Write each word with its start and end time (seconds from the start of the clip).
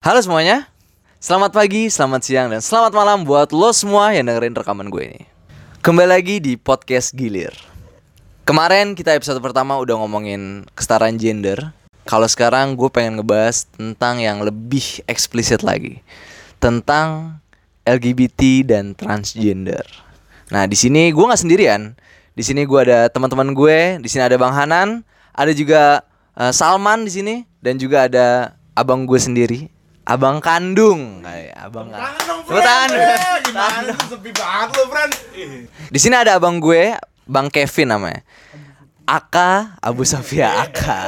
Halo 0.00 0.16
semuanya, 0.24 0.64
selamat 1.20 1.52
pagi, 1.52 1.92
selamat 1.92 2.24
siang, 2.24 2.48
dan 2.48 2.64
selamat 2.64 2.96
malam 2.96 3.20
buat 3.20 3.52
lo 3.52 3.68
semua 3.76 4.16
yang 4.16 4.32
dengerin 4.32 4.56
rekaman 4.56 4.88
gue 4.88 5.12
ini. 5.12 5.28
Kembali 5.84 6.08
lagi 6.08 6.40
di 6.40 6.56
Podcast 6.56 7.12
Gilir. 7.12 7.52
Kemarin 8.48 8.96
kita 8.96 9.12
episode 9.12 9.36
pertama 9.44 9.76
udah 9.76 10.00
ngomongin 10.00 10.64
kesetaraan 10.72 11.20
gender. 11.20 11.76
Kalau 12.08 12.24
sekarang 12.24 12.80
gue 12.80 12.88
pengen 12.88 13.20
ngebahas 13.20 13.68
tentang 13.76 14.24
yang 14.24 14.40
lebih 14.40 15.04
eksplisit 15.04 15.60
lagi. 15.60 16.00
Tentang 16.56 17.36
LGBT 17.84 18.64
dan 18.64 18.96
transgender. 18.96 19.84
Nah 20.48 20.64
di 20.64 20.80
sini 20.80 21.12
gue 21.12 21.24
nggak 21.28 21.44
sendirian. 21.44 21.92
Di 22.32 22.40
sini 22.40 22.64
gue 22.64 22.80
ada 22.88 23.12
teman-teman 23.12 23.52
gue, 23.52 24.00
di 24.00 24.08
sini 24.08 24.24
ada 24.24 24.40
Bang 24.40 24.56
Hanan, 24.56 25.04
ada 25.36 25.52
juga 25.52 26.08
uh, 26.40 26.56
Salman 26.56 27.04
di 27.04 27.12
sini 27.12 27.34
dan 27.60 27.76
juga 27.76 28.08
ada 28.08 28.56
abang 28.72 29.04
gue 29.04 29.20
sendiri, 29.20 29.68
abang 30.10 30.38
kandung, 30.38 31.22
kayak 31.22 31.54
abang 31.56 31.88
kandung. 31.88 32.38
Tepuk 32.42 32.60
tangan. 32.60 32.88
Gimana 33.40 33.90
tuh 33.94 34.06
sepi 34.10 34.30
banget 34.32 34.68
lo, 34.74 34.82
friend? 34.86 35.12
Di 35.86 35.98
sini 35.98 36.14
ada 36.14 36.34
abang 36.34 36.58
gue, 36.58 36.94
Bang 37.24 37.46
Kevin 37.46 37.88
namanya. 37.88 38.20
Aka 39.02 39.74
Abu 39.82 40.06
Sofia 40.06 40.62
Aka 40.62 41.02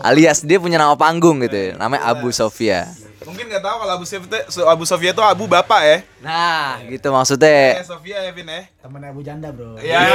alias 0.00 0.40
dia 0.40 0.56
punya 0.56 0.80
nama 0.80 0.96
panggung 0.96 1.36
gitu 1.44 1.52
ya 1.52 1.76
namanya 1.76 2.08
Abu 2.08 2.32
Sofia 2.32 2.88
Mungkin 3.20 3.44
nggak 3.44 3.60
tahu 3.60 3.76
kalau 3.84 3.92
Abu 3.92 4.08
Sofia 4.08 4.24
itu 4.24 4.32
Abu 4.64 4.84
Sofia 4.88 5.12
itu 5.12 5.20
Abu 5.20 5.44
bapak 5.44 5.80
ya. 5.84 5.98
nah 6.24 6.80
gitu 6.88 7.04
Eh, 7.04 7.12
maksudnya 7.12 7.84
Sofia 7.84 8.24
ya, 8.24 8.32
Vin 8.32 8.48
ya. 8.48 8.64
temen 8.80 9.04
Abu 9.04 9.20
Janda 9.20 9.52
bro 9.52 9.76
Ya. 9.76 10.00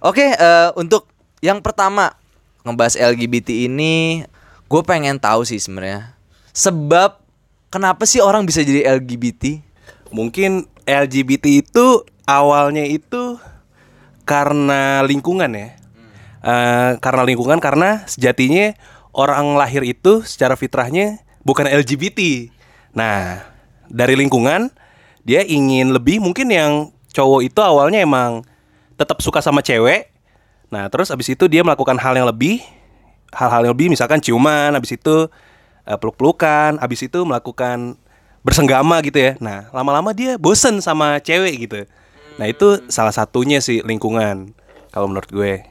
Oke, 0.00 0.24
eh, 0.30 0.68
untuk 0.72 1.08
yang 1.40 1.60
pertama 1.60 2.12
ngebahas 2.66 2.98
LGBT 2.98 3.70
ini, 3.70 4.26
gue 4.66 4.82
pengen 4.82 5.22
tahu 5.22 5.46
sih 5.46 5.62
sebenarnya 5.62 6.16
sebab 6.56 7.20
kenapa 7.68 8.08
sih 8.08 8.24
orang 8.24 8.48
bisa 8.48 8.64
jadi 8.64 8.96
LGBT? 8.96 9.60
Mungkin 10.08 10.64
LGBT 10.88 11.60
itu 11.60 12.08
awalnya 12.24 12.88
itu 12.88 13.36
karena 14.24 15.04
lingkungan 15.04 15.52
ya. 15.52 15.76
Eh, 16.40 16.90
karena 17.04 17.22
lingkungan 17.28 17.60
karena 17.60 18.08
sejatinya 18.08 18.72
orang 19.12 19.60
lahir 19.60 19.84
itu 19.84 20.24
secara 20.24 20.56
fitrahnya 20.56 21.20
bukan 21.44 21.68
LGBT. 21.68 22.48
Nah, 22.96 23.44
dari 23.92 24.16
lingkungan 24.16 24.72
dia 25.28 25.44
ingin 25.44 25.92
lebih 25.92 26.24
mungkin 26.24 26.48
yang 26.48 26.72
cowok 27.12 27.52
itu 27.52 27.60
awalnya 27.60 28.00
emang 28.00 28.48
tetap 28.96 29.20
suka 29.20 29.44
sama 29.44 29.60
cewek. 29.60 30.15
Nah, 30.72 30.90
terus 30.90 31.14
abis 31.14 31.32
itu 31.34 31.46
dia 31.46 31.62
melakukan 31.62 31.94
hal 31.98 32.14
yang 32.18 32.26
lebih 32.26 32.62
hal-hal 33.34 33.68
yang 33.68 33.72
lebih 33.74 33.92
misalkan 33.92 34.22
ciuman, 34.22 34.72
abis 34.74 34.96
itu 34.96 35.28
eh, 35.84 35.96
peluk-pelukan, 35.98 36.78
abis 36.80 37.06
itu 37.06 37.20
melakukan 37.26 37.98
bersenggama 38.46 39.02
gitu 39.02 39.18
ya. 39.18 39.32
Nah, 39.42 39.68
lama-lama 39.74 40.14
dia 40.14 40.38
bosen 40.38 40.78
sama 40.80 41.18
cewek 41.20 41.68
gitu. 41.68 41.84
Nah, 42.40 42.46
itu 42.46 42.80
salah 42.88 43.12
satunya 43.12 43.58
sih 43.58 43.82
lingkungan 43.82 44.54
kalau 44.94 45.10
menurut 45.10 45.28
gue. 45.28 45.66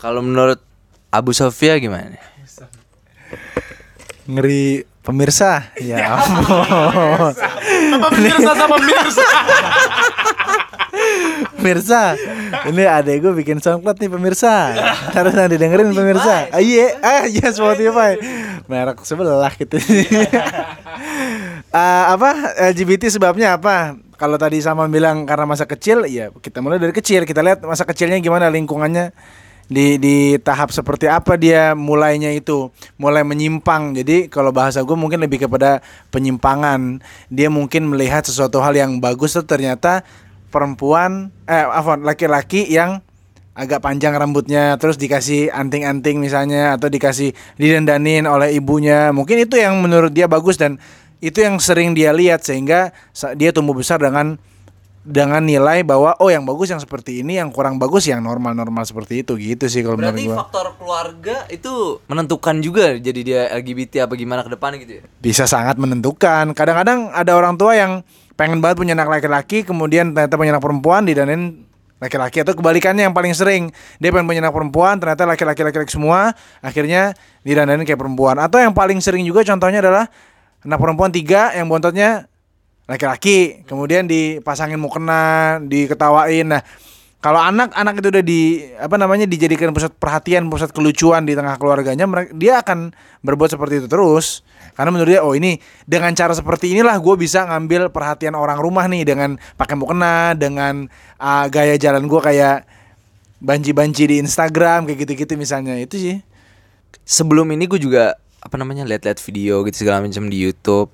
Kalau 0.00 0.20
menurut 0.20 0.60
Abu 1.12 1.30
Sofia 1.30 1.78
gimana? 1.78 2.18
ngeri 4.24 4.88
pemirsa 5.04 5.68
ya 5.76 6.16
ampun 6.16 7.36
Apa 7.94 8.06
pemirsa 8.10 8.50
sama 8.54 8.76
pemirsa? 8.78 9.26
pemirsa 11.54 12.02
ini 12.68 12.84
adek 12.86 13.16
gue 13.24 13.32
bikin 13.40 13.58
soundcloud 13.58 13.96
nih 13.98 14.10
pemirsa. 14.10 14.54
Harus 15.16 15.32
nanti 15.32 15.56
dengerin 15.56 15.90
pemirsa. 15.96 16.48
Ah 16.52 16.60
iya 16.60 16.94
ah 17.00 17.24
iya 17.24 17.48
Spotify. 17.50 18.20
Merek 18.68 19.00
sebelah 19.04 19.52
gitu 19.56 19.76
Ah, 21.74 22.14
apa? 22.14 22.54
LGBT 22.70 23.10
sebabnya 23.10 23.58
apa? 23.58 23.98
Kalau 24.14 24.38
tadi 24.38 24.62
sama 24.62 24.86
bilang 24.86 25.26
karena 25.26 25.42
masa 25.42 25.66
kecil 25.66 26.06
ya 26.06 26.30
kita 26.30 26.62
mulai 26.62 26.78
dari 26.78 26.94
kecil. 26.94 27.26
Kita 27.26 27.42
lihat 27.42 27.66
masa 27.66 27.82
kecilnya 27.82 28.22
gimana 28.22 28.46
lingkungannya 28.46 29.10
di 29.64 29.96
di 29.96 30.36
tahap 30.40 30.70
seperti 30.70 31.08
apa 31.08 31.40
dia 31.40 31.72
mulainya 31.72 32.30
itu 32.32 32.68
mulai 33.00 33.24
menyimpang. 33.24 33.96
Jadi 33.96 34.28
kalau 34.28 34.52
bahasa 34.52 34.84
gue 34.84 34.96
mungkin 34.96 35.20
lebih 35.24 35.48
kepada 35.48 35.80
penyimpangan. 36.12 37.00
Dia 37.32 37.48
mungkin 37.48 37.88
melihat 37.88 38.24
sesuatu 38.24 38.60
hal 38.60 38.76
yang 38.76 39.00
bagus 39.00 39.36
tuh 39.36 39.46
ternyata 39.48 40.04
perempuan 40.52 41.32
eh 41.48 41.64
apa 41.64 41.98
laki-laki 41.98 42.68
yang 42.68 43.02
agak 43.54 43.86
panjang 43.86 44.18
rambutnya 44.18 44.74
terus 44.82 44.98
dikasih 44.98 45.50
anting-anting 45.54 46.18
misalnya 46.18 46.74
atau 46.74 46.90
dikasih 46.90 47.32
didandanin 47.56 48.26
oleh 48.26 48.52
ibunya. 48.54 49.14
Mungkin 49.14 49.46
itu 49.48 49.56
yang 49.56 49.78
menurut 49.80 50.10
dia 50.10 50.26
bagus 50.26 50.58
dan 50.58 50.76
itu 51.24 51.40
yang 51.40 51.56
sering 51.56 51.96
dia 51.96 52.12
lihat 52.12 52.44
sehingga 52.44 52.92
dia 53.38 53.48
tumbuh 53.54 53.72
besar 53.72 54.02
dengan 54.02 54.36
dengan 55.04 55.44
nilai 55.44 55.84
bahwa 55.84 56.16
oh 56.16 56.32
yang 56.32 56.48
bagus 56.48 56.72
yang 56.72 56.80
seperti 56.80 57.20
ini 57.20 57.36
yang 57.36 57.52
kurang 57.52 57.76
bagus 57.76 58.08
yang 58.08 58.24
normal-normal 58.24 58.88
seperti 58.88 59.20
itu 59.20 59.36
gitu 59.36 59.68
sih 59.68 59.84
kalau 59.84 60.00
menurut 60.00 60.16
Berarti 60.16 60.28
gua. 60.32 60.36
faktor 60.40 60.66
keluarga 60.80 61.36
itu 61.52 62.00
menentukan 62.08 62.56
juga 62.64 62.96
jadi 62.96 63.20
dia 63.20 63.40
LGBT 63.52 64.08
apa 64.08 64.16
gimana 64.16 64.40
ke 64.40 64.50
depan 64.56 64.80
gitu 64.80 64.92
ya? 64.98 65.02
bisa 65.20 65.44
sangat 65.44 65.76
menentukan. 65.76 66.56
Kadang-kadang 66.56 67.12
ada 67.12 67.32
orang 67.36 67.60
tua 67.60 67.76
yang 67.76 68.00
pengen 68.34 68.64
banget 68.64 68.80
punya 68.80 68.96
anak 68.96 69.20
laki-laki, 69.20 69.62
kemudian 69.62 70.16
ternyata 70.16 70.40
punya 70.40 70.56
anak 70.56 70.64
perempuan 70.64 71.04
didanin 71.04 71.68
laki-laki 72.02 72.42
atau 72.42 72.52
kebalikannya 72.56 73.06
yang 73.06 73.14
paling 73.14 73.32
sering 73.32 73.72
dia 73.96 74.10
pengen 74.10 74.26
punya 74.28 74.40
anak 74.44 74.52
perempuan 74.52 74.98
ternyata 74.98 75.24
laki-laki 75.24 75.62
laki-laki 75.64 75.92
semua 75.94 76.36
akhirnya 76.60 77.16
didandanin 77.46 77.86
kayak 77.86 77.96
perempuan 77.96 78.36
atau 78.36 78.60
yang 78.60 78.76
paling 78.76 78.98
sering 79.00 79.24
juga 79.24 79.40
contohnya 79.46 79.80
adalah 79.80 80.10
anak 80.66 80.78
perempuan 80.80 81.14
tiga 81.14 81.54
yang 81.56 81.70
bontotnya 81.70 82.28
laki-laki 82.84 83.64
kemudian 83.64 84.04
dipasangin 84.04 84.76
mukena 84.76 85.56
diketawain 85.64 86.48
nah 86.48 86.62
kalau 87.24 87.40
anak-anak 87.40 88.04
itu 88.04 88.08
udah 88.12 88.20
di 88.20 88.40
apa 88.76 89.00
namanya 89.00 89.24
dijadikan 89.24 89.72
pusat 89.72 89.96
perhatian, 89.96 90.44
pusat 90.52 90.76
kelucuan 90.76 91.24
di 91.24 91.32
tengah 91.32 91.56
keluarganya, 91.56 92.04
mereka 92.04 92.36
dia 92.36 92.60
akan 92.60 92.92
berbuat 93.24 93.48
seperti 93.48 93.80
itu 93.80 93.88
terus. 93.88 94.44
Karena 94.76 94.92
menurut 94.92 95.08
dia, 95.08 95.24
oh 95.24 95.32
ini 95.32 95.56
dengan 95.88 96.12
cara 96.12 96.36
seperti 96.36 96.76
inilah 96.76 97.00
gue 97.00 97.16
bisa 97.16 97.48
ngambil 97.48 97.88
perhatian 97.88 98.36
orang 98.36 98.60
rumah 98.60 98.84
nih 98.92 99.08
dengan 99.08 99.40
pakai 99.56 99.72
mukena, 99.72 100.36
dengan 100.36 100.84
ah, 101.16 101.48
gaya 101.48 101.80
jalan 101.80 102.04
gue 102.04 102.20
kayak 102.20 102.68
banci-banci 103.40 104.04
di 104.04 104.16
Instagram 104.20 104.84
kayak 104.84 105.08
gitu-gitu 105.08 105.40
misalnya 105.40 105.80
itu 105.80 105.96
sih. 105.96 106.16
sebelum 107.08 107.48
ini 107.56 107.64
gue 107.64 107.80
juga 107.80 108.20
apa 108.44 108.60
namanya 108.60 108.84
lihat-lihat 108.84 109.20
video 109.24 109.64
gitu 109.64 109.84
segala 109.84 110.04
macam 110.04 110.28
di 110.28 110.44
YouTube 110.44 110.92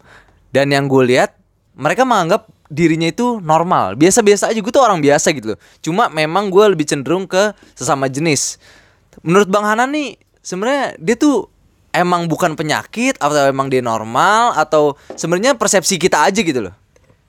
dan 0.55 0.71
yang 0.71 0.87
gue 0.87 1.11
lihat 1.11 1.40
mereka 1.77 2.03
menganggap 2.07 2.49
dirinya 2.71 3.11
itu 3.11 3.43
normal. 3.43 3.99
Biasa-biasa 3.99 4.51
aja 4.51 4.59
gue 4.59 4.73
tuh 4.73 4.83
orang 4.83 5.03
biasa 5.03 5.35
gitu 5.35 5.55
loh. 5.55 5.59
Cuma 5.83 6.07
memang 6.07 6.49
gue 6.49 6.65
lebih 6.71 6.87
cenderung 6.87 7.27
ke 7.27 7.53
sesama 7.75 8.07
jenis. 8.07 8.63
Menurut 9.27 9.51
bang 9.51 9.67
Hanan 9.67 9.91
nih 9.91 10.15
sebenarnya 10.41 10.95
dia 10.97 11.17
tuh 11.19 11.51
emang 11.91 12.31
bukan 12.31 12.55
penyakit 12.55 13.19
atau 13.19 13.51
emang 13.51 13.67
dia 13.67 13.83
normal 13.83 14.55
atau 14.55 14.95
sebenarnya 15.19 15.59
persepsi 15.59 15.99
kita 15.99 16.23
aja 16.23 16.41
gitu 16.41 16.71
loh 16.71 16.80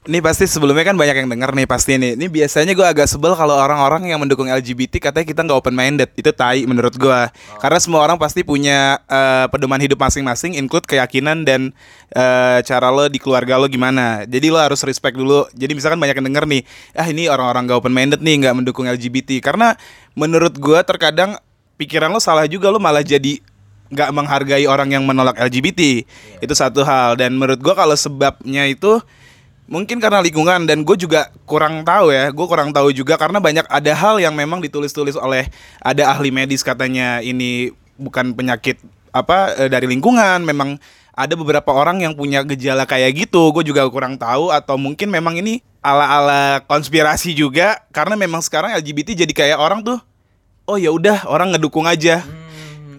Ini 0.02 0.18
pasti 0.18 0.50
sebelumnya 0.50 0.82
kan 0.82 0.98
banyak 0.98 1.14
yang 1.14 1.30
denger 1.30 1.54
nih 1.54 1.70
pasti 1.70 1.94
nih. 1.94 2.18
Ini 2.18 2.26
biasanya 2.26 2.74
gue 2.74 2.82
agak 2.90 3.06
sebel 3.06 3.38
kalau 3.38 3.54
orang-orang 3.54 4.10
yang 4.10 4.18
mendukung 4.18 4.50
LGBT 4.50 4.98
katanya 4.98 5.30
kita 5.30 5.46
nggak 5.46 5.60
open 5.62 5.78
minded. 5.78 6.10
Itu 6.18 6.34
tai 6.34 6.66
menurut 6.66 6.98
gue. 6.98 7.22
Karena 7.62 7.78
semua 7.78 8.02
orang 8.02 8.18
pasti 8.18 8.42
punya 8.42 8.98
eh, 9.06 9.46
pedoman 9.54 9.78
hidup 9.78 10.02
masing-masing, 10.02 10.58
include 10.58 10.90
keyakinan 10.90 11.46
dan 11.46 11.70
eh, 12.18 12.66
cara 12.66 12.90
lo 12.90 13.06
di 13.14 13.22
keluarga 13.22 13.62
lo 13.62 13.70
gimana. 13.70 14.26
Jadi 14.26 14.50
lo 14.50 14.58
harus 14.58 14.82
respect 14.82 15.14
dulu. 15.14 15.46
Jadi 15.54 15.78
misalkan 15.78 16.02
banyak 16.02 16.18
yang 16.18 16.28
denger 16.34 16.50
nih, 16.50 16.62
ah 16.98 17.06
ini 17.06 17.30
orang-orang 17.30 17.70
nggak 17.70 17.78
open 17.86 17.94
minded 17.94 18.26
nih, 18.26 18.42
nggak 18.42 18.58
mendukung 18.58 18.90
LGBT. 18.90 19.38
Karena 19.38 19.78
menurut 20.18 20.58
gue 20.58 20.82
terkadang 20.82 21.38
pikiran 21.78 22.10
lo 22.10 22.18
salah 22.18 22.50
juga 22.50 22.74
lo 22.74 22.82
malah 22.82 23.06
jadi 23.06 23.38
nggak 23.92 24.10
menghargai 24.18 24.66
orang 24.66 24.98
yang 24.98 25.04
menolak 25.04 25.36
LGBT 25.36 26.08
itu 26.40 26.54
satu 26.56 26.82
hal 26.88 27.20
dan 27.20 27.36
menurut 27.36 27.60
gua 27.60 27.76
kalau 27.76 27.92
sebabnya 27.92 28.64
itu 28.64 29.04
mungkin 29.72 30.04
karena 30.04 30.20
lingkungan 30.20 30.68
dan 30.68 30.84
gue 30.84 30.98
juga 31.00 31.32
kurang 31.48 31.88
tahu 31.88 32.12
ya 32.12 32.28
gue 32.28 32.46
kurang 32.52 32.76
tahu 32.76 32.92
juga 32.92 33.16
karena 33.16 33.40
banyak 33.40 33.64
ada 33.72 33.92
hal 33.96 34.20
yang 34.20 34.36
memang 34.36 34.60
ditulis-tulis 34.60 35.16
oleh 35.16 35.48
ada 35.80 36.12
ahli 36.12 36.28
medis 36.28 36.60
katanya 36.60 37.24
ini 37.24 37.72
bukan 37.96 38.36
penyakit 38.36 38.84
apa 39.16 39.56
eh, 39.56 39.72
dari 39.72 39.88
lingkungan 39.88 40.44
memang 40.44 40.76
ada 41.16 41.40
beberapa 41.40 41.72
orang 41.72 42.04
yang 42.04 42.20
punya 42.20 42.44
gejala 42.44 42.84
kayak 42.84 43.16
gitu 43.16 43.56
gue 43.56 43.64
juga 43.72 43.88
kurang 43.88 44.20
tahu 44.20 44.52
atau 44.52 44.76
mungkin 44.76 45.08
memang 45.08 45.40
ini 45.40 45.64
ala-ala 45.80 46.60
konspirasi 46.68 47.32
juga 47.32 47.80
karena 47.96 48.20
memang 48.20 48.44
sekarang 48.44 48.76
LGBT 48.76 49.24
jadi 49.24 49.32
kayak 49.32 49.58
orang 49.58 49.88
tuh 49.88 50.04
oh 50.68 50.76
ya 50.76 50.92
udah 50.92 51.32
orang 51.32 51.56
ngedukung 51.56 51.88
aja 51.88 52.28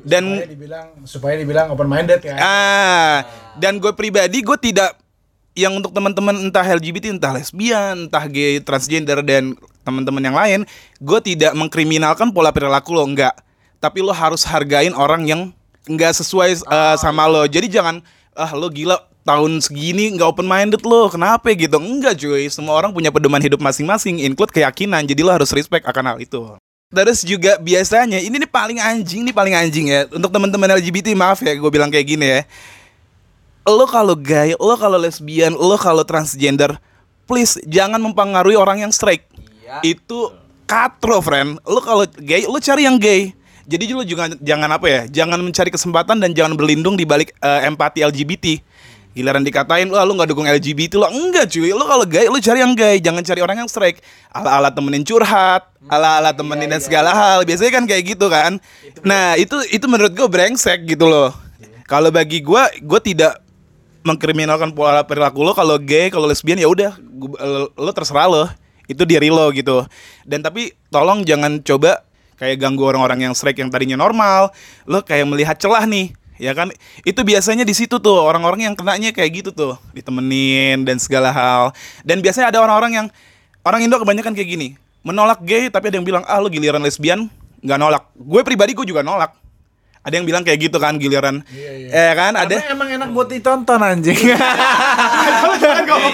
dan 0.02 0.42
dibilang 0.50 1.06
supaya 1.06 1.38
dibilang 1.38 1.70
open 1.70 1.86
minded 1.86 2.18
kan. 2.18 2.34
Ah, 2.34 3.22
dan 3.54 3.78
gue 3.78 3.94
pribadi 3.94 4.42
gue 4.42 4.58
tidak 4.58 4.98
yang 5.52 5.76
untuk 5.76 5.92
teman-teman 5.92 6.48
entah 6.48 6.64
LGBT, 6.64 7.12
entah 7.12 7.32
lesbian, 7.36 8.08
entah 8.08 8.24
gay, 8.24 8.56
transgender 8.64 9.20
dan 9.20 9.52
teman-teman 9.84 10.22
yang 10.24 10.36
lain, 10.36 10.60
gue 10.96 11.20
tidak 11.20 11.52
mengkriminalkan 11.52 12.32
pola 12.32 12.48
perilaku 12.54 12.96
lo 12.96 13.04
enggak. 13.04 13.36
Tapi 13.82 14.00
lo 14.00 14.14
harus 14.14 14.46
hargain 14.46 14.94
orang 14.96 15.28
yang 15.28 15.40
nggak 15.84 16.16
sesuai 16.16 16.64
uh, 16.64 16.96
sama 16.96 17.28
lo. 17.28 17.44
Jadi 17.44 17.68
jangan 17.68 18.00
ah 18.32 18.52
lo 18.56 18.72
gila 18.72 18.96
tahun 19.28 19.60
segini 19.60 20.16
nggak 20.16 20.28
open 20.32 20.48
minded 20.48 20.82
lo 20.86 21.12
kenapa? 21.12 21.52
Gitu. 21.52 21.76
Enggak 21.76 22.16
cuy. 22.16 22.48
Semua 22.48 22.78
orang 22.78 22.94
punya 22.94 23.12
pedoman 23.12 23.42
hidup 23.42 23.60
masing-masing 23.60 24.22
include 24.24 24.54
keyakinan. 24.54 25.04
Jadi 25.04 25.20
lo 25.20 25.34
harus 25.34 25.52
respect 25.52 25.84
akan 25.84 26.16
hal 26.16 26.18
itu. 26.22 26.56
Terus 26.92 27.24
juga 27.24 27.56
biasanya 27.56 28.20
ini 28.20 28.36
nih 28.36 28.48
paling 28.52 28.78
anjing 28.80 29.24
nih 29.24 29.34
paling 29.34 29.52
anjing 29.52 29.90
ya. 29.90 30.08
Untuk 30.08 30.32
teman-teman 30.32 30.78
LGBT 30.80 31.12
maaf 31.18 31.42
ya 31.44 31.52
gue 31.58 31.70
bilang 31.72 31.92
kayak 31.92 32.06
gini 32.06 32.24
ya 32.24 32.40
lo 33.66 33.86
kalau 33.86 34.18
gay, 34.18 34.54
lo 34.58 34.74
kalau 34.74 34.98
lesbian, 34.98 35.54
lo 35.54 35.74
kalau 35.78 36.02
transgender, 36.02 36.78
please 37.26 37.58
jangan 37.66 38.02
mempengaruhi 38.02 38.58
orang 38.58 38.82
yang 38.82 38.92
straight. 38.92 39.26
Itu 39.80 40.34
katro, 40.66 41.22
friend. 41.22 41.62
Lo 41.64 41.80
kalau 41.80 42.04
gay, 42.18 42.44
lo 42.44 42.58
cari 42.58 42.84
yang 42.84 42.98
gay. 42.98 43.32
Jadi 43.62 43.94
lo 43.94 44.02
juga 44.02 44.26
jangan 44.42 44.70
apa 44.74 44.86
ya, 44.90 45.00
jangan 45.22 45.38
mencari 45.38 45.70
kesempatan 45.70 46.18
dan 46.18 46.34
jangan 46.34 46.58
berlindung 46.58 46.98
di 46.98 47.06
balik 47.06 47.30
eh, 47.38 47.70
empati 47.70 48.02
LGBT. 48.02 48.58
Giliran 49.12 49.44
dikatain 49.44 49.92
lo 49.92 50.00
lo 50.00 50.16
nggak 50.16 50.28
dukung 50.32 50.48
LGBT 50.48 50.96
lo 50.96 51.04
enggak 51.12 51.52
cuy. 51.52 51.68
Lo 51.76 51.84
kalau 51.84 52.08
gay 52.08 52.32
lo 52.32 52.40
cari 52.40 52.64
yang 52.64 52.72
gay. 52.72 52.96
Jangan 52.96 53.20
cari 53.20 53.40
orang 53.44 53.60
yang 53.60 53.68
strike 53.68 54.00
ala 54.32 54.56
ala 54.56 54.68
temenin 54.72 55.04
curhat 55.04 55.68
ala 55.92 56.16
ala 56.16 56.32
temenin 56.32 56.72
dan 56.72 56.80
segala 56.80 57.12
hal. 57.12 57.44
Biasanya 57.44 57.72
kan 57.76 57.84
kayak 57.84 58.16
gitu 58.16 58.32
kan. 58.32 58.56
Nah 59.04 59.36
itu 59.36 59.60
itu 59.68 59.84
menurut 59.84 60.16
gue 60.16 60.24
brengsek 60.24 60.88
gitu 60.88 61.04
loh. 61.04 61.28
Kalau 61.84 62.08
bagi 62.08 62.40
gue 62.40 62.62
gue 62.80 63.00
tidak 63.04 63.41
mengkriminalkan 64.02 64.74
pola 64.74 65.06
perilaku 65.06 65.42
lo 65.42 65.54
kalau 65.54 65.78
gay 65.78 66.10
kalau 66.10 66.26
lesbian 66.26 66.58
ya 66.58 66.68
udah 66.68 66.94
lo 67.74 67.90
terserah 67.94 68.28
lo. 68.28 68.44
Itu 68.90 69.06
diri 69.06 69.30
lo 69.30 69.48
gitu. 69.54 69.86
Dan 70.26 70.42
tapi 70.42 70.74
tolong 70.90 71.22
jangan 71.22 71.62
coba 71.62 72.02
kayak 72.36 72.58
ganggu 72.58 72.82
orang-orang 72.82 73.30
yang 73.30 73.34
strike 73.34 73.58
yang 73.62 73.70
tadinya 73.70 73.96
normal. 73.96 74.50
Lo 74.84 75.00
kayak 75.00 75.26
melihat 75.30 75.56
celah 75.56 75.86
nih 75.86 76.12
ya 76.36 76.52
kan? 76.52 76.74
Itu 77.06 77.22
biasanya 77.22 77.62
di 77.62 77.72
situ 77.72 78.02
tuh 78.02 78.18
orang-orang 78.18 78.70
yang 78.70 78.74
kenanya 78.74 79.14
kayak 79.14 79.42
gitu 79.42 79.50
tuh 79.54 79.78
ditemenin 79.94 80.82
dan 80.82 80.98
segala 80.98 81.30
hal. 81.30 81.70
Dan 82.02 82.20
biasanya 82.20 82.50
ada 82.50 82.58
orang-orang 82.60 82.92
yang 82.92 83.06
orang 83.62 83.86
Indo 83.86 83.96
kebanyakan 84.02 84.34
kayak 84.34 84.50
gini 84.50 84.68
menolak 85.02 85.42
gay 85.42 85.66
tapi 85.66 85.90
ada 85.90 85.98
yang 85.98 86.06
bilang 86.06 86.22
ah 86.30 86.38
lo 86.38 86.46
giliran 86.46 86.82
lesbian 86.82 87.30
nggak 87.62 87.78
nolak. 87.78 88.06
Gue 88.18 88.42
pribadi 88.42 88.74
gue 88.74 88.86
juga 88.86 89.02
nolak 89.06 89.41
ada 90.02 90.14
yang 90.18 90.26
bilang 90.26 90.42
kayak 90.42 90.66
gitu 90.66 90.82
kan 90.82 90.98
giliran 90.98 91.46
eh 91.94 92.12
kan 92.18 92.34
ada 92.34 92.50
Karena 92.58 92.74
emang 92.74 92.90
enak 92.90 93.08
buat 93.14 93.30
ditonton 93.30 93.78
anjing. 93.78 94.18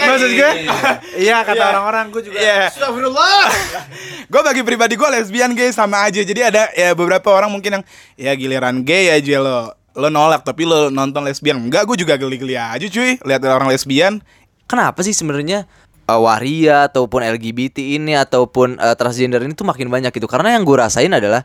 Maksud 0.09 0.31
gue? 0.33 0.53
Iya 1.25 1.43
kata 1.43 1.57
Iya. 1.57 1.69
orang-orang 1.73 2.05
gue 2.13 2.23
juga. 2.29 2.39
Iya. 2.39 2.69
Astagfirullah. 2.69 3.45
gue 4.33 4.41
bagi 4.45 4.63
pribadi 4.63 4.95
gue 4.95 5.09
lesbian 5.09 5.57
gay 5.57 5.73
sama 5.73 6.05
aja 6.05 6.21
jadi 6.21 6.53
ada 6.53 6.69
ya 6.77 6.93
beberapa 6.93 7.33
orang 7.33 7.49
mungkin 7.49 7.81
yang 7.81 7.85
ya 8.21 8.33
giliran 8.37 8.85
gay 8.85 9.09
aja 9.09 9.41
lo 9.41 9.73
lo 9.97 10.09
nolak 10.13 10.45
tapi 10.45 10.69
lo 10.69 10.93
nonton 10.93 11.25
lesbian 11.25 11.57
enggak 11.57 11.89
gue 11.89 11.97
juga 11.97 12.21
geli-geli 12.21 12.55
aja 12.55 12.85
cuy 12.85 13.17
lihat 13.25 13.41
orang 13.49 13.73
lesbian 13.73 14.21
Kenapa 14.69 15.01
sih 15.01 15.17
sebenarnya 15.17 15.65
uh, 16.05 16.21
waria 16.21 16.93
ataupun 16.93 17.25
LGBT 17.25 17.97
ini 17.97 18.13
ataupun 18.13 18.77
uh, 18.77 18.93
transgender 19.01 19.41
ini 19.41 19.57
tuh 19.57 19.65
makin 19.65 19.89
banyak 19.89 20.13
gitu? 20.13 20.29
Karena 20.29 20.53
yang 20.53 20.69
gue 20.69 20.77
rasain 20.77 21.09
adalah 21.09 21.41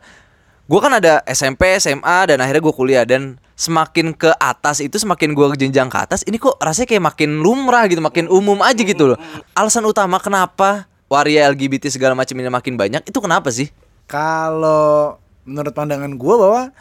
gue 0.64 0.80
kan 0.80 0.92
ada 0.96 1.20
SMP, 1.28 1.76
SMA 1.76 2.18
dan 2.32 2.40
akhirnya 2.40 2.62
gue 2.64 2.74
kuliah 2.74 3.04
dan 3.04 3.36
semakin 3.54 4.16
ke 4.16 4.32
atas 4.40 4.80
itu 4.80 4.96
semakin 4.98 5.36
gue 5.36 5.46
jenjang 5.60 5.86
ke 5.86 5.98
atas 6.00 6.26
ini 6.26 6.42
kok 6.42 6.58
rasanya 6.58 6.88
kayak 6.90 7.04
makin 7.04 7.30
lumrah 7.44 7.84
gitu, 7.86 8.00
makin 8.00 8.26
umum 8.32 8.58
aja 8.64 8.80
gitu 8.80 9.14
loh. 9.14 9.18
Alasan 9.52 9.84
utama 9.84 10.16
kenapa 10.18 10.88
waria 11.06 11.46
LGBT 11.52 11.92
segala 11.92 12.16
macam 12.16 12.34
ini 12.34 12.48
makin 12.48 12.74
banyak 12.74 13.02
itu 13.04 13.18
kenapa 13.20 13.52
sih? 13.52 13.68
Kalau 14.08 15.20
menurut 15.44 15.72
pandangan 15.76 16.16
gue 16.16 16.34
bahwa 16.34 16.72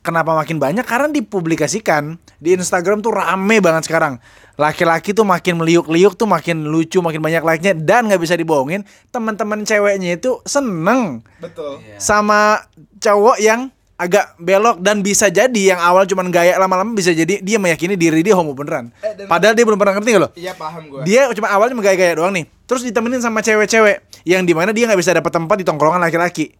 kenapa 0.00 0.32
makin 0.32 0.56
banyak 0.56 0.84
karena 0.84 1.08
dipublikasikan 1.12 2.16
di 2.40 2.56
Instagram 2.56 3.04
tuh 3.04 3.12
rame 3.12 3.60
banget 3.60 3.88
sekarang. 3.88 4.16
Laki-laki 4.56 5.16
tuh 5.16 5.24
makin 5.24 5.60
meliuk-liuk 5.60 6.16
tuh 6.16 6.28
makin 6.28 6.68
lucu, 6.68 7.00
makin 7.00 7.20
banyak 7.20 7.40
like-nya 7.40 7.72
dan 7.72 8.08
nggak 8.08 8.20
bisa 8.20 8.36
dibohongin, 8.36 8.84
teman-teman 9.08 9.64
ceweknya 9.64 10.20
itu 10.20 10.40
seneng 10.44 11.24
betul 11.40 11.80
sama 11.96 12.60
cowok 13.00 13.40
yang 13.40 13.72
agak 14.00 14.32
belok 14.40 14.80
dan 14.80 15.04
bisa 15.04 15.28
jadi 15.28 15.76
yang 15.76 15.80
awal 15.80 16.08
cuman 16.08 16.32
gaya 16.32 16.56
lama-lama 16.56 16.96
bisa 16.96 17.12
jadi 17.12 17.44
dia 17.44 17.60
meyakini 17.60 18.00
diri 18.00 18.24
dia 18.24 18.32
homo 18.32 18.56
beneran. 18.56 18.88
Padahal 19.28 19.52
dia 19.52 19.64
belum 19.68 19.76
pernah 19.76 20.00
ngerti 20.00 20.08
nggak 20.16 20.22
lo? 20.24 20.28
iya 20.40 20.56
paham 20.56 20.88
gue 20.88 21.04
Dia 21.04 21.28
cuma 21.36 21.52
awalnya 21.52 21.76
cuma 21.76 21.84
gaya-gaya 21.84 22.16
doang 22.16 22.32
nih. 22.32 22.48
Terus 22.64 22.80
ditemenin 22.80 23.20
sama 23.20 23.44
cewek-cewek 23.44 24.24
yang 24.24 24.48
di 24.48 24.56
mana 24.56 24.72
dia 24.72 24.88
nggak 24.88 24.96
bisa 24.96 25.12
dapat 25.12 25.28
tempat 25.28 25.60
di 25.60 25.68
tongkrongan 25.68 26.00
laki-laki. 26.00 26.56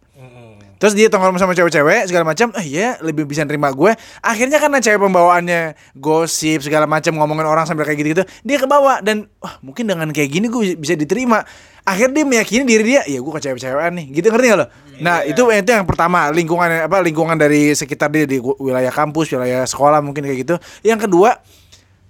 Terus 0.81 0.97
dia 0.97 1.13
tongkrong 1.13 1.37
sama 1.37 1.53
cewek-cewek 1.53 2.09
segala 2.09 2.25
macam, 2.25 2.49
eh 2.57 2.65
iya 2.65 2.97
lebih 3.05 3.29
bisa 3.29 3.45
nerima 3.45 3.69
gue. 3.69 3.93
Akhirnya 4.17 4.57
karena 4.57 4.81
cewek 4.81 4.97
pembawaannya 4.97 5.77
gosip 5.93 6.65
segala 6.65 6.89
macam 6.89 7.13
ngomongin 7.21 7.45
orang 7.45 7.69
sambil 7.69 7.85
kayak 7.85 8.01
gitu-gitu, 8.01 8.25
dia 8.41 8.57
kebawa 8.57 8.97
dan 9.05 9.29
wah 9.37 9.61
mungkin 9.61 9.85
dengan 9.85 10.09
kayak 10.09 10.33
gini 10.33 10.49
gue 10.49 10.73
bisa 10.73 10.97
diterima. 10.97 11.45
Akhirnya 11.85 12.21
dia 12.21 12.25
meyakini 12.25 12.63
diri 12.65 12.83
dia, 12.97 13.01
ya 13.05 13.21
gue 13.21 13.29
ke 13.29 13.41
cewek-cewekan 13.45 13.93
nih, 13.93 14.05
gitu 14.09 14.33
ngerti 14.33 14.47
gak 14.49 14.57
lo? 14.57 14.65
Nah 15.05 15.21
itu 15.21 15.41
itu 15.53 15.69
yang 15.69 15.85
pertama 15.85 16.33
lingkungan 16.33 16.89
apa 16.89 16.97
lingkungan 17.01 17.37
dari 17.37 17.77
sekitar 17.77 18.09
dia 18.09 18.25
di 18.25 18.41
wilayah 18.41 18.89
kampus, 18.89 19.29
wilayah 19.37 19.61
sekolah 19.69 20.01
mungkin 20.01 20.25
kayak 20.25 20.49
gitu. 20.49 20.55
Yang 20.81 21.05
kedua 21.05 21.37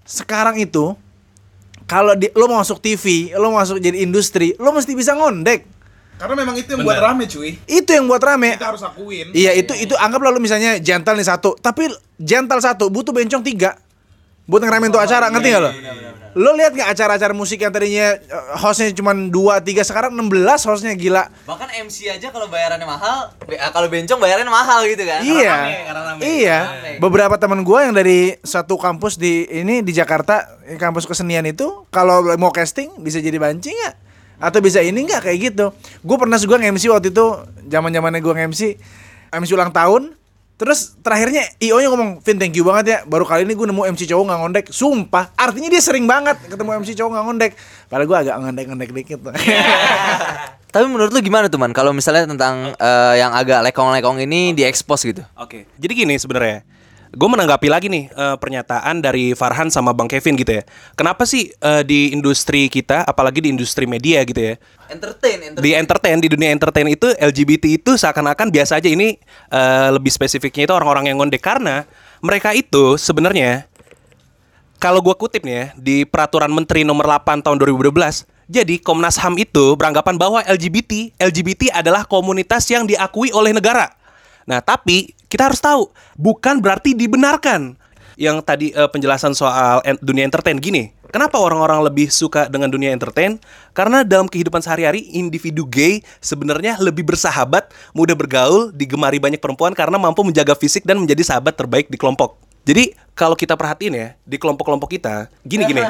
sekarang 0.07 0.59
itu 0.63 0.95
kalau 1.91 2.15
lo 2.15 2.45
mau 2.47 2.63
masuk 2.63 2.79
TV, 2.79 3.35
lo 3.35 3.51
masuk 3.51 3.83
jadi 3.83 4.00
industri, 4.00 4.56
lo 4.56 4.71
mesti 4.71 4.95
bisa 4.95 5.12
ngondek. 5.12 5.80
Karena 6.21 6.35
memang 6.38 6.53
itu 6.53 6.69
yang 6.77 6.85
buat 6.85 7.01
rame 7.01 7.25
cuy 7.25 7.57
Itu 7.65 7.89
yang 7.97 8.06
buat 8.06 8.21
rame. 8.21 8.53
kita 8.53 8.69
harus 8.69 8.85
akuin 8.85 9.33
Iya 9.33 9.57
itu 9.57 9.73
itu 9.73 9.97
anggap 9.97 10.21
lalu 10.21 10.38
misalnya 10.45 10.77
gentle 10.77 11.18
nih 11.18 11.25
satu, 11.25 11.57
tapi 11.57 11.89
gentle 12.21 12.62
satu 12.62 12.94
butuh 12.94 13.09
bencong 13.09 13.41
tiga 13.41 13.73
buat 14.50 14.62
ngeramein 14.68 14.91
tuh 14.91 15.00
acara 15.00 15.31
ngerti 15.31 15.47
nggak 15.47 15.63
lo? 15.63 15.71
Lo 16.31 16.51
lihat 16.56 16.75
nggak 16.75 16.91
acara-acara 16.91 17.31
musik 17.31 17.59
yang 17.63 17.71
tadinya 17.71 18.15
eh, 18.19 18.45
hostnya 18.59 18.91
cuma 18.91 19.15
dua 19.15 19.63
tiga 19.63 19.79
sekarang 19.83 20.12
16 20.12 20.68
hostnya 20.68 20.91
gila. 20.95 21.27
Bahkan 21.47 21.69
MC 21.88 22.12
aja 22.12 22.27
kalau 22.31 22.51
bayarannya 22.51 22.88
mahal, 22.88 23.31
kalau 23.47 23.88
bencong 23.88 24.19
bayarannya 24.19 24.51
mahal 24.51 24.83
gitu 24.88 25.03
kan? 25.07 25.24
iya, 25.24 25.56
iya. 26.19 26.57
Beberapa 27.00 27.35
teman 27.39 27.63
gua 27.63 27.88
yang 27.88 27.95
dari 27.95 28.35
satu 28.44 28.75
kampus 28.75 29.15
di 29.15 29.47
ini 29.47 29.83
di 29.83 29.91
Jakarta, 29.95 30.59
eh, 30.67 30.75
kampus 30.75 31.07
kesenian 31.07 31.47
itu, 31.47 31.88
kalau 31.91 32.24
mau 32.35 32.51
casting 32.51 32.91
bisa 33.00 33.19
jadi 33.24 33.39
bancing 33.39 33.75
nggak? 33.75 34.10
Atau 34.41 34.59
bisa 34.59 34.81
ini 34.81 35.05
nggak 35.05 35.21
kayak 35.21 35.39
gitu? 35.53 35.65
Gue 36.01 36.17
pernah 36.17 36.41
gue 36.41 36.57
nge-MC 36.57 36.89
waktu 36.89 37.13
itu, 37.13 37.25
zaman 37.69 37.93
zamannya 37.93 38.19
gue 38.19 38.33
nge-MC, 38.33 38.61
MC 39.31 39.49
ulang 39.53 39.69
tahun. 39.69 40.17
Terus 40.57 40.93
terakhirnya 41.01 41.41
IO 41.57 41.81
nya 41.81 41.89
ngomong, 41.89 42.21
Vin 42.21 42.38
thank 42.38 42.53
you 42.53 42.61
banget 42.61 42.85
ya 42.85 42.97
Baru 43.09 43.25
kali 43.25 43.49
ini 43.49 43.57
gue 43.57 43.65
nemu 43.65 43.81
MC 43.97 44.05
cowok 44.05 44.29
nggak 44.29 44.39
ngondek 44.45 44.65
Sumpah, 44.69 45.33
artinya 45.33 45.74
dia 45.74 45.81
sering 45.81 46.05
banget 46.05 46.38
ketemu 46.38 46.86
MC 46.86 46.93
cowok 46.93 47.10
nggak 47.17 47.25
ngondek 47.25 47.51
Padahal 47.89 48.05
gue 48.05 48.17
agak 48.21 48.36
ngondek-ngondek 48.38 48.89
dikit 48.93 49.19
Tapi 50.71 50.86
menurut 50.88 51.12
lu 51.12 51.19
gimana 51.19 51.51
tuh 51.51 51.60
man? 51.60 51.75
Kalau 51.75 51.91
misalnya 51.91 52.24
tentang 52.24 52.77
eh, 52.79 53.13
yang 53.19 53.36
agak 53.36 53.60
lekong-lekong 53.74 54.24
ini 54.24 54.55
diekspos 54.55 55.03
gitu? 55.03 55.19
Oke. 55.36 55.67
Jadi 55.75 55.91
gini 55.91 56.15
sebenarnya. 56.15 56.63
Gue 57.12 57.27
menanggapi 57.27 57.68
lagi 57.68 57.91
nih 57.91 58.08
eh, 58.08 58.36
pernyataan 58.39 59.03
dari 59.03 59.36
Farhan 59.36 59.68
sama 59.68 59.91
Bang 59.91 60.08
Kevin 60.08 60.39
gitu 60.39 60.60
ya. 60.60 60.63
Kenapa 60.96 61.27
sih 61.27 61.51
eh, 61.51 61.84
di 61.84 62.15
industri 62.15 62.72
kita, 62.72 63.03
apalagi 63.03 63.44
di 63.44 63.51
industri 63.51 63.84
media 63.84 64.24
gitu 64.24 64.39
ya, 64.39 64.56
Entertain, 64.88 65.56
di 65.60 65.72
entertain 65.75 66.18
di 66.24 66.27
dunia 66.32 66.56
entertain 66.56 66.88
itu 66.88 67.12
LGBT 67.20 67.84
itu 67.84 67.91
seakan-akan 68.00 68.48
biasa 68.48 68.80
aja 68.80 68.88
ini 68.88 69.20
eh, 69.51 69.89
lebih 69.91 70.12
spesifiknya 70.12 70.72
itu 70.72 70.74
orang-orang 70.75 71.12
yang 71.12 71.20
ngondek 71.20 71.44
karena 71.44 71.84
mereka 72.24 72.56
itu 72.56 72.96
sebenarnya 72.96 73.68
kalau 74.80 75.03
gua 75.03 75.15
kutip 75.20 75.44
nih 75.44 75.56
ya 75.56 75.65
di 75.75 76.08
peraturan 76.08 76.51
menteri 76.51 76.88
nomor 76.88 77.08
8 77.08 77.44
tahun 77.44 77.60
2012 77.60 78.24
jadi 78.51 78.75
Komnas 78.84 79.15
HAM 79.15 79.39
itu 79.39 79.80
beranggapan 79.80 80.20
bahwa 80.20 80.44
LGBT 80.44 81.15
LGBT 81.20 81.72
adalah 81.72 82.03
komunitas 82.03 82.68
yang 82.68 82.84
diakui 82.84 83.32
oleh 83.32 83.56
negara. 83.56 83.96
Nah, 84.44 84.60
tapi 84.60 85.15
kita 85.31 85.47
harus 85.47 85.63
tahu 85.63 85.88
bukan 86.19 86.59
berarti 86.59 86.91
dibenarkan. 86.91 87.79
Yang 88.19 88.38
tadi 88.43 88.67
eh, 88.75 88.89
penjelasan 88.91 89.31
soal 89.31 89.79
en- 89.88 89.97
dunia 90.03 90.27
entertain 90.27 90.59
gini. 90.59 90.91
Kenapa 91.11 91.39
orang-orang 91.39 91.83
lebih 91.83 92.07
suka 92.07 92.47
dengan 92.47 92.71
dunia 92.71 92.95
entertain? 92.95 93.35
Karena 93.75 94.03
dalam 94.07 94.31
kehidupan 94.31 94.63
sehari-hari 94.63 95.11
individu 95.11 95.67
gay 95.67 96.00
sebenarnya 96.23 96.79
lebih 96.79 97.03
bersahabat, 97.03 97.67
mudah 97.91 98.15
bergaul, 98.15 98.71
digemari 98.71 99.19
banyak 99.19 99.39
perempuan 99.43 99.75
karena 99.75 100.00
mampu 100.00 100.23
menjaga 100.23 100.55
fisik 100.55 100.88
dan 100.88 101.03
menjadi 101.03 101.35
sahabat 101.35 101.59
terbaik 101.59 101.91
di 101.91 102.00
kelompok. 102.00 102.39
Jadi 102.63 102.95
kalau 103.17 103.35
kita 103.35 103.57
perhatiin 103.57 103.93
ya 103.95 104.07
di 104.23 104.38
kelompok-kelompok 104.39 104.88
kita, 104.88 105.27
gini 105.43 105.67
gini, 105.67 105.83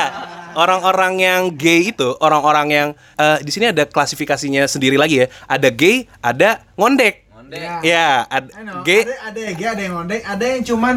orang-orang 0.62 1.14
yang 1.20 1.42
gay 1.54 1.92
itu, 1.92 2.16
orang-orang 2.18 2.66
yang 2.72 2.88
eh, 3.20 3.38
di 3.44 3.50
sini 3.52 3.70
ada 3.70 3.84
klasifikasinya 3.86 4.66
sendiri 4.66 4.96
lagi 4.98 5.22
ya. 5.22 5.26
Ada 5.46 5.68
gay, 5.70 6.08
ada 6.24 6.64
ngondek. 6.74 7.25
Ngondek. 7.46 7.86
Ya, 7.86 8.26
ad- 8.26 8.50
gay. 8.82 9.06
Ada, 9.06 9.14
ada 9.30 9.38
yang 9.38 9.54
gay, 9.54 9.68
ada 9.70 9.82
yang 9.86 9.94
ngondek, 9.94 10.20
ada 10.26 10.44
yang 10.50 10.62
cuman 10.66 10.96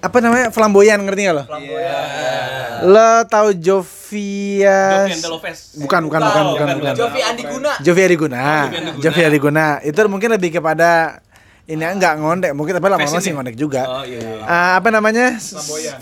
apa 0.00 0.16
namanya 0.22 0.46
flamboyan 0.54 1.02
ngerti 1.02 1.22
gak 1.26 1.34
lo? 1.34 1.44
Lo 2.86 3.10
tahu 3.26 3.48
Jovia? 3.58 5.10
Bukan, 5.82 6.00
bukan, 6.06 6.20
bukan, 6.22 6.44
bukan, 6.54 6.66
bukan. 6.78 6.94
Jovi 6.94 7.20
Andi 7.26 7.42
Guna. 7.42 7.72
Jovi 7.82 8.00
Adiguna. 8.06 8.42
Jovi 9.02 9.20
Adiguna. 9.26 9.66
Itu 9.82 9.98
mungkin 10.06 10.30
lebih 10.30 10.62
kepada 10.62 11.18
ini 11.70 11.84
enggak 11.86 12.18
ngondek 12.18 12.50
mungkin 12.58 12.74
tapi 12.74 12.90
lama-lama 12.90 13.22
sih 13.22 13.30
ngondek 13.30 13.54
juga. 13.54 13.86
Oh, 13.86 14.02
iya, 14.02 14.18
iya. 14.18 14.42
Ah, 14.42 14.72
apa 14.82 14.90
namanya? 14.90 15.38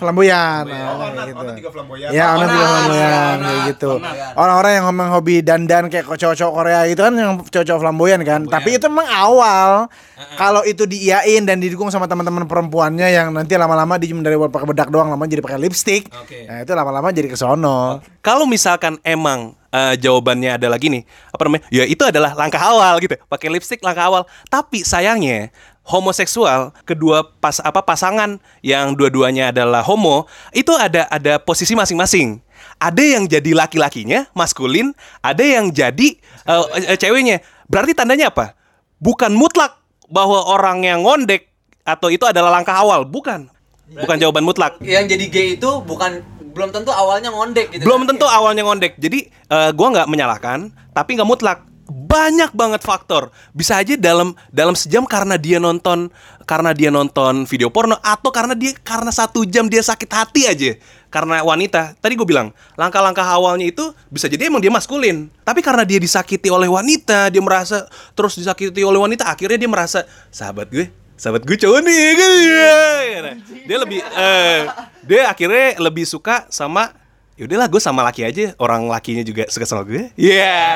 Flamboyan. 0.00 0.64
Nah, 0.64 1.12
kayak 1.12 1.60
gitu. 1.60 1.76
Ya, 2.08 2.32
orang 2.32 2.48
juga 2.48 2.66
flamboyan 2.72 3.36
kayak 3.44 3.60
gitu. 3.68 3.90
Orang-orang 4.32 4.72
yang 4.80 4.84
ngomong 4.88 5.08
hobi 5.12 5.34
dandan 5.44 5.92
kayak 5.92 6.08
cowok-cowok 6.08 6.52
Korea 6.56 6.80
gitu 6.88 7.00
kan 7.04 7.12
yang 7.12 7.36
cowok-cowok 7.44 7.80
flamboyan 7.84 8.20
kan. 8.24 8.48
Tapi 8.48 8.80
itu 8.80 8.88
memang 8.88 9.08
awal. 9.12 9.92
Kalau 10.40 10.64
itu 10.64 10.88
diiyain 10.88 11.44
dan 11.44 11.60
didukung 11.60 11.92
sama 11.92 12.08
teman-teman 12.08 12.48
perempuannya 12.48 13.12
yang 13.12 13.28
nanti 13.34 13.58
lama-lama 13.58 14.00
cuma 14.00 14.22
dari 14.24 14.38
pakai 14.38 14.66
bedak 14.66 14.88
doang, 14.88 15.12
lama 15.12 15.24
jadi 15.28 15.44
pakai 15.44 15.60
lipstick. 15.60 16.08
Oke. 16.14 16.48
Nah, 16.48 16.64
itu 16.64 16.72
lama-lama 16.72 17.12
jadi 17.12 17.28
kesono. 17.28 18.00
Kalau 18.24 18.48
misalkan 18.48 18.96
emang 19.02 19.57
eh, 19.72 19.94
jawabannya 20.00 20.56
ada 20.56 20.68
lagi 20.68 20.88
nih, 20.88 21.02
apa 21.32 21.42
namanya? 21.44 21.64
Ya 21.68 21.84
itu 21.84 22.02
adalah 22.04 22.32
langkah 22.36 22.60
awal 22.60 23.00
gitu. 23.02 23.16
Pakai 23.28 23.48
lipstick 23.52 23.80
langkah 23.84 24.08
awal. 24.08 24.22
Tapi 24.48 24.84
sayangnya 24.84 25.52
homoseksual 25.88 26.76
kedua 26.84 27.24
pas 27.40 27.64
apa 27.64 27.80
pasangan 27.80 28.36
yang 28.60 28.92
dua-duanya 28.92 29.48
adalah 29.48 29.80
homo 29.80 30.28
itu 30.52 30.68
ada 30.76 31.08
ada 31.08 31.40
posisi 31.40 31.72
masing-masing. 31.72 32.44
Ada 32.78 33.02
yang 33.02 33.24
jadi 33.26 33.58
laki-lakinya 33.58 34.30
maskulin, 34.34 34.94
ada 35.18 35.42
yang 35.42 35.74
jadi 35.74 36.18
eh, 36.46 36.96
ceweknya. 36.98 37.42
Berarti 37.66 37.92
tandanya 37.96 38.30
apa? 38.30 38.54
Bukan 39.02 39.34
mutlak 39.34 39.78
bahwa 40.08 40.46
orang 40.46 40.86
yang 40.86 41.02
ngondek 41.02 41.50
atau 41.82 42.12
itu 42.12 42.24
adalah 42.28 42.52
langkah 42.52 42.76
awal, 42.76 43.08
bukan. 43.08 43.48
Bukan 43.88 44.20
jawaban 44.20 44.44
mutlak. 44.44 44.76
Yang 44.84 45.16
jadi 45.16 45.24
gay 45.32 45.48
itu 45.56 45.70
bukan 45.80 46.20
belum 46.52 46.70
tentu 46.72 46.90
awalnya 46.90 47.30
ngondek 47.32 47.66
gitu. 47.74 47.84
Belum 47.84 48.04
kan? 48.04 48.08
tentu 48.14 48.26
awalnya 48.26 48.62
ngondek. 48.64 48.96
Jadi 48.96 49.28
eh, 49.28 49.70
gua 49.76 49.88
nggak 49.92 50.08
menyalahkan, 50.08 50.72
tapi 50.92 51.18
nggak 51.18 51.28
mutlak. 51.28 51.58
Banyak 51.88 52.52
banget 52.52 52.84
faktor. 52.84 53.32
Bisa 53.56 53.80
aja 53.80 53.96
dalam 53.96 54.36
dalam 54.52 54.76
sejam 54.76 55.08
karena 55.08 55.40
dia 55.40 55.56
nonton 55.56 56.12
karena 56.44 56.72
dia 56.72 56.88
nonton 56.88 57.44
video 57.44 57.68
porno 57.68 57.96
atau 58.00 58.32
karena 58.32 58.56
dia 58.56 58.72
karena 58.80 59.12
satu 59.12 59.44
jam 59.44 59.68
dia 59.68 59.84
sakit 59.84 60.08
hati 60.08 60.48
aja 60.48 60.76
karena 61.08 61.40
wanita. 61.40 61.96
Tadi 61.96 62.12
gue 62.16 62.28
bilang 62.28 62.52
langkah-langkah 62.76 63.24
awalnya 63.24 63.68
itu 63.68 63.92
bisa 64.12 64.28
jadi 64.28 64.52
emang 64.52 64.60
dia 64.60 64.72
maskulin. 64.72 65.32
Tapi 65.44 65.60
karena 65.64 65.84
dia 65.84 65.96
disakiti 66.00 66.48
oleh 66.52 66.68
wanita, 66.68 67.32
dia 67.32 67.40
merasa 67.40 67.88
terus 68.12 68.36
disakiti 68.36 68.84
oleh 68.84 69.00
wanita, 69.00 69.28
akhirnya 69.28 69.56
dia 69.60 69.70
merasa 69.70 70.04
sahabat 70.28 70.68
gue 70.68 70.88
sahabat 71.18 71.42
gue 71.42 71.58
cowok 71.58 71.82
nih 71.82 72.04
kan 72.14 73.36
dia 73.42 73.78
lebih 73.82 74.00
eh, 74.06 74.70
dia 75.08 75.32
akhirnya 75.32 75.80
lebih 75.80 76.04
suka 76.04 76.44
sama 76.52 76.92
yaudahlah 77.40 77.72
gue 77.72 77.80
sama 77.80 78.04
laki 78.04 78.28
aja 78.28 78.52
orang 78.60 78.84
lakinya 78.92 79.24
juga 79.24 79.48
suka 79.48 79.64
sama 79.64 79.88
gue 79.88 80.12
iya 80.20 80.68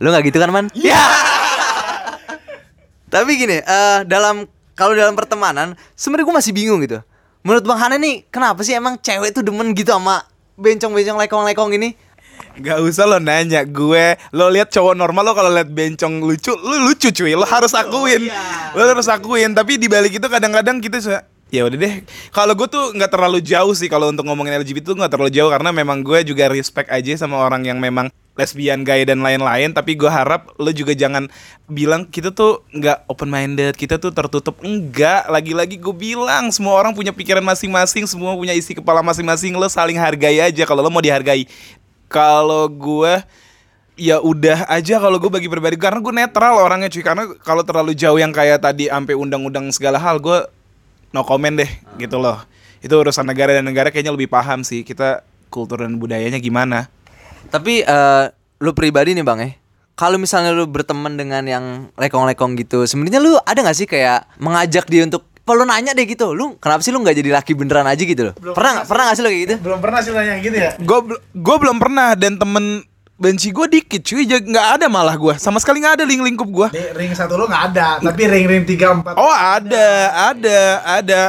Lu 0.00 0.08
nggak 0.08 0.32
gitu 0.32 0.40
kan, 0.40 0.48
Man? 0.48 0.66
iya 0.72 0.96
Tapi 3.12 3.36
gini, 3.36 3.60
eh 3.60 4.00
dalam 4.08 4.48
kalau 4.72 4.96
dalam 4.96 5.12
pertemanan, 5.12 5.76
sebenarnya 5.92 6.24
gue 6.24 6.36
masih 6.40 6.52
bingung 6.56 6.80
gitu. 6.80 7.04
Menurut 7.44 7.68
Bang 7.68 7.76
Hana 7.76 8.00
nih, 8.00 8.24
kenapa 8.32 8.64
sih 8.64 8.72
emang 8.72 8.96
cewek 8.96 9.36
tuh 9.36 9.44
demen 9.44 9.76
gitu 9.76 9.92
sama 9.92 10.24
bencong-bencong 10.56 11.20
lekong-lekong 11.20 11.76
ini? 11.76 11.92
Gak 12.62 12.80
usah 12.80 13.04
lo 13.04 13.20
nanya 13.20 13.66
gue. 13.66 14.16
Lo 14.32 14.48
lihat 14.48 14.72
cowok 14.72 14.96
normal 14.96 15.26
lo 15.26 15.32
kalau 15.36 15.52
lihat 15.52 15.68
bencong 15.68 16.24
lucu 16.24 16.54
Lo 16.56 16.80
lucu 16.86 17.12
cuy. 17.12 17.36
Lo 17.36 17.44
harus 17.44 17.76
akuin. 17.76 18.30
Lo 18.72 18.88
harus 18.88 19.10
akuin. 19.10 19.52
Tapi 19.52 19.76
di 19.76 19.90
balik 19.90 20.16
itu 20.16 20.26
kadang-kadang 20.30 20.80
kita 20.80 21.02
suka 21.02 21.20
Ya 21.50 21.66
udah 21.66 21.78
deh. 21.78 22.06
Kalau 22.30 22.54
gue 22.54 22.68
tuh 22.70 22.94
nggak 22.94 23.10
terlalu 23.10 23.42
jauh 23.42 23.74
sih 23.74 23.90
kalau 23.90 24.14
untuk 24.14 24.22
ngomongin 24.22 24.62
LGBT 24.62 24.94
tuh 24.94 24.98
nggak 25.02 25.10
terlalu 25.10 25.34
jauh 25.34 25.50
karena 25.50 25.74
memang 25.74 26.06
gue 26.06 26.22
juga 26.22 26.46
respect 26.46 26.86
aja 26.94 27.10
sama 27.18 27.42
orang 27.42 27.66
yang 27.66 27.82
memang 27.82 28.06
lesbian, 28.38 28.86
gay 28.86 29.02
dan 29.02 29.18
lain-lain. 29.18 29.74
Tapi 29.74 29.98
gue 29.98 30.06
harap 30.06 30.54
lo 30.62 30.70
juga 30.70 30.94
jangan 30.94 31.26
bilang 31.66 32.06
kita 32.06 32.30
tuh 32.30 32.62
nggak 32.70 33.10
open 33.10 33.26
minded, 33.26 33.74
kita 33.74 33.98
tuh 33.98 34.14
tertutup. 34.14 34.62
Enggak. 34.62 35.26
Lagi-lagi 35.26 35.74
gue 35.74 35.94
bilang 35.94 36.54
semua 36.54 36.78
orang 36.78 36.94
punya 36.94 37.10
pikiran 37.10 37.42
masing-masing, 37.42 38.06
semua 38.06 38.32
punya 38.38 38.54
isi 38.54 38.70
kepala 38.78 39.02
masing-masing. 39.02 39.58
Lo 39.58 39.66
saling 39.66 39.98
hargai 39.98 40.38
aja 40.38 40.62
kalau 40.62 40.86
lo 40.86 40.88
mau 40.88 41.02
dihargai. 41.02 41.50
Kalau 42.06 42.70
gue 42.70 43.18
ya 44.00 44.16
udah 44.22 44.64
aja 44.70 44.96
kalau 44.96 45.20
gue 45.20 45.28
bagi 45.28 45.50
pribadi 45.50 45.76
karena 45.76 46.00
gue 46.00 46.14
netral 46.14 46.56
orangnya 46.56 46.88
cuy 46.88 47.04
karena 47.04 47.28
kalau 47.44 47.60
terlalu 47.60 47.92
jauh 47.92 48.16
yang 48.16 48.32
kayak 48.32 48.64
tadi 48.64 48.88
sampai 48.88 49.12
undang-undang 49.12 49.68
segala 49.76 50.00
hal 50.00 50.16
gue 50.16 50.40
no 51.10 51.26
comment 51.26 51.58
deh 51.58 51.70
gitu 51.98 52.18
loh 52.18 52.38
itu 52.80 52.92
urusan 52.92 53.26
negara 53.28 53.56
dan 53.58 53.66
negara 53.68 53.92
kayaknya 53.92 54.14
lebih 54.14 54.30
paham 54.30 54.64
sih 54.64 54.86
kita 54.86 55.26
kultur 55.50 55.82
dan 55.82 55.98
budayanya 55.98 56.38
gimana 56.38 56.88
Tapi 57.50 57.82
eh 57.82 58.24
lu 58.60 58.70
pribadi 58.76 59.16
nih 59.16 59.24
Bang 59.24 59.40
ya. 59.40 59.56
Kalau 59.96 60.16
misalnya 60.16 60.52
lu 60.52 60.64
berteman 60.64 61.12
dengan 61.16 61.44
yang 61.44 61.64
lekong-lekong 61.96 62.56
gitu, 62.56 62.88
sebenarnya 62.88 63.20
lu 63.20 63.36
ada 63.44 63.60
nggak 63.60 63.76
sih 63.76 63.84
kayak 63.84 64.32
mengajak 64.40 64.88
dia 64.88 65.04
untuk 65.04 65.28
apa 65.40 65.56
lu 65.56 65.64
nanya 65.66 65.92
deh 65.92 66.06
gitu, 66.06 66.30
lu 66.30 66.56
kenapa 66.62 66.80
sih 66.80 66.94
lu 66.94 67.02
nggak 67.02 67.16
jadi 67.20 67.30
laki 67.36 67.52
beneran 67.58 67.82
aja 67.82 67.98
gitu 67.98 68.30
loh? 68.30 68.34
pernah 68.54 68.80
nggak 68.80 68.86
pernah 68.86 69.02
nggak 69.10 69.16
sih 69.18 69.24
lu 69.24 69.28
kayak 69.28 69.42
gitu? 69.44 69.54
Belum 69.66 69.80
pernah 69.82 69.98
sih 70.00 70.12
nanya 70.14 70.34
gitu 70.38 70.56
ya. 70.56 70.70
gue 70.78 70.98
gue 71.34 71.56
belum 71.58 71.76
pernah 71.82 72.08
dan 72.14 72.38
temen 72.38 72.86
benci 73.20 73.52
gue 73.52 73.66
dikit 73.68 74.00
cuy. 74.00 74.24
Nggak 74.24 74.66
ada 74.80 74.86
malah 74.88 75.12
gue 75.14 75.36
sama 75.36 75.60
sekali 75.60 75.84
nggak 75.84 76.00
ada 76.00 76.04
link 76.08 76.24
lingkup 76.24 76.48
gue 76.48 76.68
ring 76.96 77.12
satu 77.12 77.36
lo 77.36 77.44
nggak 77.44 77.64
ada, 77.70 78.00
tapi 78.00 78.24
ring 78.24 78.48
ring 78.48 78.64
tiga 78.64 78.96
empat. 78.96 79.14
oh 79.14 79.28
ada 79.30 79.88
ada 80.32 80.58
ada. 80.82 81.20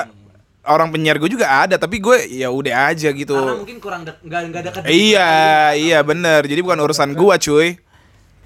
Orang 0.62 0.94
penyiar 0.94 1.18
gue 1.18 1.26
juga 1.26 1.50
ada 1.50 1.74
tapi 1.74 1.98
gue 1.98 2.30
ya 2.32 2.54
udah 2.54 2.94
aja 2.94 3.10
gitu. 3.10 3.34
Mungkin 3.34 3.82
kurang 3.82 4.06
nggak 4.06 4.22
nggak 4.24 4.62
dekat. 4.70 4.82
iya 4.88 5.74
iya 5.74 6.00
bener. 6.06 6.46
Jadi 6.46 6.62
bukan 6.62 6.80
urusan 6.80 7.12
gue 7.12 7.36
cuy. 7.42 7.70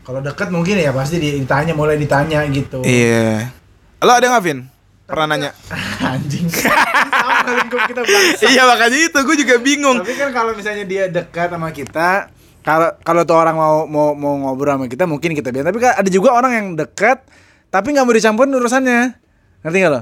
Kalau 0.01 0.23
deket 0.23 0.47
mungkin 0.47 0.79
ya 0.79 0.95
pasti 0.95 1.19
ditanya, 1.19 1.75
mulai 1.75 1.99
ditanya 1.99 2.41
gitu. 2.47 2.81
iya. 2.87 3.51
Lo 3.99 4.15
ada 4.15 4.31
nggak 4.31 4.43
Vin? 4.47 4.59
Pernah 5.05 5.27
nanya? 5.27 5.51
Anjing. 6.15 6.47
Sama 6.49 7.51
lingkup 7.51 7.83
kita 7.83 8.01
bangsa. 8.07 8.47
iya 8.47 8.63
makanya 8.63 8.97
itu. 9.11 9.19
Gue 9.19 9.35
juga 9.35 9.55
bingung. 9.59 9.97
Tapi 9.99 10.15
kan 10.15 10.29
kalau 10.31 10.55
misalnya 10.55 10.85
dia 10.87 11.11
dekat 11.11 11.51
sama 11.51 11.69
kita, 11.69 12.31
kalau 12.65 12.89
kalau 13.05 13.21
tuh 13.29 13.37
orang 13.37 13.53
mau 13.53 13.85
mau 13.85 14.17
mau 14.17 14.33
ngobrol 14.41 14.73
sama 14.73 14.89
kita 14.89 15.05
mungkin 15.05 15.37
kita 15.37 15.53
bilang. 15.53 15.69
Tapi 15.69 15.85
ada 15.85 16.09
juga 16.09 16.33
orang 16.33 16.51
yang 16.57 16.67
dekat 16.73 17.21
tapi 17.69 17.93
nggak 17.93 18.05
mau 18.09 18.15
dicampurin 18.17 18.57
urusannya. 18.57 19.21
Ngerti 19.61 19.77
gak 19.85 19.91
lo? 19.93 20.01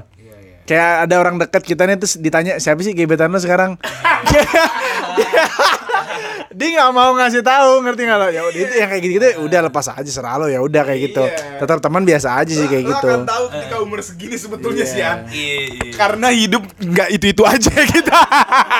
Kayak 0.64 1.08
ada 1.08 1.14
orang 1.20 1.36
dekat 1.36 1.62
kita 1.62 1.84
nih 1.84 2.00
terus 2.00 2.16
ditanya 2.16 2.56
siapa 2.56 2.80
sih 2.80 2.96
gebetan 2.96 3.28
lo 3.28 3.36
sekarang? 3.36 3.76
dia 6.54 6.68
nggak 6.70 6.90
mau 6.94 7.12
ngasih 7.18 7.42
tahu 7.44 7.84
ngerti 7.84 8.02
nggak 8.08 8.18
lo? 8.18 8.28
Ya 8.32 8.42
udah 8.48 8.60
itu 8.64 8.74
yang 8.80 8.88
kayak 8.88 9.02
gitu 9.04 9.12
gitu 9.20 9.28
udah 9.44 9.60
lepas 9.68 9.86
aja 9.92 10.08
serah 10.08 10.40
lo 10.40 10.48
ya 10.48 10.64
udah 10.64 10.82
kayak 10.88 11.00
gitu. 11.12 11.24
Tetap 11.60 11.84
teman 11.84 12.08
biasa 12.08 12.40
aja 12.40 12.52
sih 12.52 12.64
kayak 12.64 12.84
gitu. 12.88 13.08
tahu 13.28 13.44
ketika 13.52 13.76
umur 13.84 14.00
segini 14.00 14.36
sebetulnya 14.40 14.84
sih 14.88 15.04
ya 15.04 15.28
karena 16.00 16.32
hidup 16.32 16.64
nggak 16.80 17.08
itu 17.12 17.26
itu 17.36 17.42
aja 17.44 17.72
kita. 17.92 18.20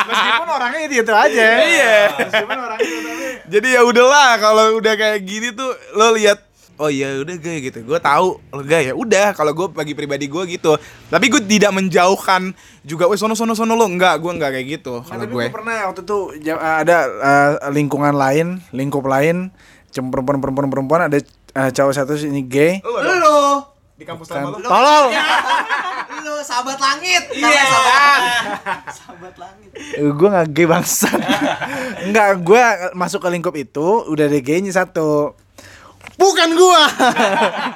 Meskipun 0.08 0.48
orangnya 0.48 0.80
itu 0.88 0.94
itu 1.04 1.12
aja. 1.12 1.44
Iya. 1.60 1.96
meskipun 2.16 2.56
orangnya 2.56 2.88
itu 2.88 3.10
jadi 3.44 3.68
ya 3.76 3.80
udahlah 3.84 4.40
kalau 4.40 4.80
udah 4.80 4.94
kayak 4.96 5.20
gini 5.20 5.52
tuh 5.52 5.68
lo 6.00 6.16
lihat 6.16 6.40
oh 6.84 6.92
iya 6.92 7.16
udah 7.18 7.36
gay 7.36 7.58
gitu 7.62 7.80
gue 7.80 7.96
tahu 7.96 8.36
lo 8.36 8.60
gay 8.60 8.86
ya 8.86 8.94
udah 8.94 9.32
kalau 9.32 9.50
gue 9.50 9.72
bagi 9.72 9.92
pribadi 9.92 10.26
gue 10.26 10.42
gitu 10.50 10.76
tapi 11.08 11.26
gue 11.26 11.40
tidak 11.40 11.72
menjauhkan 11.72 12.52
juga 12.82 13.08
wes 13.08 13.16
sono 13.16 13.32
sono 13.32 13.52
sono 13.52 13.72
lo 13.72 13.84
enggak 13.84 14.20
gue 14.20 14.28
enggak 14.30 14.52
kayak 14.52 14.66
gitu 14.74 15.00
Nah, 15.00 15.08
kalau 15.08 15.24
tapi 15.24 15.32
gue 15.32 15.42
gue 15.42 15.54
pernah 15.54 15.76
waktu 15.86 16.00
itu 16.02 16.18
ja- 16.40 16.60
ada 16.78 16.98
eh, 17.08 17.50
lingkungan 17.70 18.12
lain, 18.12 18.46
lingkup 18.70 19.02
lain, 19.02 19.48
cuma 19.88 20.08
perempuan 20.10 20.38
perempuan 20.38 20.68
perempuan 20.68 21.00
ada 21.02 21.16
eh, 21.54 21.70
cowok 21.70 21.92
satu 21.94 22.12
ini 22.20 22.44
gay. 22.44 22.84
Lu, 22.84 23.64
di 23.94 24.02
kampus 24.02 24.26
Kan, 24.26 24.44
lama 24.44 24.58
lo 24.58 24.66
tolol. 24.66 25.04
lu 26.20 26.34
sahabat 26.40 26.76
langit. 26.76 27.22
Iya. 27.32 27.64
Sahabat 28.90 29.34
langit. 29.36 29.70
gue 29.94 30.28
nggak 30.28 30.48
gay 30.50 30.66
bangsat. 30.66 31.14
Enggak, 32.06 32.28
gue 32.40 32.62
masuk 32.92 33.20
ke 33.20 33.28
lingkup 33.30 33.54
itu 33.54 33.86
udah 34.04 34.24
ada 34.24 34.38
gaynya 34.38 34.72
satu. 34.72 35.38
Bukan 36.16 36.49
gua. 36.54 36.83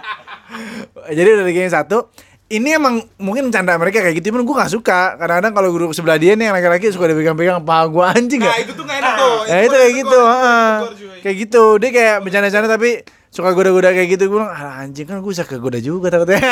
Jadi 1.17 1.29
udah 1.29 1.45
ada 1.45 1.53
gaynya 1.53 1.73
satu. 1.73 2.09
Ini 2.49 2.81
emang 2.81 3.05
mungkin 3.21 3.53
canda 3.53 3.77
mereka 3.77 4.01
kayak 4.01 4.25
gitu, 4.25 4.33
cuman 4.33 4.41
gue 4.49 4.57
gak 4.57 4.73
suka. 4.73 5.21
Kadang-kadang 5.21 5.53
kalau 5.53 5.69
grup 5.69 5.93
sebelah 5.93 6.17
dia 6.17 6.33
nih 6.33 6.49
yang 6.49 6.57
laki-laki 6.57 6.89
suka 6.89 7.13
dipegang-pegang 7.13 7.61
paha 7.61 7.85
gue 7.93 8.05
anjing 8.09 8.41
nah 8.41 8.57
gak? 8.57 8.65
itu 8.65 8.73
tuh 8.73 8.85
nggak 8.89 8.99
enak 9.05 9.13
tuh 9.21 9.37
Ya 9.45 9.59
itu 9.69 9.77
kayak 9.77 9.93
gitu, 10.01 10.19
heeh. 10.25 10.73
kayak 11.21 11.37
gitu. 11.45 11.65
Dia 11.77 11.91
kayak 11.93 12.17
bercanda-canda 12.25 12.69
tapi 12.73 12.91
suka 13.29 13.53
goda-goda 13.53 13.93
kayak 13.93 14.09
gitu. 14.17 14.33
Gue 14.33 14.41
bilang, 14.41 14.49
ah, 14.49 14.81
anjing 14.81 15.05
kan 15.05 15.21
gue 15.21 15.29
bisa 15.29 15.45
kegoda 15.45 15.77
juga 15.77 16.09
takutnya. 16.09 16.41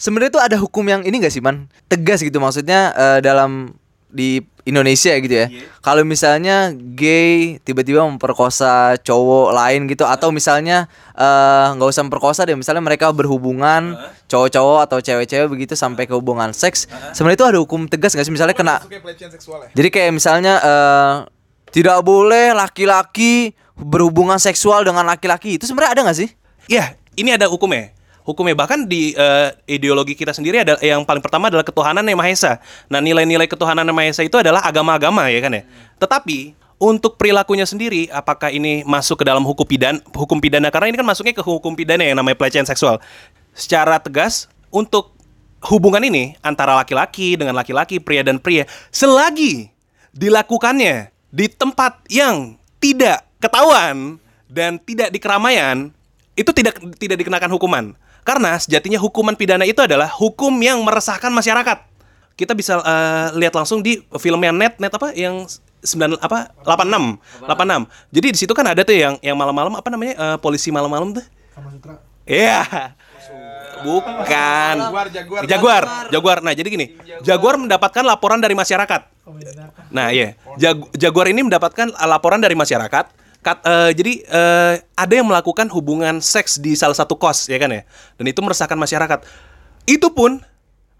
Sebenarnya 0.00 0.32
tuh 0.32 0.42
ada 0.44 0.56
hukum 0.56 0.84
yang 0.88 1.04
ini 1.04 1.20
gak 1.20 1.32
sih 1.32 1.44
man 1.44 1.68
tegas 1.92 2.24
gitu 2.24 2.40
maksudnya 2.40 2.92
eh, 2.96 3.18
dalam 3.20 3.76
di 4.10 4.42
Indonesia 4.66 5.14
gitu 5.14 5.30
ya. 5.30 5.46
Kalau 5.78 6.02
misalnya 6.02 6.74
gay 6.74 7.62
tiba-tiba 7.62 8.02
memperkosa 8.02 8.98
cowok 8.98 9.54
lain 9.54 9.86
gitu 9.86 10.02
atau 10.02 10.34
misalnya 10.34 10.90
eh, 11.14 11.66
nggak 11.78 11.86
usah 11.86 12.02
memperkosa 12.02 12.42
deh 12.42 12.58
misalnya 12.58 12.82
mereka 12.82 13.14
berhubungan 13.14 13.94
cowok-cowok 14.26 14.78
atau 14.90 14.98
cewek-cewek 14.98 15.46
begitu 15.46 15.78
sampai 15.78 16.10
ke 16.10 16.14
hubungan 16.18 16.50
seks. 16.50 16.90
Sebenarnya 17.14 17.38
itu 17.38 17.46
ada 17.46 17.58
hukum 17.62 17.86
tegas 17.86 18.18
gak 18.18 18.26
sih 18.26 18.34
misalnya 18.34 18.58
kena 18.58 18.82
pelecehan 18.82 19.30
seksual 19.30 19.66
ya 19.66 19.68
Jadi 19.70 19.88
kayak 19.94 20.10
misalnya 20.10 20.54
eh, 20.58 21.14
tidak 21.70 22.02
boleh 22.02 22.50
laki-laki 22.50 23.54
berhubungan 23.76 24.40
seksual 24.40 24.82
dengan 24.82 25.06
laki-laki 25.06 25.60
itu 25.60 25.68
sebenarnya 25.68 25.92
ada 25.94 26.00
gak 26.10 26.18
sih? 26.18 26.30
Iya, 26.66 26.98
ini 27.14 27.36
ada 27.36 27.46
hukumnya. 27.46 27.95
Hukumnya 28.26 28.58
bahkan 28.58 28.82
di 28.90 29.14
eh, 29.14 29.54
ideologi 29.70 30.18
kita 30.18 30.34
sendiri 30.34 30.66
ada 30.66 30.74
yang 30.82 31.06
paling 31.06 31.22
pertama 31.22 31.46
adalah 31.46 31.62
ketuhanan 31.62 32.02
yang 32.02 32.18
maha 32.18 32.34
esa. 32.34 32.52
Nah, 32.90 32.98
nilai-nilai 32.98 33.46
ketuhanan 33.46 33.86
yang 33.86 33.94
maha 33.94 34.10
esa 34.10 34.26
itu 34.26 34.34
adalah 34.34 34.66
agama-agama 34.66 35.30
ya 35.30 35.38
kan 35.38 35.54
ya. 35.54 35.62
Tetapi 36.02 36.58
untuk 36.82 37.14
perilakunya 37.16 37.62
sendiri 37.62 38.10
apakah 38.10 38.50
ini 38.50 38.82
masuk 38.82 39.22
ke 39.22 39.24
dalam 39.24 39.46
hukum 39.46 39.64
pidana 39.64 40.02
hukum 40.12 40.42
pidana 40.42 40.68
karena 40.68 40.92
ini 40.92 40.96
kan 40.98 41.06
masuknya 41.06 41.32
ke 41.38 41.40
hukum 41.40 41.72
pidana 41.72 42.02
yang 42.02 42.18
namanya 42.18 42.34
pelecehan 42.34 42.66
seksual. 42.66 42.98
Secara 43.54 44.02
tegas 44.02 44.50
untuk 44.74 45.14
hubungan 45.70 46.02
ini 46.02 46.34
antara 46.42 46.76
laki-laki 46.76 47.38
dengan 47.38 47.56
laki-laki, 47.56 48.02
pria 48.02 48.26
dan 48.26 48.42
pria 48.42 48.66
selagi 48.90 49.70
dilakukannya 50.12 51.14
di 51.30 51.46
tempat 51.46 52.02
yang 52.10 52.58
tidak 52.82 53.24
ketahuan 53.40 54.18
dan 54.50 54.82
tidak 54.82 55.14
di 55.14 55.18
keramaian 55.22 55.94
itu 56.36 56.50
tidak 56.52 56.76
tidak 57.00 57.16
dikenakan 57.24 57.50
hukuman. 57.56 57.84
Karena 58.26 58.58
sejatinya 58.58 58.98
hukuman 58.98 59.38
pidana 59.38 59.62
itu 59.62 59.78
adalah 59.78 60.10
hukum 60.10 60.50
yang 60.58 60.82
meresahkan 60.82 61.30
masyarakat. 61.30 61.78
Kita 62.34 62.52
bisa 62.52 62.82
eh, 62.82 63.26
lihat 63.38 63.54
langsung 63.54 63.80
di 63.80 64.02
filmnya 64.18 64.50
net 64.50 64.76
net 64.76 64.90
apa 64.90 65.14
yang 65.14 65.46
9 65.46 66.18
apa 66.18 66.50
86 66.66 67.22
86. 67.46 67.86
Jadi 68.10 68.26
di 68.34 68.38
situ 68.38 68.50
kan 68.50 68.66
ada 68.66 68.82
tuh 68.82 68.92
yang 68.92 69.14
yang 69.22 69.38
malam-malam 69.38 69.72
apa 69.72 69.88
namanya 69.88 70.14
eh, 70.18 70.36
polisi 70.36 70.68
malam-malam 70.68 71.14
tuh. 71.14 71.24
Iya. 72.26 72.92
Bukan. 73.76 74.74
Jaguar, 74.82 75.06
Jaguar. 75.08 75.42
Jaguar, 75.46 75.82
Jaguar. 76.10 76.38
Nah, 76.40 76.52
jadi 76.52 76.66
gini, 76.66 76.86
Jaguar 77.22 77.54
mendapatkan 77.56 78.02
laporan 78.02 78.40
dari 78.40 78.52
masyarakat. 78.52 79.00
Nah, 79.90 80.06
iya. 80.10 80.34
Jag- 80.56 80.90
Jaguar 80.92 81.28
ini 81.28 81.44
mendapatkan 81.44 81.92
laporan 81.94 82.40
dari 82.40 82.56
masyarakat. 82.56 83.04
Kat- 83.46 83.62
eh, 83.62 83.94
jadi 83.94 84.12
eh, 84.26 84.74
ada 84.98 85.14
yang 85.14 85.30
melakukan 85.30 85.70
hubungan 85.70 86.18
seks 86.18 86.58
di 86.58 86.74
salah 86.74 86.98
satu 86.98 87.14
kos, 87.14 87.46
ya 87.46 87.62
kan 87.62 87.70
ya. 87.70 87.86
Dan 88.18 88.26
itu 88.26 88.42
meresahkan 88.42 88.74
masyarakat. 88.74 89.22
Itu 89.86 90.10
pun 90.10 90.42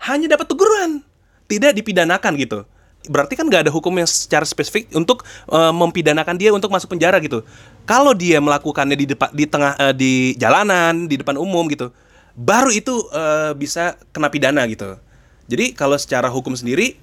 hanya 0.06 0.30
dapat 0.30 0.46
teguran, 0.46 1.02
tidak 1.50 1.74
dipidanakan 1.74 2.38
gitu. 2.38 2.62
Berarti 3.10 3.34
kan 3.34 3.50
nggak 3.50 3.66
ada 3.66 3.72
hukum 3.74 3.90
yang 3.98 4.06
secara 4.06 4.46
spesifik 4.46 4.94
untuk 4.94 5.26
eh, 5.50 5.72
mempidanakan 5.74 6.38
dia 6.38 6.54
untuk 6.54 6.70
masuk 6.70 6.94
penjara 6.94 7.18
gitu. 7.18 7.42
Kalau 7.82 8.14
dia 8.14 8.38
melakukannya 8.38 8.94
di 8.94 9.06
depan, 9.10 9.34
di 9.34 9.44
tengah, 9.50 9.74
eh, 9.82 9.94
di 9.98 10.12
jalanan, 10.38 11.10
di 11.10 11.18
depan 11.18 11.34
umum 11.34 11.66
gitu, 11.66 11.90
baru 12.38 12.70
itu 12.70 12.94
eh, 13.10 13.58
bisa 13.58 13.98
kena 14.14 14.30
pidana 14.30 14.62
gitu. 14.70 14.94
Jadi 15.50 15.74
kalau 15.74 15.98
secara 15.98 16.30
hukum 16.30 16.54
sendiri 16.54 16.94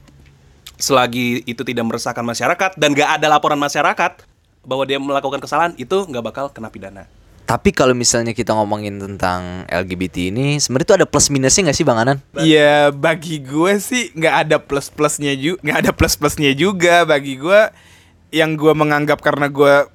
selagi 0.80 1.44
itu 1.44 1.68
tidak 1.68 1.84
meresahkan 1.84 2.24
masyarakat 2.24 2.80
dan 2.80 2.96
gak 2.96 3.20
ada 3.20 3.28
laporan 3.28 3.60
masyarakat 3.60 4.24
bahwa 4.64 4.84
dia 4.88 4.98
melakukan 5.00 5.44
kesalahan 5.44 5.76
itu 5.76 6.08
nggak 6.08 6.24
bakal 6.24 6.46
kena 6.50 6.72
pidana. 6.72 7.06
Tapi 7.44 7.76
kalau 7.76 7.92
misalnya 7.92 8.32
kita 8.32 8.56
ngomongin 8.56 9.04
tentang 9.04 9.68
LGBT 9.68 10.32
ini, 10.32 10.64
sebenarnya 10.64 10.88
itu 10.88 10.96
ada 11.04 11.08
plus 11.08 11.28
minusnya 11.28 11.70
nggak 11.70 11.78
sih 11.78 11.86
Bang 11.86 12.00
Anan? 12.00 12.18
Iya 12.40 12.90
bagi 12.96 13.44
gue 13.44 13.78
sih 13.84 14.16
nggak 14.16 14.36
ada 14.48 14.58
plus 14.64 14.88
plusnya 14.88 15.36
juga 15.36 15.60
nggak 15.60 15.78
ada 15.84 15.92
plus 15.92 16.16
plusnya 16.16 16.56
juga. 16.56 17.04
Bagi 17.04 17.36
gue 17.36 17.62
yang 18.32 18.56
gue 18.56 18.72
menganggap 18.72 19.20
karena 19.20 19.52
gue 19.52 19.92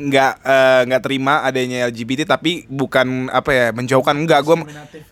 nggak 0.00 0.32
eh, 0.40 0.80
nggak 0.88 1.02
terima 1.04 1.44
adanya 1.44 1.84
LGBT 1.92 2.24
tapi 2.24 2.64
bukan 2.64 3.28
apa 3.28 3.50
ya 3.52 3.66
menjauhkan 3.68 4.16
enggak 4.16 4.40
gue 4.48 4.56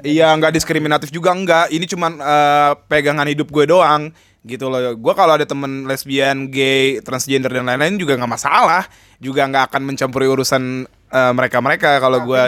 iya 0.01 0.33
nggak 0.33 0.57
diskriminatif 0.57 1.13
juga 1.13 1.37
enggak 1.37 1.69
ini 1.69 1.85
cuman 1.85 2.17
eh, 2.17 2.73
pegangan 2.89 3.29
hidup 3.29 3.53
gue 3.53 3.69
doang 3.69 4.09
gitu 4.49 4.73
loh. 4.73 4.81
Gue 4.97 5.13
kalau 5.13 5.37
ada 5.37 5.45
temen 5.45 5.85
lesbian 5.85 6.49
gay 6.49 7.05
transgender 7.05 7.53
dan 7.53 7.69
lain-lain 7.69 8.01
juga 8.01 8.17
nggak 8.17 8.33
masalah. 8.33 8.89
Juga 9.21 9.45
nggak 9.45 9.69
akan 9.69 9.83
mencampuri 9.85 10.25
urusan 10.25 10.89
mereka 11.09 11.65
mereka 11.65 11.97
kalau 12.05 12.21
gue 12.21 12.43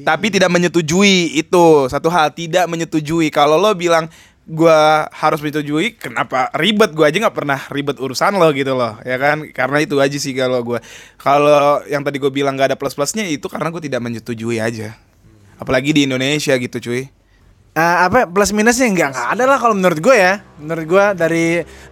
tapi 0.00 0.32
tidak 0.32 0.48
menyetujui 0.48 1.36
itu 1.36 1.64
satu 1.92 2.08
hal 2.08 2.32
tidak 2.32 2.64
menyetujui. 2.68 3.28
Kalau 3.28 3.60
lo 3.60 3.72
bilang 3.76 4.08
gua 4.42 5.06
harus 5.14 5.38
menyetujui 5.38 6.00
kenapa 6.00 6.50
ribet? 6.58 6.90
Gua 6.96 7.12
aja 7.12 7.20
nggak 7.22 7.36
pernah 7.36 7.60
ribet 7.70 8.00
urusan 8.00 8.34
lo 8.34 8.48
gitu 8.56 8.74
loh 8.74 8.98
ya 9.06 9.20
kan? 9.20 9.46
Karena 9.54 9.78
itu 9.84 10.00
aja 10.00 10.18
sih 10.18 10.34
kalau 10.34 10.64
gua. 10.64 10.80
Kalau 11.20 11.84
yang 11.86 12.02
tadi 12.02 12.18
gue 12.18 12.32
bilang 12.32 12.58
nggak 12.58 12.74
ada 12.74 12.76
plus 12.80 12.96
plusnya 12.96 13.28
itu 13.28 13.46
karena 13.46 13.70
gue 13.70 13.82
tidak 13.84 14.00
menyetujui 14.02 14.58
aja. 14.58 14.98
Apalagi 15.62 15.94
di 15.94 16.08
Indonesia 16.08 16.58
gitu 16.58 16.82
cuy 16.82 17.06
Eh, 17.72 17.96
apa 18.04 18.28
plus 18.28 18.52
minusnya? 18.52 18.84
Nggak 18.84 19.08
nggak 19.16 19.28
ada 19.32 19.44
lah 19.48 19.56
kalau 19.56 19.72
menurut 19.72 19.96
gue 19.96 20.12
ya. 20.12 20.44
Menurut 20.60 20.84
gue 20.84 21.06
dari 21.16 21.46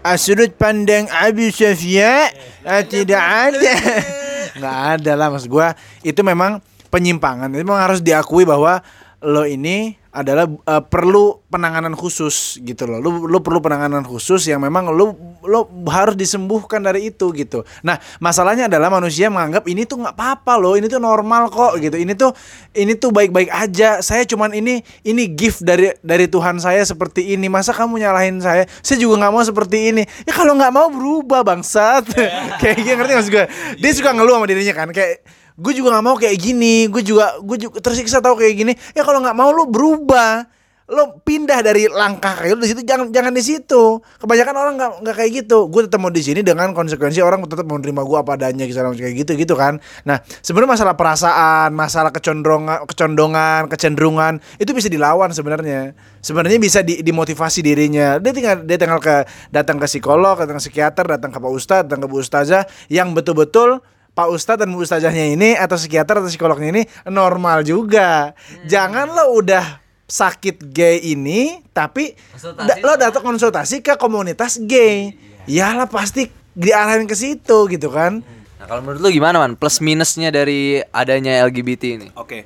ah, 0.04 0.16
sudut 0.20 0.52
pandang 0.52 1.08
Abi 1.08 1.48
Sofia 1.48 2.28
ah, 2.68 2.84
tidak 2.84 3.16
ada. 3.24 3.74
nggak 4.60 4.78
ada 5.00 5.12
lah 5.16 5.32
maksud 5.32 5.48
gue 5.48 5.68
itu 6.04 6.20
memang 6.20 6.60
penyimpangan. 6.92 7.48
Itu 7.56 7.64
memang 7.64 7.80
harus 7.80 8.04
diakui 8.04 8.44
bahwa 8.44 8.84
lo 9.24 9.48
ini 9.48 9.96
adalah 10.10 10.50
eh, 10.50 10.82
perlu 10.82 11.38
penanganan 11.46 11.94
khusus 11.94 12.58
gitu 12.66 12.86
loh. 12.86 12.98
Lu 12.98 13.10
lu 13.30 13.38
perlu 13.38 13.62
penanganan 13.62 14.02
khusus 14.02 14.42
yang 14.50 14.58
memang 14.58 14.90
lu 14.90 15.14
lu 15.46 15.60
harus 15.86 16.18
disembuhkan 16.18 16.82
dari 16.82 17.14
itu 17.14 17.30
gitu. 17.30 17.62
Nah, 17.86 17.94
masalahnya 18.18 18.66
adalah 18.66 18.90
manusia 18.90 19.30
menganggap 19.30 19.70
ini 19.70 19.86
tuh 19.86 20.02
nggak 20.02 20.14
apa-apa 20.18 20.58
loh, 20.58 20.74
ini 20.74 20.90
tuh 20.90 20.98
normal 20.98 21.46
kok 21.50 21.78
gitu. 21.78 21.94
Ini 21.94 22.12
tuh 22.18 22.34
ini 22.74 22.98
tuh 22.98 23.14
baik-baik 23.14 23.50
aja. 23.54 24.02
Saya 24.02 24.26
cuman 24.26 24.50
ini 24.50 24.82
ini 25.06 25.30
gift 25.30 25.62
dari 25.62 25.94
dari 26.02 26.26
Tuhan 26.26 26.58
saya 26.58 26.82
seperti 26.82 27.30
ini. 27.38 27.46
Masa 27.46 27.70
kamu 27.70 28.02
nyalahin 28.02 28.42
saya? 28.42 28.66
Saya 28.82 28.98
juga 28.98 29.22
nggak 29.22 29.32
mau 29.32 29.44
seperti 29.46 29.94
ini. 29.94 30.02
Ya 30.26 30.34
kalau 30.34 30.58
nggak 30.58 30.74
mau 30.74 30.90
berubah 30.90 31.46
bangsat. 31.46 32.10
kayak 32.60 32.74
gitu 32.82 32.94
ngerti 32.98 33.12
maksud 33.14 33.30
gue? 33.30 33.46
Dia 33.78 33.92
suka 33.94 34.10
ngeluh 34.10 34.42
sama 34.42 34.46
dirinya 34.50 34.74
kan 34.74 34.90
kayak 34.90 35.22
gue 35.60 35.72
juga 35.76 35.88
nggak 35.92 36.04
mau 36.04 36.16
kayak 36.16 36.36
gini. 36.40 36.88
Gue 36.88 37.04
juga 37.04 37.36
gue 37.44 37.56
juga 37.60 37.84
tersiksa 37.84 38.24
tahu 38.24 38.40
kayak 38.40 38.54
gini. 38.56 38.72
Ya 38.96 39.04
kalau 39.04 39.20
nggak 39.20 39.36
mau 39.36 39.52
lu 39.52 39.68
berubah. 39.68 40.48
Lo 40.90 41.22
pindah 41.22 41.62
dari 41.62 41.86
langkah 41.86 42.34
kayak 42.34 42.58
lu 42.58 42.66
di 42.66 42.74
situ 42.74 42.82
jangan 42.82 43.14
jangan 43.14 43.30
di 43.30 43.38
situ. 43.46 44.02
Kebanyakan 44.18 44.54
orang 44.58 44.74
nggak 44.74 44.90
nggak 45.06 45.16
kayak 45.22 45.30
gitu. 45.44 45.70
Gue 45.70 45.86
tetap 45.86 46.02
mau 46.02 46.10
di 46.10 46.18
sini 46.18 46.42
dengan 46.42 46.74
konsekuensi 46.74 47.22
orang 47.22 47.46
tetap 47.46 47.62
mau 47.62 47.78
menerima 47.78 48.02
gue 48.02 48.18
apa 48.18 48.34
adanya 48.34 48.66
gitu 48.66 48.82
kayak 48.82 49.14
gitu 49.22 49.32
gitu 49.38 49.54
kan. 49.54 49.78
Nah 50.02 50.18
sebenarnya 50.42 50.74
masalah 50.74 50.98
perasaan 50.98 51.70
masalah 51.78 52.10
kecondongan 52.10 52.90
kecondongan 52.90 53.70
kecenderungan 53.70 54.42
itu 54.58 54.74
bisa 54.74 54.90
dilawan 54.90 55.30
sebenarnya. 55.30 55.94
Sebenarnya 56.26 56.58
bisa 56.58 56.82
di, 56.82 57.06
dimotivasi 57.06 57.62
dirinya. 57.62 58.18
Dia 58.18 58.34
tinggal 58.34 58.66
dia 58.66 58.74
tinggal 58.74 58.98
ke 58.98 59.30
datang 59.54 59.78
ke 59.78 59.86
psikolog 59.86 60.42
datang 60.42 60.58
ke 60.58 60.62
psikiater 60.66 61.06
datang 61.06 61.30
ke 61.30 61.38
pak 61.38 61.52
ustadz 61.54 61.86
datang 61.86 62.02
ke 62.02 62.08
bu 62.10 62.18
ustazah 62.18 62.66
yang 62.90 63.14
betul-betul 63.14 63.78
Pak 64.10 64.28
Ustadz 64.28 64.60
dan 64.60 64.70
Bu 64.70 64.80
Ustazahnya 64.80 65.30
ini 65.30 65.54
atau 65.54 65.74
psikiater 65.74 66.18
atau 66.18 66.28
psikolognya 66.28 66.68
ini 66.70 66.82
normal 67.06 67.62
juga. 67.62 68.34
Jangan 68.64 69.08
lo 69.08 69.34
udah 69.34 69.78
sakit 70.04 70.66
gay 70.66 70.98
ini 71.06 71.62
tapi 71.70 72.18
da- 72.58 72.80
lo 72.80 72.94
datang 72.94 73.22
konsultasi 73.24 73.78
ke 73.78 73.94
komunitas 73.94 74.58
gay. 74.60 75.14
Yalah 75.46 75.86
pasti 75.86 76.26
diarahin 76.52 77.06
ke 77.06 77.14
situ 77.14 77.66
gitu 77.66 77.88
kan. 77.88 78.20
Nah, 78.60 78.66
kalau 78.66 78.82
menurut 78.82 79.00
lu 79.00 79.08
gimana 79.10 79.38
man? 79.38 79.54
Plus 79.54 79.80
minusnya 79.80 80.28
dari 80.28 80.84
adanya 80.90 81.40
LGBT 81.42 81.82
ini? 81.96 82.08
Oke. 82.12 82.44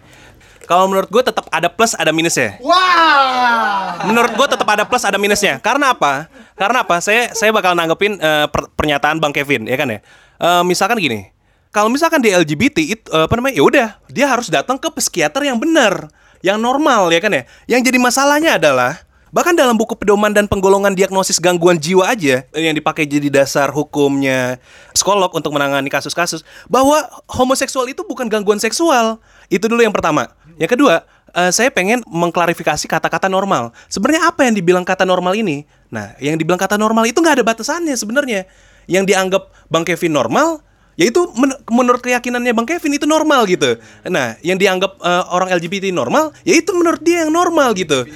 Kalau 0.64 0.88
menurut 0.88 1.10
gue 1.10 1.20
tetap 1.20 1.44
ada 1.50 1.68
plus 1.68 1.92
ada 1.92 2.08
minusnya. 2.08 2.56
Wah. 2.64 4.00
Menurut 4.06 4.32
gue 4.32 4.46
tetap 4.48 4.64
ada 4.64 4.84
plus 4.86 5.04
ada 5.04 5.18
minusnya. 5.18 5.58
Karena 5.58 5.92
apa? 5.92 6.28
Karena 6.54 6.86
apa? 6.86 7.02
Saya 7.02 7.34
saya 7.34 7.50
bakal 7.50 7.74
nanggepin 7.74 8.16
eh, 8.16 8.46
per- 8.48 8.70
pernyataan 8.72 9.18
Bang 9.18 9.34
Kevin, 9.34 9.66
ya 9.66 9.76
kan 9.76 9.90
ya. 9.90 10.00
Eh, 10.40 10.62
misalkan 10.62 10.96
gini, 10.96 11.33
kalau 11.74 11.90
misalkan 11.90 12.22
di 12.22 12.30
LGBT 12.30 12.78
itu 12.86 13.06
eh, 13.10 13.26
apa 13.26 13.34
namanya? 13.34 13.58
Ya 13.58 13.64
udah, 13.66 13.88
dia 14.06 14.26
harus 14.30 14.46
datang 14.46 14.78
ke 14.78 14.86
psikiater 14.94 15.42
yang 15.42 15.58
benar, 15.58 16.06
yang 16.38 16.62
normal, 16.62 17.10
ya 17.10 17.18
kan 17.18 17.34
ya. 17.34 17.42
Yang 17.66 17.90
jadi 17.90 17.98
masalahnya 17.98 18.62
adalah 18.62 19.02
Bahkan 19.34 19.58
dalam 19.58 19.74
buku 19.74 19.98
pedoman 19.98 20.30
dan 20.30 20.46
penggolongan 20.46 20.94
diagnosis 20.94 21.42
gangguan 21.42 21.74
jiwa 21.74 22.06
aja 22.06 22.46
yang 22.54 22.70
dipakai 22.70 23.02
jadi 23.02 23.26
dasar 23.34 23.66
hukumnya 23.74 24.62
psikolog 24.94 25.26
untuk 25.34 25.50
menangani 25.50 25.90
kasus-kasus 25.90 26.46
bahwa 26.70 27.02
homoseksual 27.26 27.90
itu 27.90 28.06
bukan 28.06 28.30
gangguan 28.30 28.62
seksual. 28.62 29.18
Itu 29.50 29.66
dulu 29.66 29.82
yang 29.82 29.90
pertama. 29.90 30.30
Yang 30.54 30.78
kedua, 30.78 31.02
eh, 31.34 31.50
saya 31.50 31.74
pengen 31.74 32.06
mengklarifikasi 32.06 32.86
kata-kata 32.86 33.26
normal. 33.26 33.74
Sebenarnya 33.90 34.30
apa 34.30 34.46
yang 34.46 34.54
dibilang 34.54 34.86
kata 34.86 35.02
normal 35.02 35.34
ini? 35.34 35.66
Nah, 35.90 36.14
yang 36.22 36.38
dibilang 36.38 36.62
kata 36.62 36.78
normal 36.78 37.02
itu 37.10 37.18
nggak 37.18 37.42
ada 37.42 37.44
batasannya 37.44 37.98
sebenarnya. 37.98 38.46
Yang 38.86 39.10
dianggap 39.10 39.50
Bang 39.66 39.82
Kevin 39.82 40.14
normal, 40.14 40.62
yaitu 40.94 41.26
men- 41.34 41.58
menurut 41.70 42.00
keyakinannya 42.02 42.54
Bang 42.54 42.66
Kevin 42.66 42.94
itu 42.94 43.06
normal 43.06 43.46
gitu. 43.50 43.78
Nah, 44.06 44.38
yang 44.40 44.58
dianggap 44.58 44.98
eh, 45.02 45.24
orang 45.30 45.50
LGBT 45.54 45.90
normal, 45.90 46.30
yaitu 46.46 46.70
menurut 46.74 47.02
dia 47.02 47.26
yang 47.26 47.32
normal 47.34 47.74
gitu. 47.74 48.06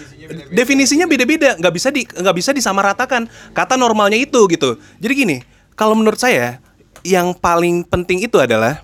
Definisinya 0.52 1.08
beda-beda, 1.08 1.56
nggak 1.56 1.74
bisa 1.74 1.88
di 1.88 2.04
nggak 2.04 2.36
bisa 2.36 2.50
disamaratakan 2.52 3.26
kata 3.56 3.74
normalnya 3.80 4.20
itu 4.20 4.44
gitu. 4.50 4.76
Jadi 5.00 5.12
gini, 5.14 5.36
kalau 5.74 5.96
menurut 5.96 6.20
saya 6.20 6.60
yang 7.06 7.32
paling 7.34 7.86
penting 7.86 8.22
itu 8.26 8.36
adalah 8.38 8.82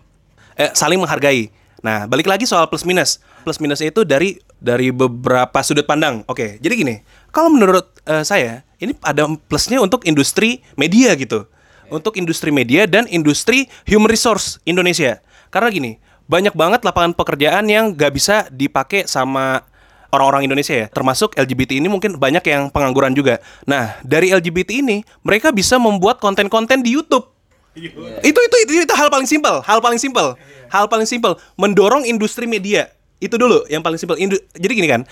eh, 0.59 0.71
saling 0.75 0.99
menghargai. 0.99 1.51
Nah, 1.85 2.09
balik 2.09 2.25
lagi 2.25 2.49
soal 2.49 2.65
plus 2.73 2.89
minus. 2.89 3.21
Plus 3.45 3.61
minusnya 3.61 3.93
itu 3.93 4.09
dari 4.09 4.41
dari 4.57 4.89
beberapa 4.89 5.61
sudut 5.61 5.85
pandang. 5.85 6.25
Oke, 6.25 6.57
jadi 6.65 6.73
gini, 6.73 6.95
kalau 7.29 7.53
menurut 7.53 7.93
eh, 8.09 8.25
saya 8.25 8.65
ini 8.81 8.97
ada 9.05 9.29
plusnya 9.49 9.85
untuk 9.85 10.09
industri 10.09 10.65
media 10.81 11.13
gitu. 11.13 11.45
Untuk 11.93 12.17
industri 12.17 12.49
media 12.49 12.89
dan 12.89 13.05
industri 13.09 13.69
human 13.85 14.09
resource 14.09 14.59
Indonesia. 14.65 15.21
Karena 15.53 15.69
gini, 15.71 15.93
banyak 16.25 16.57
banget 16.57 16.81
lapangan 16.83 17.13
pekerjaan 17.13 17.69
yang 17.69 17.93
gak 17.93 18.13
bisa 18.17 18.49
dipakai 18.49 19.05
sama 19.05 19.63
orang-orang 20.11 20.47
Indonesia 20.47 20.73
ya. 20.73 20.87
Termasuk 20.89 21.35
LGBT 21.35 21.79
ini 21.83 21.91
mungkin 21.91 22.17
banyak 22.17 22.43
yang 22.47 22.71
pengangguran 22.71 23.13
juga. 23.13 23.43
Nah, 23.67 23.99
dari 24.01 24.31
LGBT 24.31 24.81
ini 24.81 25.03
mereka 25.21 25.51
bisa 25.51 25.77
membuat 25.77 26.23
konten-konten 26.23 26.81
di 26.81 26.95
YouTube. 26.95 27.27
Itu, 28.23 28.39
itu 28.39 28.57
itu 28.63 28.87
itu 28.87 28.95
hal 28.95 29.11
paling 29.11 29.27
simpel, 29.27 29.59
hal 29.67 29.83
paling 29.83 29.99
simpel, 29.99 30.39
hal 30.71 30.87
paling 30.87 31.11
simpel 31.11 31.35
mendorong 31.59 32.07
industri 32.07 32.47
media. 32.47 32.87
Itu 33.19 33.35
dulu 33.35 33.67
yang 33.67 33.83
paling 33.83 33.99
simpel. 33.99 34.15
Indu- 34.15 34.39
Jadi 34.55 34.73
gini 34.79 34.87
kan, 34.87 35.03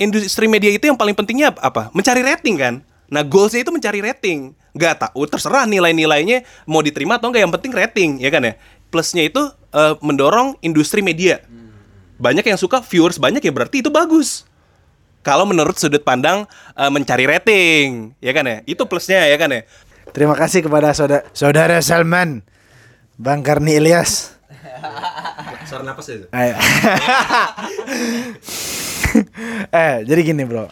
industri 0.00 0.48
media 0.48 0.72
itu 0.72 0.88
yang 0.88 0.96
paling 0.96 1.12
pentingnya 1.12 1.52
ap- 1.52 1.60
apa? 1.60 1.82
Mencari 1.92 2.24
rating 2.24 2.56
kan. 2.56 2.74
Nah 3.10 3.22
goalsnya 3.22 3.62
itu 3.62 3.72
mencari 3.72 4.00
rating. 4.02 4.54
Gak 4.76 5.08
tahu 5.08 5.24
terserah 5.24 5.64
nilai-nilainya 5.64 6.44
mau 6.68 6.84
diterima 6.84 7.16
atau 7.16 7.30
enggak. 7.30 7.42
Yang 7.46 7.54
penting 7.60 7.72
rating 7.72 8.10
ya 8.20 8.30
kan 8.30 8.42
ya. 8.42 8.54
Plusnya 8.90 9.24
itu 9.26 9.42
eh, 9.74 9.94
mendorong 10.02 10.58
industri 10.62 11.00
media. 11.00 11.42
Banyak 12.16 12.48
yang 12.48 12.56
suka 12.56 12.80
viewers 12.80 13.20
banyak 13.20 13.44
ya 13.44 13.52
berarti 13.52 13.84
itu 13.84 13.92
bagus. 13.92 14.48
Kalau 15.26 15.42
menurut 15.42 15.74
sudut 15.74 16.06
pandang 16.06 16.46
eh, 16.78 16.90
mencari 16.90 17.26
rating, 17.26 18.14
ya 18.22 18.32
kan 18.34 18.44
ya. 18.46 18.56
Itu 18.64 18.86
plusnya 18.86 19.26
ya 19.26 19.36
kan 19.36 19.50
ya. 19.50 19.62
Terima 20.14 20.38
kasih 20.38 20.64
kepada 20.64 20.94
saudara, 20.96 21.26
saudara 21.36 21.76
Salman, 21.82 22.40
Bang 23.18 23.42
Karni 23.44 23.76
Ilyas. 23.76 24.36
Suara 25.68 25.82
napas 25.82 26.06
itu. 26.08 26.26
Ayo. 26.30 26.54
eh, 29.74 29.94
jadi 30.06 30.20
gini 30.22 30.46
bro. 30.46 30.70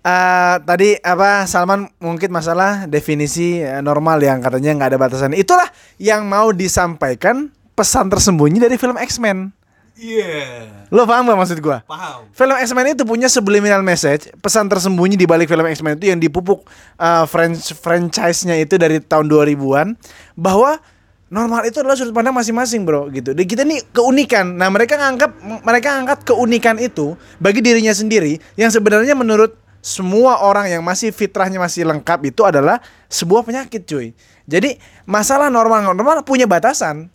Eh, 0.00 0.56
tadi 0.64 0.96
apa 0.96 1.44
Salman 1.44 1.84
mungkin 2.00 2.32
masalah 2.32 2.88
definisi 2.88 3.60
eh, 3.60 3.84
normal 3.84 4.16
yang 4.24 4.40
katanya 4.40 4.72
nggak 4.72 4.90
ada 4.96 4.98
batasan. 4.98 5.36
Itulah 5.36 5.68
yang 6.00 6.24
mau 6.24 6.56
disampaikan 6.56 7.52
pesan 7.76 8.08
tersembunyi 8.08 8.64
dari 8.64 8.80
film 8.80 8.96
X-Men. 8.96 9.52
Iya. 10.00 10.72
Lo 10.88 11.04
paham 11.04 11.28
gak 11.28 11.36
maksud 11.44 11.60
gua? 11.60 11.84
Paham. 11.84 12.32
Film 12.32 12.56
X-Men 12.56 12.96
itu 12.96 13.04
punya 13.04 13.28
subliminal 13.28 13.84
message, 13.84 14.32
pesan 14.40 14.64
tersembunyi 14.72 15.20
di 15.20 15.28
balik 15.28 15.52
film 15.52 15.68
X-Men 15.68 16.00
itu 16.00 16.08
yang 16.08 16.16
dipupuk 16.16 16.64
uh, 16.96 17.28
franch- 17.28 17.76
franchise-nya 17.76 18.56
itu 18.56 18.80
dari 18.80 19.04
tahun 19.04 19.28
2000-an 19.28 20.00
bahwa 20.40 20.80
normal 21.28 21.68
itu 21.68 21.84
adalah 21.84 22.00
sudut 22.00 22.16
pandang 22.16 22.32
masing-masing, 22.32 22.88
Bro, 22.88 23.12
gitu. 23.12 23.36
Dan 23.36 23.44
kita 23.44 23.68
nih 23.68 23.84
keunikan. 23.92 24.56
Nah, 24.56 24.72
mereka 24.72 24.96
nganggap 24.96 25.36
mereka 25.68 25.88
angkat 26.00 26.18
keunikan 26.24 26.80
itu 26.80 27.12
bagi 27.36 27.60
dirinya 27.60 27.92
sendiri 27.92 28.40
yang 28.56 28.72
sebenarnya 28.72 29.12
menurut 29.12 29.60
semua 29.80 30.44
orang 30.44 30.68
yang 30.68 30.84
masih 30.84 31.08
fitrahnya 31.12 31.56
masih 31.56 31.88
lengkap 31.88 32.20
itu 32.28 32.44
adalah 32.44 32.80
sebuah 33.08 33.44
penyakit, 33.44 33.84
cuy. 33.88 34.12
Jadi, 34.44 34.76
masalah 35.08 35.48
normal-normal 35.48 36.24
punya 36.24 36.44
batasan. 36.44 37.08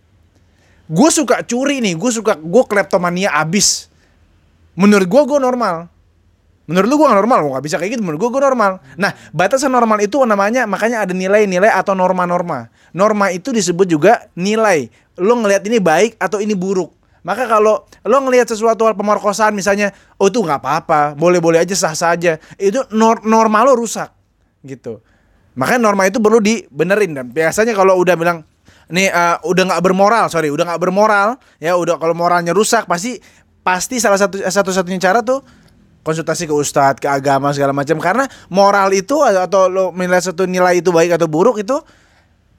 Gue 0.86 1.10
suka 1.10 1.42
curi 1.46 1.82
nih, 1.82 1.98
gue 1.98 2.12
suka 2.14 2.38
gue 2.38 2.64
kleptomania 2.70 3.34
abis. 3.38 3.90
Menurut 4.78 5.08
gue 5.10 5.22
gue 5.26 5.40
normal. 5.42 5.90
Menurut 6.66 6.88
lu 6.90 6.96
gue 6.98 7.06
gak 7.06 7.20
normal, 7.22 7.40
gue 7.46 7.52
gak 7.54 7.66
bisa 7.66 7.78
kayak 7.78 7.92
gitu. 7.98 8.02
Menurut 8.02 8.20
gue 8.26 8.30
gue 8.38 8.42
normal. 8.42 8.72
Nah 8.98 9.14
batasan 9.30 9.70
normal 9.70 10.02
itu 10.02 10.18
namanya 10.26 10.66
makanya 10.66 11.06
ada 11.06 11.14
nilai-nilai 11.14 11.70
atau 11.70 11.94
norma-norma. 11.94 12.74
Norma 12.90 13.30
itu 13.30 13.54
disebut 13.54 13.86
juga 13.86 14.26
nilai. 14.34 14.90
Lo 15.22 15.38
ngelihat 15.38 15.62
ini 15.70 15.78
baik 15.78 16.18
atau 16.18 16.42
ini 16.42 16.58
buruk. 16.58 16.90
Maka 17.26 17.50
kalau 17.50 17.90
lo 18.06 18.18
ngelihat 18.22 18.46
sesuatu 18.46 18.86
hal 18.86 18.94
pemerkosaan 18.94 19.58
misalnya, 19.58 19.90
oh 20.22 20.30
itu 20.30 20.46
nggak 20.46 20.62
apa-apa, 20.62 21.18
boleh-boleh 21.18 21.58
aja 21.58 21.74
sah 21.74 21.98
saja. 21.98 22.38
Itu 22.62 22.86
nor 22.94 23.26
norma 23.26 23.66
lo 23.66 23.74
rusak, 23.74 24.14
gitu. 24.62 25.02
Makanya 25.58 25.82
norma 25.90 26.06
itu 26.06 26.22
perlu 26.22 26.38
dibenerin 26.38 27.18
dan 27.18 27.26
biasanya 27.34 27.74
kalau 27.74 27.98
udah 27.98 28.14
bilang 28.14 28.46
nih 28.94 29.10
eh, 29.10 29.38
udah 29.42 29.64
nggak 29.74 29.82
bermoral, 29.82 30.30
sorry, 30.30 30.54
udah 30.54 30.70
nggak 30.70 30.82
bermoral, 30.86 31.42
ya 31.58 31.74
udah 31.74 31.98
kalau 31.98 32.14
moralnya 32.14 32.54
rusak 32.54 32.86
pasti 32.86 33.18
pasti 33.66 33.98
salah 33.98 34.22
satu 34.22 34.46
satu-satunya 34.46 35.02
cara 35.02 35.26
tuh 35.26 35.42
konsultasi 36.06 36.46
ke 36.46 36.54
ustadz, 36.54 37.02
ke 37.02 37.10
agama 37.10 37.50
segala 37.50 37.74
macam 37.74 37.98
karena 37.98 38.30
moral 38.54 38.94
itu 38.94 39.18
atau 39.26 39.66
lo 39.66 39.90
menilai 39.90 40.22
satu 40.22 40.46
nilai 40.46 40.78
itu 40.78 40.94
baik 40.94 41.18
atau 41.18 41.26
buruk 41.26 41.58
itu 41.58 41.82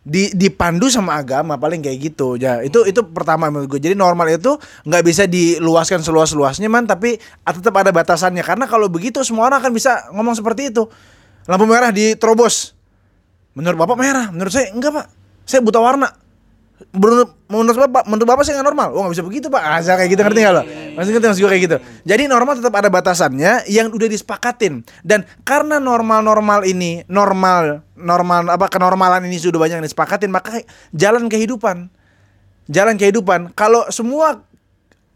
di 0.07 0.31
dipandu 0.31 0.87
sama 0.87 1.19
agama 1.19 1.59
paling 1.59 1.83
kayak 1.83 1.99
gitu. 1.99 2.39
Ya 2.39 2.63
itu 2.63 2.87
itu 2.87 3.03
pertama 3.11 3.51
menurut 3.51 3.75
gue 3.75 3.81
jadi 3.91 3.99
normal 3.99 4.31
itu 4.39 4.55
nggak 4.87 5.03
bisa 5.03 5.27
diluaskan 5.27 6.07
seluas 6.07 6.31
luasnya 6.31 6.71
man 6.71 6.87
tapi 6.87 7.19
tetap 7.43 7.75
ada 7.75 7.91
batasannya. 7.91 8.47
Karena 8.47 8.71
kalau 8.71 8.87
begitu 8.87 9.27
semua 9.27 9.51
orang 9.51 9.59
akan 9.59 9.75
bisa 9.75 10.07
ngomong 10.15 10.39
seperti 10.39 10.71
itu. 10.71 10.87
Lampu 11.51 11.67
merah 11.67 11.91
diterobos. 11.91 12.79
Menurut 13.59 13.83
bapak 13.83 13.99
merah 13.99 14.27
menurut 14.31 14.55
saya 14.55 14.71
enggak 14.71 14.95
pak. 14.95 15.07
Saya 15.43 15.59
buta 15.63 15.83
warna 15.83 16.26
menurut 16.97 17.31
menurut 17.49 17.79
bapak 17.89 18.03
menurut 18.09 18.29
bapak 18.29 18.43
saya 18.45 18.61
nggak 18.61 18.69
normal. 18.69 18.89
Oh 18.93 19.01
nggak 19.05 19.15
bisa 19.17 19.25
begitu 19.25 19.47
pak. 19.49 19.63
Asal 19.63 19.97
kayak 19.97 20.11
gitu 20.13 20.21
ngerti 20.25 20.41
nggak 20.45 20.55
lo? 20.55 20.63
Masih 20.97 21.11
ngerti 21.17 21.27
maksud 21.29 21.43
gue 21.45 21.51
kayak 21.51 21.65
gitu. 21.65 21.77
Jadi 22.05 22.23
normal 22.29 22.55
tetap 22.61 22.75
ada 22.77 22.89
batasannya 22.93 23.53
yang 23.69 23.89
udah 23.93 24.09
disepakatin. 24.09 24.85
Dan 25.01 25.25
karena 25.45 25.81
normal-normal 25.81 26.65
ini 26.69 27.05
normal 27.09 27.85
normal 27.97 28.53
apa 28.53 28.67
kenormalan 28.69 29.25
ini 29.25 29.41
sudah 29.41 29.57
banyak 29.57 29.81
yang 29.81 29.87
disepakatin 29.87 30.29
maka 30.29 30.61
jalan 30.93 31.29
kehidupan. 31.29 31.89
Jalan 32.67 32.99
kehidupan. 32.99 33.55
Kalau 33.55 33.87
semua 33.95 34.43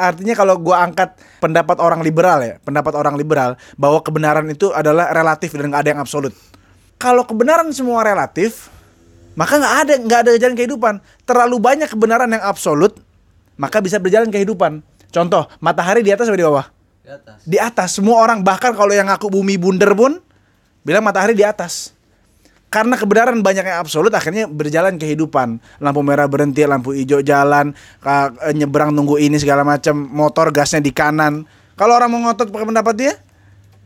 artinya 0.00 0.32
kalau 0.32 0.56
gua 0.56 0.86
angkat 0.88 1.12
pendapat 1.44 1.76
orang 1.76 2.00
liberal 2.00 2.40
ya 2.40 2.56
pendapat 2.64 2.96
orang 2.96 3.20
liberal 3.20 3.60
bahwa 3.76 4.00
kebenaran 4.00 4.48
itu 4.48 4.72
adalah 4.72 5.12
relatif 5.12 5.52
dan 5.52 5.68
nggak 5.68 5.82
ada 5.84 5.90
yang 5.92 6.00
absolut. 6.00 6.32
Kalau 7.00 7.24
kebenaran 7.24 7.68
semua 7.72 8.04
relatif 8.04 8.68
maka 9.38 9.54
nggak 9.58 9.74
ada 9.84 9.94
nggak 10.00 10.20
ada 10.26 10.30
jalan 10.38 10.56
kehidupan. 10.58 10.94
Terlalu 11.26 11.56
banyak 11.62 11.88
kebenaran 11.90 12.30
yang 12.30 12.42
absolut 12.42 12.98
maka 13.60 13.84
bisa 13.84 14.00
berjalan 14.00 14.32
kehidupan. 14.32 14.80
Contoh 15.12 15.44
matahari 15.60 16.00
di 16.00 16.08
atas 16.08 16.32
atau 16.32 16.38
di 16.38 16.46
bawah? 16.46 16.66
Di 17.04 17.10
atas. 17.12 17.38
di 17.44 17.58
atas. 17.60 17.88
Semua 17.98 18.22
orang 18.24 18.40
bahkan 18.40 18.72
kalau 18.72 18.94
yang 18.96 19.10
ngaku 19.12 19.28
bumi 19.28 19.60
bunder 19.60 19.92
pun 19.92 20.16
bilang 20.80 21.04
matahari 21.04 21.36
di 21.36 21.44
atas. 21.44 21.92
Karena 22.70 22.94
kebenaran 22.94 23.42
banyak 23.42 23.66
yang 23.66 23.82
absolut 23.82 24.14
akhirnya 24.14 24.46
berjalan 24.46 24.94
kehidupan. 24.94 25.58
Lampu 25.82 26.00
merah 26.06 26.30
berhenti 26.30 26.62
lampu 26.62 26.94
hijau 26.94 27.18
jalan 27.18 27.74
eh, 28.06 28.54
nyebrang 28.54 28.94
nunggu 28.94 29.18
ini 29.18 29.42
segala 29.42 29.66
macam 29.66 29.98
motor 29.98 30.54
gasnya 30.54 30.78
di 30.78 30.94
kanan. 30.94 31.44
Kalau 31.74 31.98
orang 31.98 32.08
mau 32.14 32.30
ngotot 32.30 32.54
pakai 32.54 32.66
pendapat 32.70 32.94
dia 32.94 33.14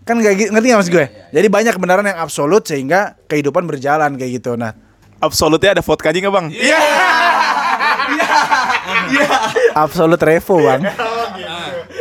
kan 0.05 0.21
nggak 0.21 0.33
gitu 0.37 0.51
ngerti 0.53 0.67
nggak 0.69 0.81
mas 0.85 0.91
gue? 0.93 1.07
Jadi 1.33 1.47
banyak 1.49 1.73
kebenaran 1.81 2.05
yang 2.05 2.21
absolut 2.21 2.61
sehingga 2.69 3.17
kehidupan 3.25 3.65
berjalan 3.65 4.21
kayak 4.21 4.45
gitu. 4.45 4.53
Nah 4.61 4.84
Absolutnya 5.23 5.71
ada 5.79 5.83
vodkanya 5.83 6.19
nggak 6.25 6.35
bang? 6.35 6.47
Iya. 6.53 6.81
absolut 9.75 10.21
revo 10.21 10.57
bang. 10.61 10.83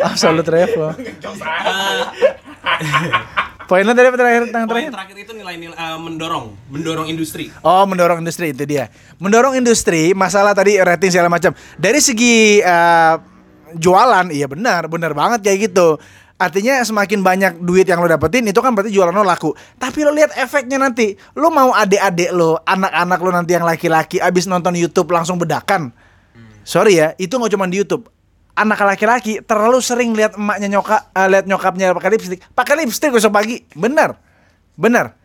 Absolut 0.03 0.43
revo. 0.43 0.91
Poinnya 3.69 3.95
tadi 3.95 4.07
apa 4.11 4.17
terakhir? 4.19 4.41
Tentang 4.51 4.65
terakhir? 4.67 4.89
Poin 4.91 4.97
terakhir 4.99 5.17
itu 5.23 5.31
nilai-nilai 5.33 5.77
eh, 5.77 5.97
mendorong, 5.99 6.45
mendorong 6.69 7.07
industri. 7.07 7.49
Oh 7.63 7.87
mendorong 7.87 8.19
industri 8.19 8.51
itu 8.51 8.63
dia. 8.67 8.91
Mendorong 9.17 9.55
industri 9.55 10.11
Masalah 10.11 10.51
tadi 10.51 10.75
rating 10.77 11.11
segala 11.11 11.31
macam. 11.31 11.55
Dari 11.79 11.99
segi 12.03 12.59
eh, 12.59 13.15
Jualan 13.73 14.29
Iya 14.29 14.45
benar 14.45 14.85
Benar 14.85 15.17
banget 15.17 15.41
kayak 15.41 15.71
gitu 15.71 15.97
Artinya 16.33 16.81
semakin 16.81 17.21
banyak 17.21 17.53
duit 17.61 17.85
yang 17.85 18.01
lo 18.01 18.09
dapetin 18.09 18.43
Itu 18.49 18.59
kan 18.59 18.73
berarti 18.73 18.91
jualan 18.91 19.13
lo 19.13 19.23
laku. 19.23 19.53
Tapi 19.77 20.03
lo 20.03 20.11
lihat 20.11 20.33
efeknya 20.35 20.81
nanti. 20.81 21.13
Lo 21.37 21.53
mau 21.53 21.71
adik-adik 21.71 22.33
lo 22.33 22.59
Anak-anak 22.65 23.19
lo 23.21 23.29
nanti 23.31 23.51
yang 23.53 23.63
laki-laki 23.63 24.17
Abis 24.19 24.49
nonton 24.49 24.73
Youtube 24.75 25.07
langsung 25.13 25.37
bedakan. 25.37 25.93
Sorry 26.63 26.99
ya 26.99 27.13
Itu 27.19 27.37
nggak 27.37 27.53
cuma 27.53 27.69
di 27.69 27.79
Youtube. 27.79 28.13
Anak 28.53 28.85
laki-laki 28.85 29.41
terlalu 29.41 29.81
sering 29.81 30.13
lihat 30.13 30.37
emaknya 30.37 30.77
nyokap, 30.77 31.09
eh, 31.09 31.25
lihat 31.25 31.45
nyokapnya 31.49 31.89
pakai 31.97 32.09
lipstick, 32.13 32.39
pakai 32.53 32.85
lipstick 32.85 33.09
besok 33.09 33.33
pagi, 33.33 33.65
benar, 33.73 34.13
benar, 34.77 35.17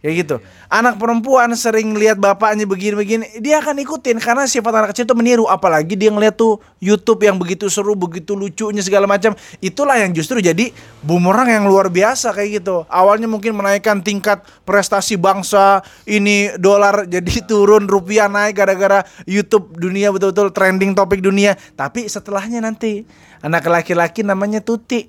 Kayak 0.00 0.14
gitu. 0.24 0.36
Anak 0.72 0.96
perempuan 0.96 1.52
sering 1.52 1.92
lihat 1.92 2.16
bapaknya 2.16 2.64
begini-begini, 2.64 3.36
dia 3.44 3.60
akan 3.60 3.84
ikutin 3.84 4.16
karena 4.16 4.48
sifat 4.48 4.72
anak 4.72 4.96
kecil 4.96 5.04
itu 5.04 5.12
meniru. 5.12 5.44
Apalagi 5.44 5.92
dia 5.92 6.08
ngeliat 6.08 6.40
tuh 6.40 6.56
YouTube 6.80 7.20
yang 7.20 7.36
begitu 7.36 7.68
seru, 7.68 7.92
begitu 7.92 8.32
lucunya 8.32 8.80
segala 8.80 9.04
macam. 9.04 9.36
Itulah 9.60 10.00
yang 10.00 10.16
justru 10.16 10.40
jadi 10.40 10.72
bumerang 11.04 11.52
yang 11.52 11.68
luar 11.68 11.92
biasa 11.92 12.32
kayak 12.32 12.64
gitu. 12.64 12.88
Awalnya 12.88 13.28
mungkin 13.28 13.52
menaikkan 13.52 14.00
tingkat 14.00 14.40
prestasi 14.64 15.20
bangsa, 15.20 15.84
ini 16.08 16.48
dolar 16.56 17.04
jadi 17.04 17.44
turun, 17.50 17.84
rupiah 17.84 18.32
naik 18.32 18.56
gara-gara 18.56 19.04
YouTube 19.28 19.76
dunia 19.76 20.08
betul-betul 20.16 20.48
trending 20.56 20.96
topik 20.96 21.20
dunia. 21.20 21.60
Tapi 21.76 22.08
setelahnya 22.08 22.64
nanti 22.64 23.04
anak 23.40 23.64
laki-laki 23.66 24.20
namanya 24.20 24.60
Tuti. 24.60 25.08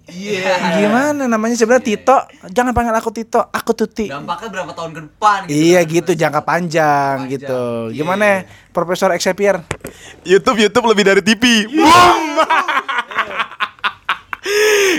Gimana 0.80 1.28
namanya 1.28 1.56
sebenarnya 1.60 1.84
Tito? 1.84 2.17
Jangan 2.48 2.72
panggil 2.72 2.96
aku 2.96 3.12
Tito, 3.12 3.41
aku 3.52 3.72
Tuti. 3.76 4.08
Dampaknya 4.08 4.50
berapa 4.52 4.72
tahun 4.72 4.91
ke 4.96 5.02
depan 5.08 5.39
gitu 5.48 5.52
Iya 5.52 5.82
kan. 5.84 5.91
gitu 5.91 6.12
jangka 6.15 6.41
panjang, 6.44 7.15
gitu. 7.28 7.91
Gimana 7.91 8.24
ya, 8.24 8.38
Profesor 8.72 9.12
Xavier? 9.20 9.60
YouTube 10.24 10.63
YouTube 10.63 10.86
lebih 10.88 11.04
dari 11.04 11.22
TV. 11.24 11.67
Boom. 11.67 12.24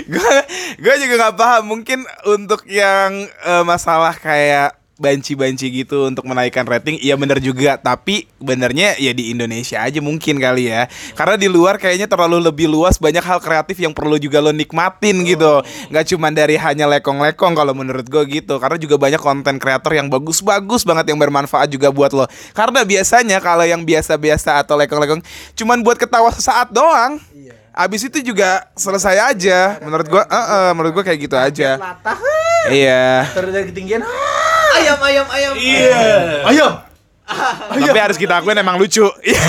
gue 0.03 0.35
gue 0.79 0.93
juga 1.03 1.13
nggak 1.19 1.35
paham 1.35 1.63
mungkin 1.67 1.99
untuk 2.25 2.63
yang 2.65 3.27
eh, 3.27 3.63
masalah 3.63 4.15
kayak 4.15 4.82
banci-banci 5.03 5.83
gitu 5.83 6.07
untuk 6.07 6.23
menaikkan 6.23 6.63
rating. 6.63 6.95
Iya 7.03 7.19
bener 7.19 7.43
juga, 7.43 7.75
tapi 7.75 8.31
benernya 8.39 8.95
ya 8.95 9.11
di 9.11 9.35
Indonesia 9.35 9.83
aja 9.83 9.99
mungkin 9.99 10.39
kali 10.39 10.71
ya. 10.71 10.87
Karena 11.19 11.35
di 11.35 11.51
luar 11.51 11.75
kayaknya 11.75 12.07
terlalu 12.07 12.39
lebih 12.39 12.71
luas 12.71 12.95
banyak 12.95 13.19
hal 13.19 13.43
kreatif 13.43 13.75
yang 13.83 13.91
perlu 13.91 14.15
juga 14.15 14.39
lo 14.39 14.55
nikmatin 14.55 15.27
gitu. 15.27 15.59
Nggak 15.91 16.05
cuma 16.15 16.31
dari 16.31 16.55
hanya 16.55 16.87
lekong-lekong 16.87 17.51
kalau 17.51 17.75
menurut 17.75 18.07
gue 18.07 18.23
gitu. 18.39 18.55
Karena 18.63 18.79
juga 18.79 18.95
banyak 18.95 19.19
konten 19.19 19.59
kreator 19.59 19.91
yang 19.91 20.07
bagus-bagus 20.07 20.87
banget 20.87 21.11
yang 21.11 21.19
bermanfaat 21.19 21.67
juga 21.67 21.91
buat 21.91 22.15
lo. 22.15 22.23
Karena 22.55 22.87
biasanya 22.87 23.43
kalau 23.43 23.67
yang 23.67 23.83
biasa-biasa 23.83 24.63
atau 24.63 24.79
lekong-lekong 24.79 25.19
cuman 25.59 25.83
buat 25.83 25.99
ketawa 25.99 26.31
sesaat 26.31 26.71
doang. 26.71 27.19
Abis 27.73 28.05
itu 28.05 28.21
juga 28.21 28.69
selesai 28.77 29.33
aja. 29.33 29.81
Menurut 29.81 30.05
gua, 30.05 30.23
eh, 30.29 30.37
eh, 30.37 30.71
menurut 30.77 30.93
gua 30.93 31.03
kayak 31.09 31.19
gitu 31.25 31.33
aja. 31.33 31.81
Iya. 32.69 33.33
Terus 33.33 33.49
dari 33.49 33.65
ketinggian. 33.73 34.05
Ayam 34.83 34.99
ayam 34.99 35.25
ayam. 35.31 35.53
Ayam. 36.43 36.71
Tapi 37.71 37.99
harus 38.03 38.19
kita 38.19 38.43
akuin 38.43 38.59
emang 38.59 38.75
lucu. 38.75 39.07
Iya. 39.23 39.39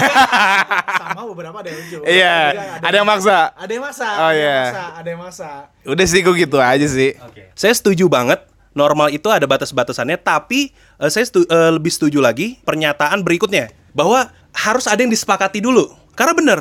Sama 1.02 1.26
beberapa 1.26 1.58
ada 1.58 1.68
yang 1.74 1.78
lucu. 1.82 1.98
Iya. 2.06 2.36
Ada 2.78 2.96
yang 3.02 3.08
maksa. 3.08 3.50
Ada 3.58 3.72
yang 3.74 3.84
masa. 3.84 4.06
Oh, 4.14 4.30
ada 4.30 4.38
iya. 4.38 4.58
Ada 4.94 5.08
yang 5.10 5.20
masa. 5.20 5.48
Udah 5.82 6.06
sih 6.06 6.22
gua 6.22 6.34
gitu 6.38 6.56
aja 6.62 6.86
sih. 6.86 7.18
Saya 7.58 7.74
setuju 7.74 8.06
banget. 8.06 8.38
Normal 8.74 9.14
itu 9.14 9.30
ada 9.30 9.46
batas-batasannya, 9.46 10.18
tapi 10.18 10.74
eh, 10.98 11.06
saya 11.06 11.22
setu- 11.22 11.46
eh, 11.46 11.70
lebih 11.70 11.94
setuju 11.94 12.18
lagi 12.18 12.58
pernyataan 12.66 13.22
berikutnya 13.22 13.70
bahwa 13.94 14.26
harus 14.50 14.90
ada 14.90 14.98
yang 14.98 15.14
disepakati 15.14 15.62
dulu. 15.62 15.94
Karena 16.18 16.34
benar, 16.34 16.60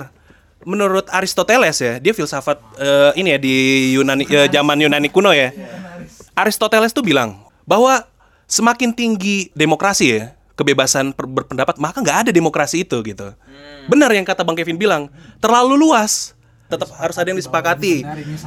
menurut 0.62 1.10
Aristoteles 1.10 1.74
ya, 1.82 1.98
dia 1.98 2.14
filsafat 2.14 2.62
eh, 2.78 3.18
ini 3.18 3.34
ya 3.34 3.40
di 3.42 3.56
Yunani 3.98 4.30
eh, 4.30 4.46
zaman 4.46 4.78
Yunani 4.86 5.10
kuno 5.10 5.34
ya. 5.34 5.58
Aristoteles 6.38 6.94
tuh 6.94 7.02
bilang 7.02 7.42
bahwa 7.66 8.06
semakin 8.48 8.94
tinggi 8.94 9.50
demokrasi 9.54 10.06
ya, 10.10 10.24
kebebasan 10.54 11.14
berpendapat, 11.18 11.82
maka 11.82 11.98
nggak 12.00 12.18
ada 12.28 12.32
demokrasi 12.32 12.86
itu 12.86 13.02
gitu. 13.02 13.34
Benar 13.90 14.14
yang 14.14 14.24
kata 14.24 14.46
Bang 14.46 14.56
Kevin 14.56 14.78
bilang, 14.78 15.10
terlalu 15.42 15.76
luas. 15.76 16.38
Tetap 16.70 16.90
harus 16.98 17.18
ada 17.20 17.28
yang 17.30 17.38
disepakati. 17.38 18.02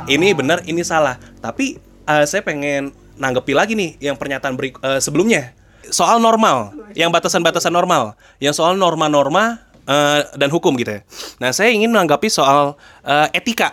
Ini 0.08 0.28
benar, 0.34 0.64
ini 0.66 0.82
salah. 0.82 1.20
Tapi 1.38 1.78
eh, 2.06 2.24
saya 2.26 2.42
pengen 2.42 2.90
nanggepi 3.16 3.52
lagi 3.56 3.72
nih 3.74 3.96
yang 4.00 4.16
pernyataan 4.16 4.54
berik- 4.56 4.80
eh, 4.80 5.00
sebelumnya 5.00 5.52
soal 5.86 6.18
normal, 6.18 6.74
yang 6.98 7.14
batasan-batasan 7.14 7.70
normal, 7.70 8.18
yang 8.42 8.50
soal 8.50 8.74
norma-norma 8.74 9.62
eh, 9.86 10.20
dan 10.34 10.50
hukum 10.50 10.74
gitu 10.78 10.98
ya. 10.98 11.00
Nah, 11.38 11.50
saya 11.54 11.70
ingin 11.70 11.90
menanggapi 11.92 12.26
soal 12.26 12.74
eh, 13.06 13.28
etika 13.36 13.70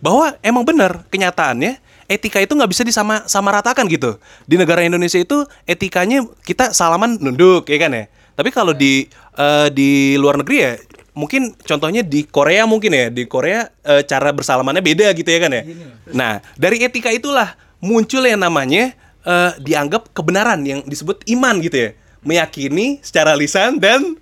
bahwa 0.00 0.34
emang 0.40 0.64
benar 0.64 1.04
kenyataannya 1.12 1.78
etika 2.10 2.42
itu 2.42 2.58
nggak 2.58 2.70
bisa 2.74 2.82
disama 2.82 3.22
sama 3.30 3.54
ratakan 3.54 3.86
gitu. 3.86 4.18
Di 4.50 4.58
negara 4.58 4.82
Indonesia 4.82 5.22
itu 5.22 5.46
etikanya 5.62 6.26
kita 6.42 6.74
salaman 6.74 7.22
nunduk 7.22 7.70
ya 7.70 7.78
kan 7.78 7.94
ya? 7.94 8.04
Tapi 8.34 8.50
kalau 8.50 8.74
di 8.74 9.06
eh, 9.38 9.68
di 9.70 10.18
luar 10.18 10.42
negeri 10.42 10.56
ya 10.58 10.72
mungkin 11.14 11.54
contohnya 11.62 12.02
di 12.02 12.26
Korea 12.26 12.66
mungkin 12.66 12.90
ya. 12.90 13.06
Di 13.14 13.30
Korea 13.30 13.70
eh, 13.86 14.02
cara 14.02 14.34
bersalamannya 14.34 14.82
beda 14.82 15.14
gitu 15.14 15.30
ya 15.30 15.38
kan 15.38 15.54
ya? 15.54 15.62
Nah 16.10 16.42
dari 16.58 16.82
etika 16.82 17.14
itulah 17.14 17.54
muncul 17.78 18.26
yang 18.26 18.42
namanya 18.42 18.90
eh, 19.22 19.52
dianggap 19.62 20.10
kebenaran 20.10 20.66
yang 20.66 20.82
disebut 20.82 21.22
iman 21.30 21.62
gitu 21.62 21.78
ya. 21.78 21.90
Meyakini 22.20 23.00
secara 23.00 23.32
lisan 23.32 23.80
dan 23.80 24.18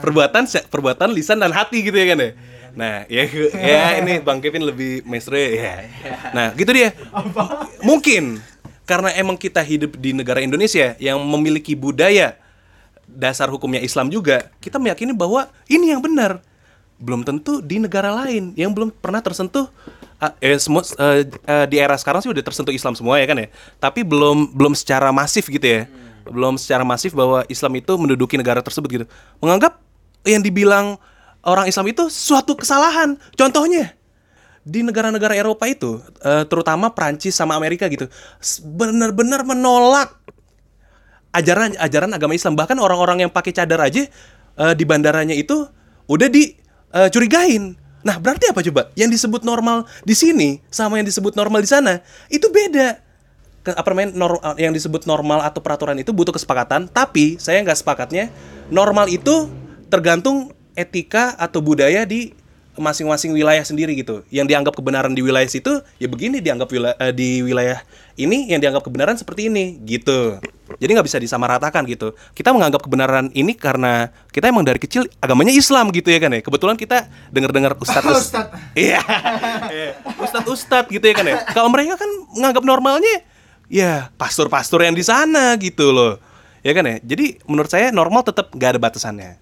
perbuatan. 0.00 0.44
Se- 0.48 0.64
perbuatan 0.64 1.08
lisan 1.12 1.36
dan 1.36 1.52
hati 1.52 1.84
gitu 1.84 1.92
ya 1.92 2.16
kan 2.16 2.18
ya? 2.18 2.30
Nah 2.72 2.94
ya 3.04 3.24
ya 3.52 3.82
ini 4.00 4.24
bang 4.24 4.40
Kevin 4.40 4.64
lebih 4.64 5.04
maestro 5.04 5.36
ya. 5.36 5.84
Nah 6.32 6.56
gitu 6.56 6.72
dia. 6.72 6.96
Mungkin 7.84 8.40
karena 8.88 9.12
emang 9.12 9.36
kita 9.36 9.60
hidup 9.60 10.00
di 10.00 10.16
negara 10.16 10.40
Indonesia 10.40 10.96
yang 10.96 11.20
memiliki 11.20 11.76
budaya 11.76 12.40
dasar 13.04 13.52
hukumnya 13.52 13.84
Islam 13.84 14.08
juga 14.08 14.48
kita 14.64 14.80
meyakini 14.80 15.12
bahwa 15.12 15.52
ini 15.68 15.92
yang 15.92 16.00
benar. 16.00 16.40
Belum 16.96 17.20
tentu 17.20 17.60
di 17.60 17.76
negara 17.76 18.08
lain 18.24 18.56
yang 18.56 18.72
belum 18.72 18.88
pernah 18.88 19.20
tersentuh 19.20 19.68
ah, 20.22 20.32
eh, 20.40 20.56
semua 20.56 20.80
eh, 20.86 21.28
eh, 21.28 21.66
di 21.68 21.76
era 21.76 21.98
sekarang 21.98 22.24
sih 22.24 22.30
udah 22.32 22.40
tersentuh 22.40 22.72
Islam 22.72 22.96
semua 22.96 23.20
ya 23.20 23.26
kan 23.28 23.36
ya? 23.36 23.52
Tapi 23.76 24.00
belum 24.00 24.54
belum 24.56 24.72
secara 24.72 25.12
masif 25.12 25.50
gitu 25.50 25.66
ya 25.66 25.84
belum 26.26 26.58
secara 26.60 26.86
masif 26.86 27.14
bahwa 27.16 27.42
Islam 27.50 27.72
itu 27.78 27.92
menduduki 27.98 28.38
negara 28.38 28.62
tersebut 28.62 28.88
gitu. 28.88 29.06
Menganggap 29.42 29.78
yang 30.26 30.42
dibilang 30.42 30.98
orang 31.42 31.66
Islam 31.66 31.90
itu 31.90 32.06
suatu 32.10 32.54
kesalahan. 32.54 33.18
Contohnya 33.34 33.94
di 34.62 34.86
negara-negara 34.86 35.34
Eropa 35.34 35.66
itu 35.66 35.98
eh, 36.22 36.46
terutama 36.46 36.94
Prancis 36.94 37.34
sama 37.34 37.58
Amerika 37.58 37.90
gitu 37.90 38.06
benar-benar 38.62 39.42
menolak 39.42 40.22
ajaran 41.34 41.74
ajaran 41.82 42.10
agama 42.14 42.38
Islam. 42.38 42.54
Bahkan 42.54 42.78
orang-orang 42.78 43.26
yang 43.26 43.30
pakai 43.34 43.50
cadar 43.50 43.82
aja 43.82 44.06
eh, 44.58 44.74
di 44.78 44.84
bandaranya 44.86 45.34
itu 45.34 45.66
udah 46.06 46.28
dicurigain 46.30 47.78
nah 48.02 48.18
berarti 48.18 48.50
apa 48.50 48.66
coba? 48.66 48.90
Yang 48.98 49.22
disebut 49.22 49.46
normal 49.46 49.86
di 50.02 50.14
sini 50.18 50.58
sama 50.70 50.98
yang 50.98 51.06
disebut 51.06 51.38
normal 51.38 51.62
di 51.62 51.70
sana 51.70 52.02
itu 52.26 52.50
beda 52.50 52.98
apa 53.62 53.88
namanya 53.94 54.10
nor- 54.18 54.42
yang 54.58 54.74
disebut 54.74 55.06
normal 55.06 55.38
atau 55.46 55.62
peraturan 55.62 55.94
itu 55.98 56.10
butuh 56.10 56.34
kesepakatan 56.34 56.90
tapi 56.90 57.38
saya 57.38 57.62
nggak 57.62 57.78
sepakatnya 57.78 58.28
normal 58.68 59.06
itu 59.06 59.46
tergantung 59.86 60.50
etika 60.74 61.36
atau 61.38 61.62
budaya 61.62 62.02
di 62.02 62.34
masing-masing 62.72 63.36
wilayah 63.36 63.60
sendiri 63.60 63.92
gitu. 63.92 64.24
Yang 64.32 64.46
dianggap 64.48 64.72
kebenaran 64.72 65.12
di 65.12 65.20
wilayah 65.20 65.44
situ 65.44 65.84
ya 66.00 66.08
begini 66.08 66.40
dianggap 66.40 66.72
wila- 66.72 66.96
eh, 66.96 67.12
di 67.12 67.44
wilayah 67.44 67.84
ini 68.16 68.48
yang 68.48 68.64
dianggap 68.64 68.80
kebenaran 68.88 69.12
seperti 69.20 69.52
ini 69.52 69.76
gitu. 69.84 70.40
Jadi 70.80 70.90
nggak 70.96 71.04
bisa 71.04 71.20
disamaratakan 71.20 71.84
gitu. 71.84 72.16
Kita 72.32 72.48
menganggap 72.56 72.80
kebenaran 72.80 73.28
ini 73.36 73.52
karena 73.52 74.08
kita 74.32 74.48
emang 74.48 74.64
dari 74.64 74.80
kecil 74.80 75.04
agamanya 75.20 75.52
Islam 75.52 75.92
gitu 75.92 76.08
ya 76.08 76.16
kan 76.16 76.32
ya. 76.32 76.40
Kebetulan 76.40 76.80
kita 76.80 77.12
dengar-dengar 77.28 77.76
ustadz 77.84 78.08
ustadz. 78.08 78.56
Iya. 78.72 79.04
Iya. 79.72 79.90
Ustadz 80.16 80.48
ustadz 80.48 80.88
gitu 80.88 81.04
ya 81.04 81.12
kan 81.12 81.28
ya. 81.28 81.44
Kalau 81.52 81.68
mereka 81.68 82.00
kan 82.00 82.08
menganggap 82.32 82.64
normalnya 82.64 83.20
ya 83.72 84.12
pastor-pastor 84.20 84.84
yang 84.84 84.92
di 84.92 85.00
sana 85.00 85.56
gitu 85.56 85.88
loh. 85.96 86.20
Ya 86.60 86.76
kan 86.76 86.84
ya. 86.84 87.00
Jadi 87.00 87.40
menurut 87.48 87.72
saya 87.72 87.88
normal 87.88 88.22
tetap 88.22 88.52
nggak 88.52 88.76
ada 88.76 88.80
batasannya. 88.80 89.40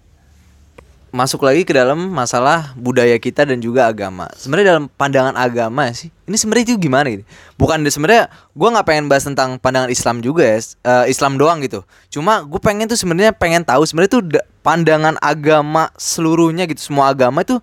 masuk 1.11 1.43
lagi 1.43 1.67
ke 1.67 1.75
dalam 1.75 2.07
masalah 2.07 2.71
budaya 2.79 3.19
kita 3.19 3.43
dan 3.43 3.59
juga 3.59 3.83
agama. 3.83 4.31
Sebenarnya 4.31 4.79
dalam 4.79 4.85
pandangan 4.87 5.35
agama 5.35 5.91
sih, 5.91 6.07
ini 6.23 6.39
sebenarnya 6.39 6.71
itu 6.71 6.79
gimana 6.79 7.11
gitu? 7.11 7.27
Bukan 7.59 7.83
sebenarnya 7.83 8.31
gue 8.31 8.67
nggak 8.71 8.87
pengen 8.87 9.05
bahas 9.11 9.27
tentang 9.27 9.59
pandangan 9.59 9.91
Islam 9.91 10.23
juga 10.23 10.47
ya, 10.47 10.63
eh, 10.63 11.11
Islam 11.11 11.35
doang 11.35 11.59
gitu. 11.67 11.83
Cuma 12.07 12.47
gue 12.47 12.63
pengen 12.63 12.87
tuh 12.87 12.95
sebenarnya 12.95 13.35
pengen 13.35 13.59
tahu 13.59 13.83
sebenarnya 13.83 14.11
tuh 14.15 14.23
da- 14.23 14.47
pandangan 14.63 15.19
agama 15.19 15.91
seluruhnya 15.99 16.63
gitu, 16.63 16.79
semua 16.79 17.11
agama 17.11 17.43
itu 17.43 17.59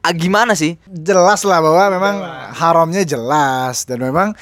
ah, 0.00 0.14
gimana 0.16 0.56
sih? 0.56 0.80
Jelas 0.88 1.44
lah 1.44 1.60
bahwa 1.60 1.92
memang 1.92 2.16
haramnya 2.56 3.04
jelas 3.04 3.84
dan 3.84 4.00
memang 4.00 4.32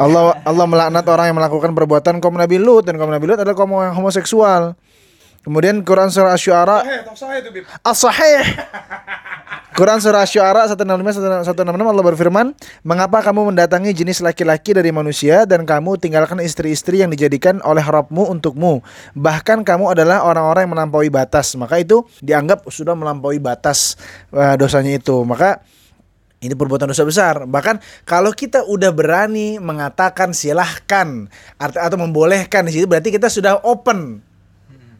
Allah 0.00 0.40
Allah 0.44 0.66
melaknat 0.68 1.04
orang 1.04 1.26
yang 1.32 1.36
melakukan 1.36 1.70
perbuatan 1.76 2.22
kaum 2.22 2.36
Nabi 2.36 2.56
Lut 2.56 2.88
dan 2.88 2.96
kaum 2.96 3.12
Nabi 3.12 3.28
Lut 3.28 3.38
adalah 3.40 3.56
kaum 3.56 3.72
yang 3.76 3.96
homoseksual. 3.96 4.72
Kemudian 5.42 5.82
Quran 5.82 6.06
surah 6.06 6.38
Asy-Syu'ara 6.38 6.86
As-Sahih 7.82 8.46
Quran 9.72 9.98
surah 9.98 10.22
Asy-Syu'ara 10.22 10.70
165 10.70 11.48
166 11.48 11.64
Allah 11.64 12.04
berfirman, 12.04 12.46
"Mengapa 12.86 13.24
kamu 13.24 13.50
mendatangi 13.50 13.90
jenis 13.90 14.22
laki-laki 14.22 14.70
dari 14.76 14.94
manusia 14.94 15.48
dan 15.48 15.66
kamu 15.66 15.98
tinggalkan 15.98 16.38
istri-istri 16.44 17.02
yang 17.02 17.10
dijadikan 17.10 17.58
oleh 17.64 17.82
Rabbmu 17.82 18.30
untukmu? 18.38 18.84
Bahkan 19.18 19.66
kamu 19.66 19.98
adalah 19.98 20.28
orang-orang 20.28 20.68
yang 20.68 20.74
melampaui 20.78 21.08
batas." 21.10 21.58
Maka 21.58 21.80
itu 21.82 22.06
dianggap 22.22 22.68
sudah 22.70 22.94
melampaui 22.94 23.42
batas 23.42 23.96
eh, 24.30 24.54
dosanya 24.60 24.94
itu. 24.94 25.24
Maka 25.26 25.64
ini 26.42 26.58
perbuatan 26.58 26.90
dosa 26.90 27.06
besar. 27.06 27.46
Bahkan 27.46 27.78
kalau 28.02 28.34
kita 28.34 28.66
udah 28.66 28.90
berani 28.90 29.62
mengatakan 29.62 30.34
silahkan 30.34 31.30
atau 31.56 31.96
membolehkan 31.96 32.66
di 32.66 32.74
situ 32.74 32.90
berarti 32.90 33.14
kita 33.14 33.30
sudah 33.30 33.62
open. 33.62 34.18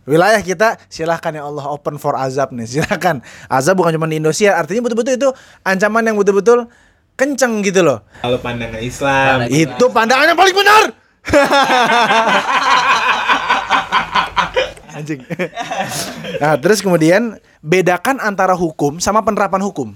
Wilayah 0.03 0.43
kita 0.43 0.83
silahkan 0.91 1.31
ya 1.31 1.47
Allah 1.47 1.63
open 1.71 1.95
for 1.99 2.15
azab 2.15 2.55
nih 2.55 2.67
silahkan. 2.79 3.19
Azab 3.51 3.83
bukan 3.83 3.99
cuma 3.99 4.07
di 4.07 4.23
Indonesia 4.23 4.55
artinya 4.55 4.87
betul-betul 4.87 5.19
itu 5.19 5.29
ancaman 5.67 6.07
yang 6.07 6.15
betul-betul 6.15 6.71
kenceng 7.19 7.59
gitu 7.67 7.83
loh. 7.83 8.07
Kalau 8.23 8.39
pandangan 8.39 8.79
Islam. 8.79 9.51
itu 9.51 9.85
pandangan 9.91 10.31
yang 10.31 10.39
paling 10.39 10.55
benar! 10.55 10.95
Anjing. 14.93 15.25
Nah 16.39 16.55
terus 16.59 16.83
kemudian 16.83 17.39
bedakan 17.63 18.19
antara 18.23 18.55
hukum 18.55 19.03
sama 19.03 19.23
penerapan 19.23 19.63
hukum 19.63 19.95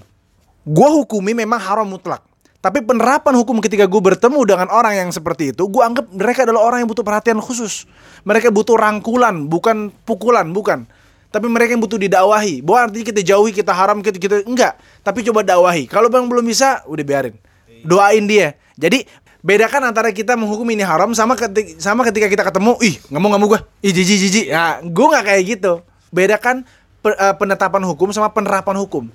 gua 0.67 0.91
hukumi 0.91 1.31
memang 1.31 1.63
haram 1.63 1.87
mutlak 1.87 2.27
tapi 2.57 2.83
penerapan 2.83 3.37
hukum 3.37 3.61
ketika 3.61 3.85
gue 3.85 4.01
bertemu 4.01 4.43
dengan 4.43 4.67
orang 4.73 4.97
yang 4.97 5.09
seperti 5.13 5.55
itu, 5.55 5.69
gue 5.69 5.79
anggap 5.79 6.09
mereka 6.09 6.43
adalah 6.43 6.65
orang 6.65 6.83
yang 6.83 6.89
butuh 6.89 7.05
perhatian 7.05 7.39
khusus. 7.39 7.85
Mereka 8.25 8.49
butuh 8.49 8.75
rangkulan, 8.75 9.45
bukan 9.45 9.93
pukulan, 10.03 10.49
bukan. 10.51 10.89
Tapi 11.29 11.47
mereka 11.47 11.77
yang 11.77 11.83
butuh 11.85 11.95
didakwahi. 11.95 12.65
Bahwa 12.65 12.91
artinya 12.91 13.05
kita 13.07 13.21
jauhi, 13.21 13.53
kita 13.53 13.71
haram, 13.71 14.01
kita 14.01 14.17
kita 14.17 14.35
enggak. 14.43 14.75
Tapi 14.99 15.21
coba 15.29 15.45
dakwahi. 15.45 15.85
Kalau 15.85 16.09
bang 16.09 16.25
belum 16.25 16.43
bisa, 16.43 16.81
udah 16.89 17.05
biarin. 17.05 17.39
Doain 17.85 18.25
dia. 18.25 18.57
Jadi 18.73 19.05
bedakan 19.45 19.93
antara 19.93 20.09
kita 20.09 20.33
menghukum 20.33 20.65
ini 20.73 20.81
haram 20.81 21.13
sama 21.13 21.37
ketika, 21.37 21.77
sama 21.77 22.01
ketika 22.09 22.25
kita 22.25 22.43
ketemu, 22.43 22.73
ih 22.83 22.97
nggak 23.07 23.21
mau 23.21 23.29
nggak 23.31 23.41
mau 23.47 23.49
gue, 23.53 23.61
ih 23.85 23.93
jijik 23.93 24.17
jijik. 24.27 24.45
Nah, 24.49 24.81
gue 24.81 25.05
nggak 25.07 25.23
kayak 25.29 25.43
gitu. 25.45 25.73
Bedakan 26.09 26.65
eh, 27.05 27.35
penetapan 27.37 27.85
hukum 27.85 28.09
sama 28.09 28.33
penerapan 28.33 28.75
hukum. 28.81 29.05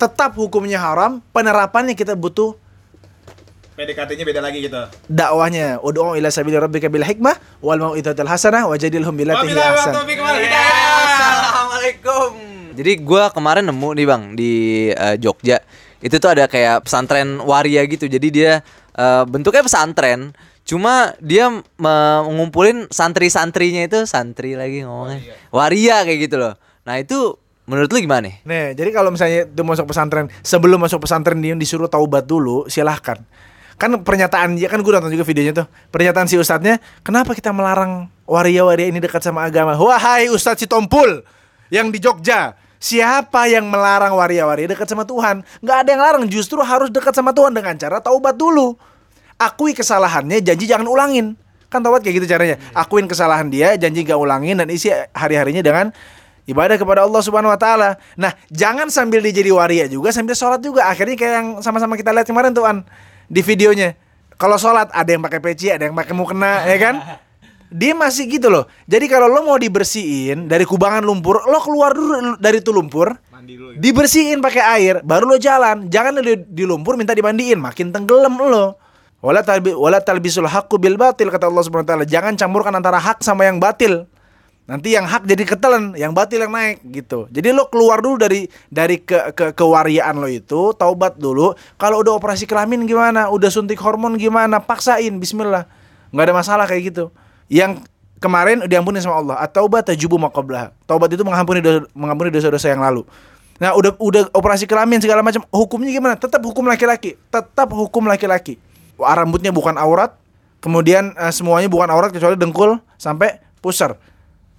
Tetap 0.00 0.32
hukumnya 0.40 0.80
haram, 0.80 1.20
penerapannya 1.36 1.92
kita 1.92 2.16
butuh 2.16 2.56
PDKT-nya 3.80 4.24
beda 4.28 4.44
lagi 4.44 4.60
gitu. 4.60 4.76
dakwahnya. 5.08 5.80
Ud'u 5.80 6.12
ila 6.12 6.28
sabili 6.28 6.60
rabbika 6.60 6.92
bil 6.92 7.00
hikmah 7.00 7.32
wal 7.64 7.80
mau'izatil 7.80 8.28
hasanah 8.28 8.68
wajadilhum 8.68 9.16
billati 9.16 9.48
hiya 9.48 9.72
ahsan. 9.72 9.96
Assalamualaikum. 9.96 12.30
Jadi 12.76 12.92
gua 13.00 13.32
kemarin 13.32 13.64
nemu 13.64 13.88
nih 13.96 14.06
bang 14.08 14.22
di 14.36 14.52
eh, 14.92 15.16
Jogja 15.16 15.64
itu 16.00 16.16
tuh 16.16 16.32
ada 16.32 16.44
kayak 16.44 16.84
pesantren 16.84 17.40
waria 17.40 17.80
gitu. 17.88 18.04
Jadi 18.04 18.28
dia 18.28 18.60
eh, 18.96 19.24
bentuknya 19.24 19.64
pesantren, 19.64 20.36
cuma 20.68 21.16
dia 21.24 21.48
mengumpulin 21.80 22.84
santri-santrinya 22.92 23.88
itu 23.88 24.04
santri 24.04 24.60
lagi 24.60 24.84
ngomongnya 24.84 25.24
waria 25.56 26.04
kayak 26.04 26.28
gitu 26.28 26.36
loh. 26.36 26.60
Nah 26.84 27.00
itu 27.00 27.40
menurut 27.70 27.86
lu 27.94 28.02
gimana 28.02 28.26
nih? 28.26 28.74
Jadi 28.74 28.90
kalau 28.90 29.14
misalnya 29.14 29.46
itu 29.46 29.62
masuk 29.62 29.86
pesantren, 29.94 30.26
sebelum 30.42 30.82
masuk 30.82 31.06
pesantren 31.06 31.38
dia 31.38 31.54
disuruh 31.54 31.86
taubat 31.86 32.26
dulu, 32.26 32.66
silahkan. 32.66 33.22
Kan 33.78 33.94
pernyataan 34.02 34.58
dia 34.58 34.66
kan 34.66 34.82
gue 34.82 34.90
nonton 34.90 35.14
juga 35.14 35.22
videonya 35.22 35.64
tuh. 35.64 35.66
Pernyataan 35.94 36.26
si 36.26 36.36
ustadznya, 36.36 36.82
kenapa 37.00 37.32
kita 37.32 37.54
melarang 37.54 38.10
waria-waria 38.26 38.90
ini 38.90 38.98
dekat 38.98 39.22
sama 39.22 39.46
agama? 39.46 39.78
Wahai 39.78 40.28
ustadz 40.28 40.60
si 40.60 40.66
Tompul 40.66 41.24
yang 41.72 41.88
di 41.88 41.96
Jogja, 41.96 42.58
siapa 42.76 43.48
yang 43.48 43.70
melarang 43.70 44.12
waria-waria 44.18 44.68
dekat 44.68 44.90
sama 44.90 45.08
Tuhan? 45.08 45.40
Nggak 45.64 45.76
ada 45.80 45.88
yang 45.88 46.02
larang, 46.02 46.24
justru 46.28 46.60
harus 46.60 46.92
dekat 46.92 47.16
sama 47.16 47.32
Tuhan 47.32 47.56
dengan 47.56 47.72
cara 47.78 48.02
taubat 48.04 48.36
dulu. 48.36 48.76
Akui 49.40 49.72
kesalahannya, 49.72 50.44
janji 50.44 50.68
jangan 50.68 50.84
ulangin. 50.84 51.32
Kan 51.72 51.80
taubat 51.80 52.04
kayak 52.04 52.20
gitu 52.20 52.36
caranya. 52.36 52.60
Akuin 52.76 53.06
kesalahan 53.06 53.46
dia, 53.46 53.78
janji 53.78 54.02
gak 54.02 54.18
ulangin 54.18 54.58
dan 54.58 54.66
isi 54.68 54.90
hari-harinya 55.16 55.62
dengan 55.62 55.94
ibadah 56.50 56.74
kepada 56.74 57.06
Allah 57.06 57.22
Subhanahu 57.22 57.54
wa 57.54 57.60
taala. 57.60 57.96
Nah, 58.18 58.34
jangan 58.50 58.90
sambil 58.90 59.22
dia 59.22 59.30
jadi 59.30 59.54
waria 59.54 59.86
juga 59.86 60.10
sambil 60.10 60.34
sholat 60.34 60.58
juga. 60.58 60.90
Akhirnya 60.90 61.14
kayak 61.14 61.34
yang 61.38 61.48
sama-sama 61.62 61.94
kita 61.94 62.10
lihat 62.10 62.26
kemarin 62.26 62.50
tuh 62.50 62.66
An 62.66 62.82
di 63.30 63.40
videonya. 63.40 63.94
Kalau 64.34 64.58
sholat 64.58 64.90
ada 64.90 65.10
yang 65.10 65.22
pakai 65.22 65.38
peci, 65.38 65.70
ada 65.70 65.86
yang 65.86 65.94
pakai 65.94 66.14
mukena, 66.16 66.66
ya 66.66 66.78
kan? 66.80 66.94
Dia 67.70 67.94
masih 67.94 68.26
gitu 68.26 68.50
loh. 68.50 68.66
Jadi 68.90 69.06
kalau 69.06 69.30
lo 69.30 69.46
mau 69.46 69.54
dibersihin 69.54 70.50
dari 70.50 70.66
kubangan 70.66 71.06
lumpur, 71.06 71.38
lo 71.46 71.62
keluar 71.62 71.94
dulu 71.94 72.34
dari 72.42 72.58
itu 72.58 72.74
lumpur, 72.74 73.14
dibersihin 73.78 74.42
pakai 74.42 74.62
air, 74.80 74.94
baru 75.06 75.30
lo 75.30 75.38
jalan. 75.38 75.86
Jangan 75.86 76.18
lo 76.18 76.20
di, 76.26 76.34
di 76.50 76.66
lumpur 76.66 76.98
minta 76.98 77.14
dimandiin, 77.14 77.62
makin 77.62 77.94
tenggelam 77.94 78.34
lo. 78.42 78.74
Wala 79.20 79.44
talbi 79.44 79.76
wala 79.76 80.00
talbisul 80.00 80.48
haqqu 80.48 80.80
bil 80.80 80.96
batil 80.96 81.28
kata 81.28 81.46
Allah 81.46 81.62
Subhanahu 81.62 81.86
wa 81.86 81.90
taala. 81.92 82.04
Jangan 82.08 82.34
campurkan 82.40 82.72
antara 82.72 82.96
hak 82.98 83.20
sama 83.20 83.46
yang 83.46 83.60
batil. 83.60 84.08
Nanti 84.70 84.94
yang 84.94 85.02
hak 85.02 85.26
jadi 85.26 85.42
ketelan, 85.42 85.98
yang 85.98 86.14
batil 86.14 86.46
yang 86.46 86.54
naik 86.54 86.78
gitu. 86.94 87.26
Jadi 87.26 87.50
lo 87.50 87.66
keluar 87.66 87.98
dulu 87.98 88.22
dari 88.22 88.46
dari 88.70 89.02
ke, 89.02 89.34
ke 89.34 89.50
kewariaan 89.50 90.22
lo 90.22 90.30
itu, 90.30 90.70
taubat 90.78 91.18
dulu. 91.18 91.58
Kalau 91.74 92.06
udah 92.06 92.14
operasi 92.14 92.46
kelamin 92.46 92.86
gimana? 92.86 93.26
Udah 93.34 93.50
suntik 93.50 93.82
hormon 93.82 94.14
gimana? 94.14 94.62
Paksain 94.62 95.10
bismillah. 95.18 95.66
nggak 96.14 96.22
ada 96.22 96.34
masalah 96.38 96.64
kayak 96.70 96.94
gitu. 96.94 97.10
Yang 97.50 97.82
kemarin 98.22 98.62
diampuni 98.70 99.02
sama 99.02 99.18
Allah. 99.18 99.36
At-taubat 99.42 99.90
tajubu 99.90 100.22
maqablaha. 100.22 100.70
Taubat 100.86 101.10
itu 101.10 101.26
mengampuni 101.26 101.58
dosa, 101.58 101.90
mengampuni 101.90 102.30
dosa-dosa 102.30 102.70
yang 102.70 102.78
lalu. 102.78 103.02
Nah, 103.58 103.74
udah 103.74 103.98
udah 103.98 104.22
operasi 104.30 104.70
kelamin 104.70 105.02
segala 105.02 105.26
macam, 105.26 105.42
hukumnya 105.50 105.90
gimana? 105.90 106.14
Tetap 106.14 106.38
hukum 106.46 106.70
laki-laki. 106.70 107.18
Tetap 107.26 107.74
hukum 107.74 108.06
laki-laki. 108.06 108.54
Rambutnya 109.02 109.50
bukan 109.50 109.74
aurat, 109.74 110.14
kemudian 110.62 111.10
eh, 111.18 111.32
semuanya 111.34 111.66
bukan 111.66 111.90
aurat 111.90 112.14
kecuali 112.14 112.38
dengkul 112.38 112.78
sampai 112.94 113.42
pusar. 113.58 113.98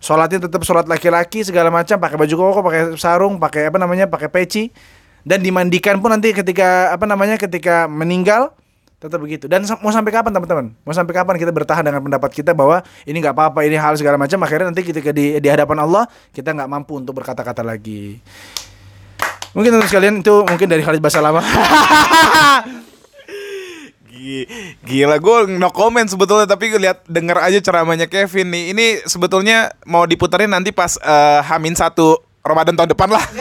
Sholatnya 0.01 0.49
tetap 0.49 0.65
sholat 0.65 0.89
laki-laki 0.89 1.45
segala 1.45 1.69
macam, 1.69 2.01
pakai 2.01 2.17
baju 2.17 2.33
koko, 2.33 2.59
pakai 2.65 2.81
sarung, 2.97 3.37
pakai 3.37 3.69
apa 3.69 3.77
namanya, 3.77 4.09
pakai 4.09 4.33
peci, 4.33 4.73
dan 5.21 5.45
dimandikan 5.45 6.01
pun 6.01 6.09
nanti 6.09 6.33
ketika 6.33 6.89
apa 6.89 7.05
namanya, 7.05 7.37
ketika 7.37 7.85
meninggal 7.85 8.49
tetap 8.97 9.21
begitu. 9.21 9.45
Dan 9.45 9.61
mau 9.81 9.93
sampai 9.93 10.09
kapan 10.09 10.33
teman-teman? 10.33 10.73
Mau 10.81 10.93
sampai 10.93 11.13
kapan 11.13 11.37
kita 11.37 11.53
bertahan 11.53 11.85
dengan 11.85 12.01
pendapat 12.01 12.33
kita 12.33 12.57
bahwa 12.57 12.81
ini 13.05 13.17
nggak 13.21 13.33
apa-apa, 13.37 13.61
ini 13.61 13.77
hal 13.77 13.93
segala 13.93 14.17
macam, 14.17 14.41
akhirnya 14.41 14.73
nanti 14.73 14.81
ketika 14.81 15.13
di, 15.13 15.37
di 15.37 15.49
hadapan 15.49 15.85
Allah 15.85 16.09
kita 16.33 16.49
nggak 16.49 16.69
mampu 16.69 16.97
untuk 16.97 17.21
berkata-kata 17.21 17.61
lagi. 17.61 18.17
Mungkin 19.53 19.69
teman 19.69 19.85
sekalian 19.85 20.15
itu 20.25 20.33
mungkin 20.47 20.65
dari 20.65 20.81
Khalid 20.81 21.01
bahasa 21.03 21.21
lama. 21.21 21.45
Gi- 21.45 22.89
Gila 24.85 25.17
gue 25.17 25.37
no 25.57 25.69
comment 25.73 26.05
sebetulnya 26.05 26.45
tapi 26.45 26.69
gue 26.69 26.81
lihat 26.81 27.05
denger 27.09 27.37
aja 27.41 27.59
ceramahnya 27.59 28.05
Kevin 28.05 28.53
nih. 28.53 28.63
Ini 28.75 28.85
sebetulnya 29.09 29.73
mau 29.89 30.05
diputerin 30.05 30.51
nanti 30.53 30.69
pas 30.69 30.97
eh, 31.01 31.39
Hamin 31.45 31.73
satu 31.73 32.21
Ramadan 32.45 32.77
tahun 32.77 32.93
depan 32.93 33.09
lah. 33.09 33.25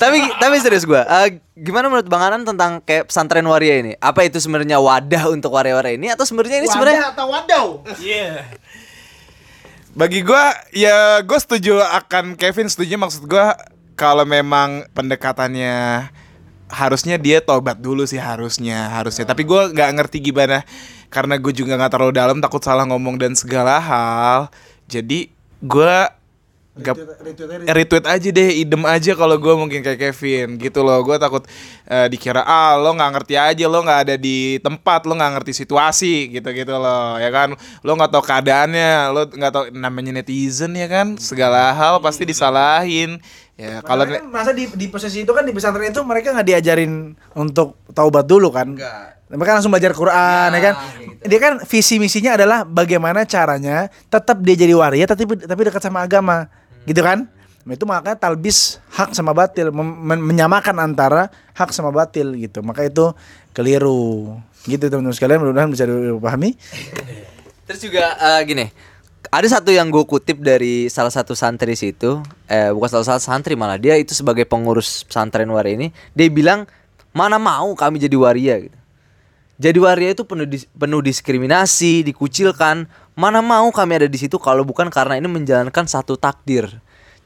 tapi 0.00 0.24
tapi 0.40 0.56
serius 0.62 0.88
gua 0.88 1.04
eh, 1.04 1.42
gimana 1.58 1.92
menurut 1.92 2.08
Bang 2.08 2.24
Anan 2.24 2.42
tentang 2.46 2.80
kayak 2.82 3.10
pesantren 3.10 3.44
waria 3.46 3.82
ini? 3.82 3.92
Apa 3.98 4.24
itu 4.24 4.38
sebenarnya 4.40 4.78
wadah 4.80 5.28
untuk 5.30 5.52
waria-waria 5.52 5.98
ini 5.98 6.08
atau 6.08 6.24
sebenarnya 6.24 6.64
ini 6.64 6.68
sebenarnya 6.70 7.12
atau 7.12 7.26
wadau? 7.28 7.66
Bagi 9.90 10.22
gue 10.22 10.44
ya 10.78 11.18
gue 11.26 11.38
setuju 11.42 11.82
akan 11.82 12.38
Kevin 12.38 12.70
setuju 12.70 12.94
maksud 12.94 13.26
gue 13.26 13.46
kalau 13.98 14.22
memang 14.24 14.86
pendekatannya 14.94 16.08
harusnya 16.70 17.18
dia 17.18 17.42
tobat 17.42 17.76
dulu 17.82 18.06
sih 18.06 18.22
harusnya 18.22 18.88
harusnya. 18.94 19.26
Tapi 19.26 19.42
gue 19.42 19.74
nggak 19.74 19.90
ngerti 19.98 20.18
gimana 20.22 20.62
karena 21.10 21.36
gue 21.36 21.52
juga 21.52 21.74
nggak 21.76 21.92
terlalu 21.92 22.12
dalam 22.14 22.38
takut 22.38 22.62
salah 22.62 22.86
ngomong 22.86 23.18
dan 23.18 23.34
segala 23.34 23.82
hal. 23.82 24.48
Jadi 24.86 25.30
gue 25.60 25.94
gak 26.80 26.96
retweet 27.66 28.06
aja. 28.06 28.28
deh 28.30 28.48
idem 28.62 28.86
aja 28.86 29.12
kalau 29.18 29.36
gue 29.36 29.54
mungkin 29.58 29.82
kayak 29.82 29.98
Kevin 30.10 30.56
gitu 30.56 30.80
loh. 30.86 31.02
Gue 31.02 31.18
takut 31.18 31.42
eh, 31.84 32.06
dikira 32.06 32.46
ah 32.46 32.78
lo 32.78 32.94
nggak 32.94 33.10
ngerti 33.18 33.34
aja 33.36 33.64
lo 33.66 33.82
nggak 33.82 34.00
ada 34.08 34.14
di 34.16 34.56
tempat 34.62 35.04
lo 35.04 35.18
nggak 35.18 35.32
ngerti 35.40 35.52
situasi 35.66 36.30
gitu 36.30 36.48
gitu 36.54 36.74
loh 36.78 37.18
ya 37.18 37.28
kan? 37.28 37.58
Lo 37.82 37.98
nggak 37.98 38.10
tahu 38.14 38.22
keadaannya 38.24 38.90
lo 39.12 39.22
nggak 39.28 39.52
tahu 39.52 39.64
namanya 39.74 40.22
netizen 40.22 40.72
ya 40.78 40.86
kan? 40.86 41.18
Segala 41.18 41.74
hal 41.74 41.98
pasti 42.00 42.22
disalahin 42.24 43.18
ya 43.60 43.84
kalau 43.84 44.08
kan 44.08 44.24
masa 44.32 44.56
di 44.56 44.64
di 44.72 44.88
posisi 44.88 45.28
itu 45.28 45.32
kan 45.36 45.44
di 45.44 45.52
pesantren 45.52 45.92
itu 45.92 46.00
mereka 46.00 46.32
nggak 46.32 46.48
diajarin 46.48 47.12
untuk 47.36 47.76
taubat 47.92 48.24
dulu 48.24 48.48
kan? 48.48 48.72
Mereka 49.30 49.60
langsung 49.60 49.70
belajar 49.70 49.92
Quran 49.92 50.48
ya 50.56 50.60
kan? 50.64 50.74
Dia 51.20 51.38
kan 51.38 51.52
visi 51.68 52.00
misinya 52.00 52.40
adalah 52.40 52.64
bagaimana 52.64 53.28
caranya 53.28 53.92
tetap 54.08 54.40
dia 54.40 54.56
jadi 54.56 54.72
waria 54.72 55.04
tapi 55.04 55.28
tapi 55.36 55.60
dekat 55.68 55.84
sama 55.84 56.00
agama, 56.00 56.48
gitu 56.88 57.04
kan? 57.04 57.28
Nah, 57.60 57.76
itu 57.76 57.84
makanya 57.84 58.16
talbis 58.16 58.80
hak 58.88 59.12
sama 59.12 59.36
batil 59.36 59.68
mem- 59.68 60.24
menyamakan 60.24 60.80
antara 60.80 61.28
hak 61.52 61.70
sama 61.76 61.92
batil 61.92 62.32
gitu. 62.40 62.64
Maka 62.64 62.88
itu 62.88 63.12
keliru. 63.52 64.40
Gitu 64.64 64.80
teman-teman 64.88 65.12
sekalian 65.12 65.38
mudah-mudahan 65.44 65.70
bisa 65.70 65.84
dipahami. 65.84 66.56
Terus 67.68 67.80
juga 67.84 68.16
eh, 68.16 68.40
gini, 68.48 68.66
ada 69.30 69.46
satu 69.46 69.70
yang 69.70 69.94
gue 69.94 70.02
kutip 70.02 70.42
dari 70.42 70.90
salah 70.90 71.14
satu 71.14 71.38
santri 71.38 71.78
situ, 71.78 72.18
eh 72.50 72.74
bukan 72.74 72.98
salah 72.98 73.06
satu 73.14 73.22
santri 73.22 73.54
malah 73.54 73.78
dia 73.78 73.94
itu 73.94 74.10
sebagai 74.10 74.42
pengurus 74.42 75.06
pesantren 75.06 75.46
waria 75.54 75.78
ini, 75.78 75.88
dia 76.18 76.26
bilang 76.26 76.66
mana 77.14 77.38
mau 77.38 77.70
kami 77.78 78.02
jadi 78.02 78.18
waria 78.18 78.66
gitu. 78.66 78.78
Jadi 79.60 79.78
waria 79.78 80.10
itu 80.16 80.24
penuh 80.24 80.48
dis- 80.48 80.66
penuh 80.72 81.04
diskriminasi, 81.04 82.02
dikucilkan. 82.02 82.88
Mana 83.12 83.44
mau 83.44 83.68
kami 83.68 84.00
ada 84.00 84.08
di 84.08 84.16
situ 84.16 84.40
kalau 84.40 84.64
bukan 84.64 84.88
karena 84.88 85.20
ini 85.20 85.28
menjalankan 85.28 85.84
satu 85.84 86.16
takdir. 86.16 86.66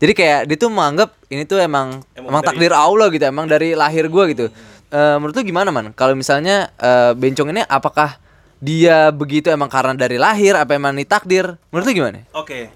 Jadi 0.03 0.13
kayak 0.13 0.41
dia 0.51 0.57
tuh 0.59 0.69
menganggap 0.69 1.15
ini 1.31 1.47
tuh 1.47 1.63
emang 1.63 2.03
emang, 2.19 2.43
takdir 2.43 2.75
Allah 2.75 3.07
gitu, 3.15 3.23
emang 3.23 3.47
dari 3.47 3.79
lahir 3.79 4.11
gua 4.11 4.27
gitu. 4.27 4.51
Eh, 4.91 5.17
menurut 5.23 5.39
lu 5.39 5.47
gimana 5.47 5.71
man? 5.71 5.95
Kalau 5.95 6.19
misalnya 6.19 6.75
eh, 6.75 7.15
bencong 7.15 7.55
ini 7.55 7.63
apakah 7.65 8.19
dia 8.65 9.13
begitu 9.13 9.53
emang 9.53 9.69
karena 9.69 9.93
dari 9.93 10.17
lahir 10.17 10.57
apa 10.57 10.73
emang 10.73 10.97
ini 10.97 11.05
takdir? 11.05 11.61
Menurut 11.69 11.85
lu 11.85 11.93
gimana? 11.93 12.25
Oke. 12.33 12.73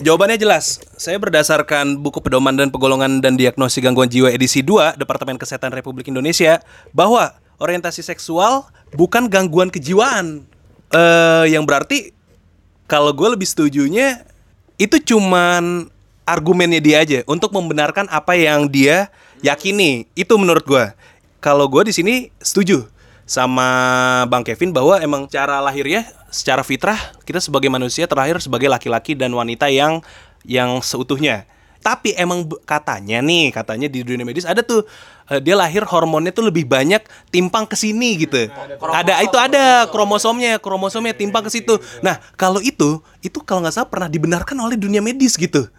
Jawabannya 0.00 0.36
jelas. 0.36 0.84
Saya 1.00 1.16
berdasarkan 1.16 1.96
buku 1.96 2.20
pedoman 2.20 2.52
dan 2.52 2.68
pegolongan 2.68 3.24
dan 3.24 3.40
diagnosis 3.40 3.80
gangguan 3.80 4.08
jiwa 4.08 4.28
edisi 4.28 4.60
2 4.60 5.00
Departemen 5.00 5.40
Kesehatan 5.40 5.72
Republik 5.72 6.12
Indonesia 6.12 6.60
bahwa 6.92 7.32
orientasi 7.56 8.04
seksual 8.04 8.68
bukan 8.92 9.32
gangguan 9.32 9.72
kejiwaan. 9.72 10.44
Eh 10.92 11.44
yang 11.48 11.64
berarti 11.64 12.12
kalau 12.84 13.16
gue 13.16 13.28
lebih 13.32 13.48
setujunya 13.48 14.24
itu 14.76 14.96
cuman 15.16 15.88
argumennya 16.28 16.80
dia 16.84 16.96
aja 17.00 17.20
untuk 17.24 17.52
membenarkan 17.56 18.08
apa 18.12 18.36
yang 18.36 18.68
dia 18.68 19.08
yakini. 19.40 20.04
Itu 20.12 20.36
menurut 20.36 20.64
gue. 20.68 20.84
Kalau 21.40 21.64
gue 21.68 21.88
di 21.88 21.92
sini 21.96 22.14
setuju 22.40 22.84
sama 23.30 23.68
Bang 24.26 24.42
Kevin 24.42 24.74
bahwa 24.74 24.98
emang 24.98 25.30
cara 25.30 25.62
lahirnya 25.62 26.02
secara 26.34 26.66
fitrah 26.66 26.98
kita 27.22 27.38
sebagai 27.38 27.70
manusia 27.70 28.10
terlahir 28.10 28.42
sebagai 28.42 28.66
laki-laki 28.66 29.14
dan 29.14 29.30
wanita 29.30 29.70
yang 29.70 30.02
yang 30.42 30.82
seutuhnya 30.82 31.46
Tapi 31.80 32.12
emang 32.12 32.44
katanya 32.68 33.24
nih, 33.24 33.56
katanya 33.56 33.88
di 33.88 34.04
dunia 34.04 34.26
medis 34.26 34.44
ada 34.44 34.60
tuh 34.60 34.84
eh, 35.32 35.40
dia 35.40 35.56
lahir 35.56 35.80
hormonnya 35.88 36.28
tuh 36.28 36.52
lebih 36.52 36.68
banyak 36.68 37.00
timpang 37.32 37.64
ke 37.64 37.72
sini 37.72 38.20
gitu. 38.20 38.52
ada 38.92 39.16
itu 39.24 39.38
ada 39.40 39.88
kromosomnya, 39.88 40.60
kromosomnya 40.60 41.16
timpang 41.16 41.40
ke 41.40 41.54
situ. 41.54 41.80
Nah, 42.04 42.20
kalau 42.36 42.60
itu 42.60 43.00
itu 43.24 43.40
kalau 43.46 43.64
nggak 43.64 43.72
salah 43.72 43.88
pernah 43.88 44.12
dibenarkan 44.12 44.60
oleh 44.60 44.76
dunia 44.76 45.00
medis 45.00 45.40
gitu. 45.40 45.72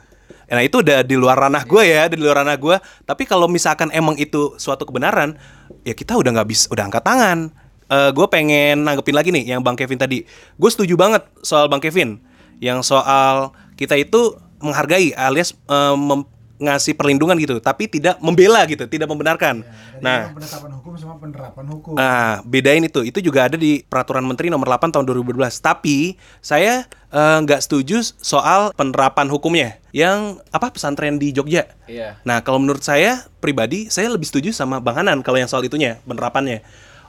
Nah 0.52 0.66
itu 0.66 0.82
udah 0.84 1.06
di 1.06 1.16
luar 1.16 1.38
ranah 1.38 1.64
gue 1.64 1.84
ya, 1.86 2.10
di 2.10 2.18
luar 2.18 2.44
ranah 2.44 2.58
gue. 2.58 2.76
Tapi 3.06 3.24
kalau 3.24 3.46
misalkan 3.46 3.88
emang 3.94 4.18
itu 4.18 4.58
suatu 4.60 4.84
kebenaran, 4.84 5.38
ya 5.82 5.94
kita 5.98 6.18
udah 6.18 6.32
nggak 6.42 6.50
bisa, 6.50 6.66
udah 6.74 6.88
angkat 6.90 7.04
tangan. 7.04 7.54
Eh 7.92 8.10
gue 8.16 8.26
pengen 8.32 8.88
nanggepin 8.88 9.16
lagi 9.16 9.30
nih 9.36 9.56
yang 9.56 9.62
Bang 9.62 9.76
Kevin 9.76 10.00
tadi. 10.00 10.24
Gue 10.56 10.70
setuju 10.72 10.96
banget 10.96 11.28
soal 11.44 11.68
Bang 11.68 11.84
Kevin, 11.84 12.24
yang 12.64 12.86
soal 12.86 13.52
kita 13.76 13.98
itu 14.00 14.38
menghargai 14.62 15.12
alias 15.18 15.58
eh, 15.68 15.96
mem- 15.98 16.30
ngasih 16.62 16.94
perlindungan 16.94 17.34
gitu, 17.42 17.58
tapi 17.58 17.90
tidak 17.90 18.22
membela 18.22 18.62
gitu, 18.70 18.86
tidak 18.86 19.10
membenarkan. 19.10 19.66
nah, 19.98 20.30
penetapan 20.30 20.72
hukum 20.78 20.94
sama 20.94 21.18
penerapan 21.18 21.66
hukum. 21.74 21.98
Nah, 21.98 22.46
bedain 22.46 22.86
itu. 22.86 23.02
Itu 23.02 23.18
juga 23.18 23.50
ada 23.50 23.58
di 23.58 23.82
Peraturan 23.82 24.22
Menteri 24.22 24.54
Nomor 24.54 24.70
8 24.70 24.94
tahun 24.94 25.06
2012. 25.10 25.58
Tapi 25.58 26.16
saya 26.38 26.86
eh, 27.10 27.38
nggak 27.42 27.66
setuju 27.66 28.06
soal 28.22 28.70
penerapan 28.78 29.26
hukumnya. 29.34 29.82
Yang 29.90 30.40
apa 30.54 30.70
pesantren 30.70 31.18
di 31.18 31.34
Jogja. 31.34 31.66
Iya. 31.90 32.22
Nah, 32.22 32.46
kalau 32.46 32.62
menurut 32.62 32.86
saya 32.86 33.26
pribadi, 33.42 33.90
saya 33.90 34.14
lebih 34.14 34.30
setuju 34.30 34.54
sama 34.54 34.78
Bang 34.78 35.02
Hanan 35.02 35.26
kalau 35.26 35.42
yang 35.42 35.50
soal 35.50 35.66
itunya, 35.66 35.98
penerapannya. 36.06 36.62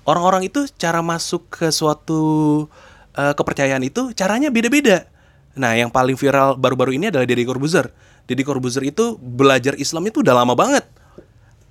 Orang-orang 0.03 0.49
itu 0.49 0.67
cara 0.81 1.05
masuk 1.05 1.47
ke 1.53 1.69
suatu 1.69 2.67
eh, 3.15 3.35
kepercayaan 3.37 3.85
itu 3.85 4.17
caranya 4.17 4.49
beda-beda. 4.49 5.12
Nah, 5.53 5.77
yang 5.77 5.93
paling 5.93 6.17
viral 6.17 6.57
baru-baru 6.57 6.97
ini 6.97 7.13
adalah 7.13 7.29
Deddy 7.29 7.45
Corbuzier. 7.45 7.93
Deddy 8.25 8.45
Corbuzier 8.47 8.89
itu 8.89 9.21
belajar 9.21 9.77
Islam 9.77 10.09
itu 10.09 10.25
udah 10.25 10.33
lama 10.33 10.57
banget. 10.57 10.89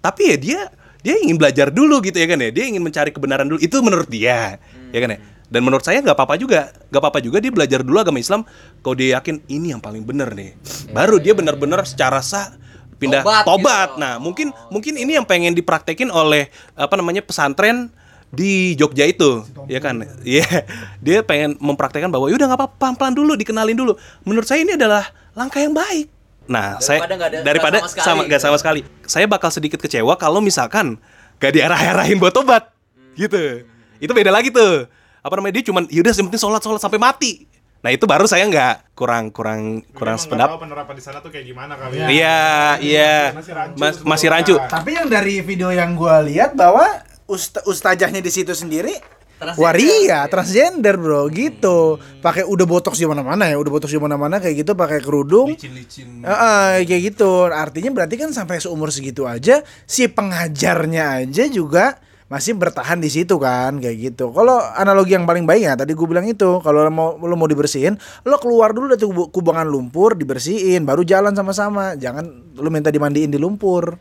Tapi 0.01 0.33
ya 0.33 0.37
dia 0.37 0.59
dia 1.01 1.15
ingin 1.17 1.37
belajar 1.37 1.73
dulu 1.73 1.97
gitu 2.05 2.17
ya 2.17 2.29
kan 2.29 2.37
ya. 2.37 2.49
Dia 2.53 2.65
ingin 2.69 2.81
mencari 2.85 3.09
kebenaran 3.09 3.49
dulu. 3.49 3.57
Itu 3.57 3.81
menurut 3.81 4.09
dia, 4.09 4.61
ya 4.93 4.99
kan 5.01 5.09
ya. 5.17 5.19
Dan 5.51 5.67
menurut 5.67 5.83
saya 5.83 5.99
nggak 5.99 6.15
apa-apa 6.15 6.39
juga, 6.39 6.71
nggak 6.93 7.01
apa-apa 7.01 7.19
juga 7.19 7.37
dia 7.43 7.51
belajar 7.51 7.83
dulu 7.83 7.99
agama 7.99 8.21
Islam. 8.21 8.47
Kalau 8.79 8.95
dia 8.95 9.19
yakin 9.19 9.43
ini 9.51 9.75
yang 9.75 9.81
paling 9.83 10.05
benar 10.05 10.31
nih, 10.31 10.55
baru 10.95 11.19
dia 11.19 11.35
benar-benar 11.35 11.83
secara 11.83 12.23
sah 12.23 12.55
pindah 13.01 13.25
Tobat 13.25 13.43
tobat. 13.43 13.89
gitu. 13.91 13.99
Nah, 13.99 14.13
mungkin 14.21 14.47
mungkin 14.69 14.93
ini 14.95 15.17
yang 15.17 15.25
pengen 15.25 15.57
dipraktekin 15.57 16.13
oleh 16.13 16.53
apa 16.77 16.93
namanya 16.95 17.25
pesantren 17.25 17.89
di 18.31 18.73
Jogja 18.73 19.03
itu, 19.03 19.43
ya 19.67 19.77
kan? 19.77 20.01
Iya, 20.23 20.63
dia 20.97 21.19
pengen 21.21 21.59
mempraktekkan 21.59 22.07
bahwa 22.07 22.31
yaudah 22.31 22.47
nggak 22.47 22.59
apa-apa, 22.59 22.75
pelan-pelan 22.79 23.13
dulu, 23.13 23.35
dikenalin 23.35 23.75
dulu. 23.75 23.93
Menurut 24.23 24.47
saya 24.47 24.63
ini 24.63 24.73
adalah 24.73 25.03
langkah 25.31 25.59
yang 25.59 25.71
baik. 25.71 26.07
Nah, 26.47 26.79
saya 26.79 27.03
Daripada 27.03 27.15
nggak 27.15 27.29
ada- 27.29 27.43
daripada 27.43 27.77
nggak 27.77 27.85
sama 27.85 27.93
sekali 27.93 28.07
sama 28.07 28.21
gitu. 28.25 28.41
sama 28.41 28.57
sekali. 28.57 28.79
Saya 29.05 29.25
bakal 29.27 29.49
sedikit 29.51 29.79
kecewa 29.79 30.15
kalau 30.15 30.39
misalkan 30.39 30.95
gak 31.37 31.51
diarah-arahin 31.51 32.17
buat 32.17 32.31
tobat, 32.31 32.71
gitu. 33.13 33.67
Itu 33.97 34.11
beda 34.11 34.29
lagi 34.29 34.49
tuh. 34.49 34.87
Apa 35.19 35.37
namanya 35.37 35.59
dia 35.59 35.65
cuman 35.67 35.85
yaudah 35.87 36.11
yang 36.11 36.27
penting 36.27 36.41
sholat 36.41 36.59
sholat 36.59 36.79
sampai 36.79 36.97
mati. 36.97 37.45
Nah 37.81 37.89
itu 37.89 38.05
baru 38.05 38.25
saya 38.25 38.45
nggak 38.45 38.93
kurang 38.93 39.29
kurang 39.29 39.81
kurang 39.91 40.13
sependapat. 40.15 40.53
penerapan 40.55 40.93
di 40.93 41.01
sana 41.01 41.17
tuh 41.17 41.29
kayak 41.29 41.45
gimana 41.45 41.73
kali 41.73 41.97
Iya 41.97 42.77
iya 42.77 43.33
Masih 43.33 43.53
rancu 43.53 43.75
Mas- 43.75 44.01
masih 44.01 44.27
rancu. 44.29 44.55
Tapi 44.61 44.89
yang 44.93 45.09
dari 45.09 45.41
video 45.41 45.69
yang 45.69 45.93
gua 45.93 46.21
lihat 46.21 46.53
bahwa 46.53 46.85
usta 47.31 47.63
ustazahnya 47.63 48.19
di 48.19 48.27
situ 48.27 48.51
sendiri 48.51 49.21
Transgender. 49.41 49.57
waria, 49.57 50.19
transgender 50.29 50.95
bro, 51.01 51.25
gitu. 51.33 51.97
Pakai 52.21 52.45
udah 52.45 52.65
botox 52.69 53.01
di 53.01 53.09
mana-mana 53.09 53.49
ya, 53.49 53.57
udah 53.57 53.73
botox 53.73 53.89
di 53.89 53.97
mana-mana 53.97 54.37
kayak 54.37 54.61
gitu, 54.61 54.77
pakai 54.77 55.01
kerudung. 55.01 55.57
Heeh, 55.57 56.85
kayak 56.85 57.01
gitu. 57.09 57.49
Artinya 57.49 57.89
berarti 57.89 58.21
kan 58.21 58.29
sampai 58.29 58.61
seumur 58.61 58.93
segitu 58.93 59.25
aja 59.25 59.65
si 59.89 60.05
pengajarnya 60.05 61.25
aja 61.25 61.49
juga 61.49 61.97
masih 62.29 62.53
bertahan 62.53 63.01
di 63.01 63.09
situ 63.09 63.41
kan 63.41 63.81
kayak 63.81 64.13
gitu. 64.13 64.29
Kalau 64.29 64.61
analogi 64.77 65.17
yang 65.17 65.25
paling 65.25 65.49
baik 65.49 65.67
ya 65.67 65.73
tadi 65.73 65.97
gue 65.97 66.05
bilang 66.07 66.29
itu, 66.29 66.61
kalau 66.61 66.85
lo 66.85 66.93
mau 66.93 67.17
lo 67.17 67.33
mau 67.33 67.49
dibersihin, 67.49 67.97
lo 68.29 68.37
keluar 68.37 68.77
dulu 68.77 68.93
dari 68.93 69.03
kubangan 69.09 69.65
lumpur, 69.65 70.13
dibersihin, 70.15 70.85
baru 70.85 71.01
jalan 71.01 71.33
sama-sama. 71.33 71.97
Jangan 71.97 72.55
lo 72.61 72.69
minta 72.69 72.93
dimandiin 72.93 73.33
di 73.33 73.41
lumpur. 73.41 73.97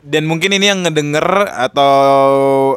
Dan 0.00 0.24
mungkin 0.24 0.56
ini 0.56 0.72
yang 0.72 0.80
ngedenger 0.80 1.52
atau 1.52 1.94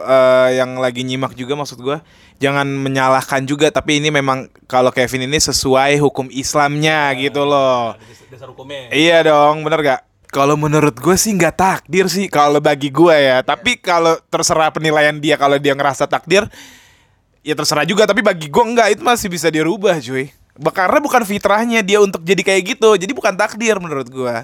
eh, 0.03 0.59
yang 0.59 0.75
lagi 0.77 1.07
nyimak 1.07 1.33
juga 1.39 1.55
maksud 1.55 1.79
gua 1.79 2.03
jangan 2.43 2.67
menyalahkan 2.67 3.47
juga 3.47 3.71
tapi 3.71 4.03
ini 4.03 4.11
memang 4.11 4.51
kalau 4.67 4.91
Kevin 4.91 5.31
ini 5.31 5.39
sesuai 5.39 5.95
hukum 6.03 6.27
Islamnya 6.27 7.15
gitu 7.15 7.47
loh. 7.47 7.95
Dasar 8.27 8.51
hukumnya. 8.51 8.91
Iya 8.91 9.23
dong, 9.23 9.63
bener 9.63 9.79
gak? 9.79 10.01
Kalau 10.33 10.57
menurut 10.57 10.97
gue 10.97 11.13
sih 11.13 11.29
nggak 11.37 11.55
takdir 11.55 12.09
sih 12.09 12.25
kalau 12.25 12.57
bagi 12.57 12.89
gue 12.89 13.13
ya. 13.13 13.45
Tapi 13.45 13.77
kalau 13.77 14.17
terserah 14.33 14.73
penilaian 14.73 15.13
dia 15.21 15.37
kalau 15.37 15.61
dia 15.61 15.77
ngerasa 15.77 16.09
takdir, 16.09 16.49
ya 17.45 17.53
terserah 17.53 17.85
juga. 17.85 18.09
Tapi 18.09 18.25
bagi 18.25 18.49
gue 18.49 18.63
enggak 18.65 18.97
itu 18.97 19.05
masih 19.05 19.29
bisa 19.29 19.53
dirubah 19.53 20.01
cuy. 20.01 20.33
Karena 20.73 20.97
bukan 20.97 21.21
fitrahnya 21.21 21.85
dia 21.85 22.01
untuk 22.01 22.25
jadi 22.25 22.41
kayak 22.41 22.61
gitu. 22.75 22.89
Jadi 22.97 23.13
bukan 23.13 23.37
takdir 23.37 23.77
menurut 23.77 24.09
gue. 24.09 24.35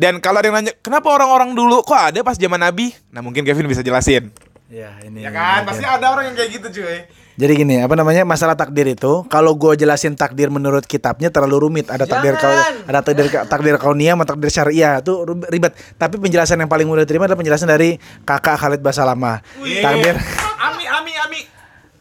Dan 0.00 0.16
kalau 0.24 0.40
ada 0.40 0.48
yang 0.48 0.56
nanya, 0.56 0.72
kenapa 0.80 1.12
orang-orang 1.12 1.52
dulu 1.52 1.84
kok 1.84 1.92
ada 2.00 2.24
pas 2.24 2.40
zaman 2.40 2.56
Nabi? 2.56 2.96
Nah 3.12 3.20
mungkin 3.20 3.44
Kevin 3.44 3.68
bisa 3.68 3.84
jelasin. 3.84 4.32
Ya 4.72 4.96
ini. 5.04 5.20
Ya 5.20 5.28
kan, 5.28 5.68
pasti 5.68 5.84
ada 5.84 6.08
orang 6.08 6.32
yang 6.32 6.36
kayak 6.40 6.50
gitu 6.56 6.80
cuy. 6.80 7.04
Jadi 7.36 7.52
gini, 7.52 7.80
apa 7.84 7.92
namanya 7.96 8.24
masalah 8.24 8.56
takdir 8.56 8.84
itu, 8.88 9.24
kalau 9.28 9.56
gue 9.56 9.76
jelasin 9.76 10.16
takdir 10.16 10.48
menurut 10.48 10.88
kitabnya 10.88 11.28
terlalu 11.28 11.68
rumit. 11.68 11.88
Ada 11.92 12.08
takdir 12.08 12.36
kau, 12.40 12.48
ada 12.88 13.00
takdir 13.04 13.26
takdir 13.44 13.76
kaunia, 13.76 14.16
sama 14.16 14.24
takdir 14.24 14.48
syariah 14.48 15.04
itu 15.04 15.24
ribet. 15.48 15.76
Tapi 16.00 16.16
penjelasan 16.16 16.64
yang 16.64 16.70
paling 16.70 16.88
mudah 16.88 17.04
diterima 17.04 17.28
adalah 17.28 17.40
penjelasan 17.40 17.68
dari 17.68 18.00
kakak 18.24 18.56
Khalid 18.56 18.80
Basalamah. 18.80 19.44
Takdir, 19.60 20.16
Ami, 20.64 20.84
ami, 20.88 21.12
ami. 21.16 21.40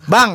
bang, 0.07 0.29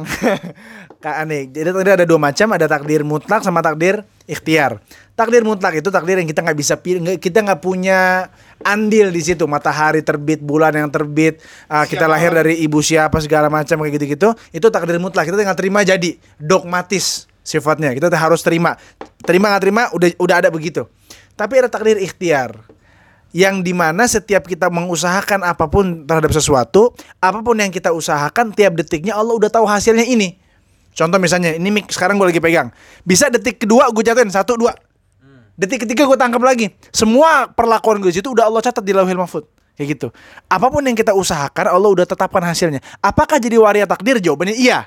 kak 1.05 1.21
aneh. 1.21 1.53
Jadi 1.53 1.69
takdir 1.69 1.93
ada 2.01 2.07
dua 2.09 2.17
macam, 2.17 2.49
ada 2.57 2.65
takdir 2.65 3.05
mutlak 3.05 3.45
sama 3.45 3.61
takdir 3.61 4.01
ikhtiar. 4.25 4.81
Takdir 5.13 5.45
mutlak 5.45 5.77
itu 5.77 5.93
takdir 5.93 6.17
yang 6.17 6.25
kita 6.25 6.41
nggak 6.41 6.57
bisa 6.57 6.81
pilih, 6.81 7.21
kita 7.21 7.45
nggak 7.45 7.61
punya 7.61 8.33
andil 8.65 9.13
di 9.13 9.21
situ. 9.21 9.45
Matahari 9.45 10.01
terbit, 10.01 10.41
bulan 10.41 10.73
yang 10.73 10.89
terbit, 10.89 11.45
uh, 11.69 11.85
kita 11.85 12.09
lahir 12.09 12.33
dari 12.33 12.65
ibu 12.65 12.81
siapa 12.81 13.21
segala 13.21 13.53
macam 13.53 13.85
kayak 13.85 14.01
gitu-gitu. 14.01 14.33
Itu 14.49 14.73
takdir 14.73 14.97
mutlak. 14.97 15.29
Kita 15.29 15.37
tinggal 15.37 15.59
terima 15.61 15.85
jadi 15.85 16.17
dogmatis 16.41 17.29
sifatnya. 17.45 17.93
Kita 17.93 18.09
harus 18.17 18.41
terima. 18.41 18.81
Terima 19.21 19.53
nggak 19.53 19.63
terima, 19.63 19.83
udah 19.93 20.09
udah 20.17 20.37
ada 20.41 20.49
begitu. 20.49 20.89
Tapi 21.37 21.61
ada 21.61 21.69
takdir 21.69 22.01
ikhtiar 22.01 22.65
yang 23.35 23.67
di 23.67 23.75
mana 23.75 24.07
setiap 24.07 24.47
kita 24.47 24.71
mengusahakan 24.71 25.43
apa 25.43 25.67
pun 25.67 26.07
terhadap 26.07 26.31
sesuatu, 26.31 26.95
apa 27.19 27.43
pun 27.43 27.59
yang 27.59 27.69
kita 27.69 27.91
usahakan 27.91 28.55
tiap 28.55 28.79
detiknya 28.79 29.19
Allah 29.19 29.37
udah 29.37 29.51
tahu 29.53 29.67
hasilnya 29.69 30.07
ini. 30.07 30.44
Contoh 30.95 31.19
misalnya 31.19 31.59
ini 31.59 31.75
mic 31.75 31.91
sekarang 31.91 32.17
gue 32.23 32.31
lagi 32.31 32.39
pegang, 32.39 32.71
bisa 33.03 33.27
detik 33.27 33.59
kedua 33.59 33.91
gue 33.91 34.03
jatuhin 34.07 34.31
satu 34.31 34.55
dua, 34.55 34.71
detik 35.59 35.83
ketiga 35.83 36.07
gue 36.07 36.15
tangkap 36.15 36.39
lagi. 36.39 36.71
Semua 36.95 37.51
perlakuan 37.51 37.99
gue 37.99 38.15
di 38.15 38.23
situ 38.23 38.31
udah 38.31 38.47
Allah 38.47 38.63
catat 38.63 38.87
di 38.87 38.95
lauhil 38.95 39.19
mahfud. 39.19 39.45
Kayak 39.75 39.99
gitu. 39.99 40.09
Apa 40.47 40.71
pun 40.71 40.87
yang 40.87 40.95
kita 40.95 41.11
usahakan 41.19 41.75
Allah 41.75 41.91
udah 41.91 42.07
tetapkan 42.07 42.47
hasilnya. 42.47 42.79
Apakah 43.03 43.43
jadi 43.43 43.59
waria 43.59 43.91
takdir? 43.91 44.23
Jawabannya 44.23 44.55
iya. 44.55 44.87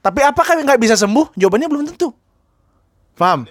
Tapi 0.00 0.24
apakah 0.24 0.56
nggak 0.64 0.80
bisa 0.80 0.96
sembuh? 0.96 1.36
Jawabannya 1.36 1.68
belum 1.68 1.84
tentu. 1.92 2.08
Paham? 3.12 3.44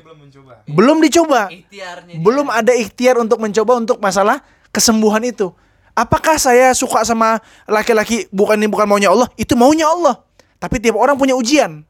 Belum 0.66 0.98
dicoba 0.98 1.54
Ikhtiarnya 1.54 2.18
belum 2.18 2.48
ada 2.50 2.74
ikhtiar 2.74 3.22
untuk 3.22 3.38
mencoba 3.38 3.78
untuk 3.78 4.02
masalah 4.02 4.42
kesembuhan 4.74 5.22
itu. 5.22 5.54
Apakah 5.94 6.40
saya 6.40 6.72
suka 6.74 7.04
sama 7.06 7.38
laki-laki 7.68 8.26
bukan 8.32 8.58
ini 8.58 8.66
bukan 8.66 8.88
maunya 8.90 9.12
Allah? 9.14 9.30
Itu 9.38 9.54
maunya 9.54 9.86
Allah. 9.86 10.24
Tapi 10.62 10.78
tiap 10.78 11.02
orang 11.02 11.18
punya 11.18 11.34
ujian. 11.34 11.82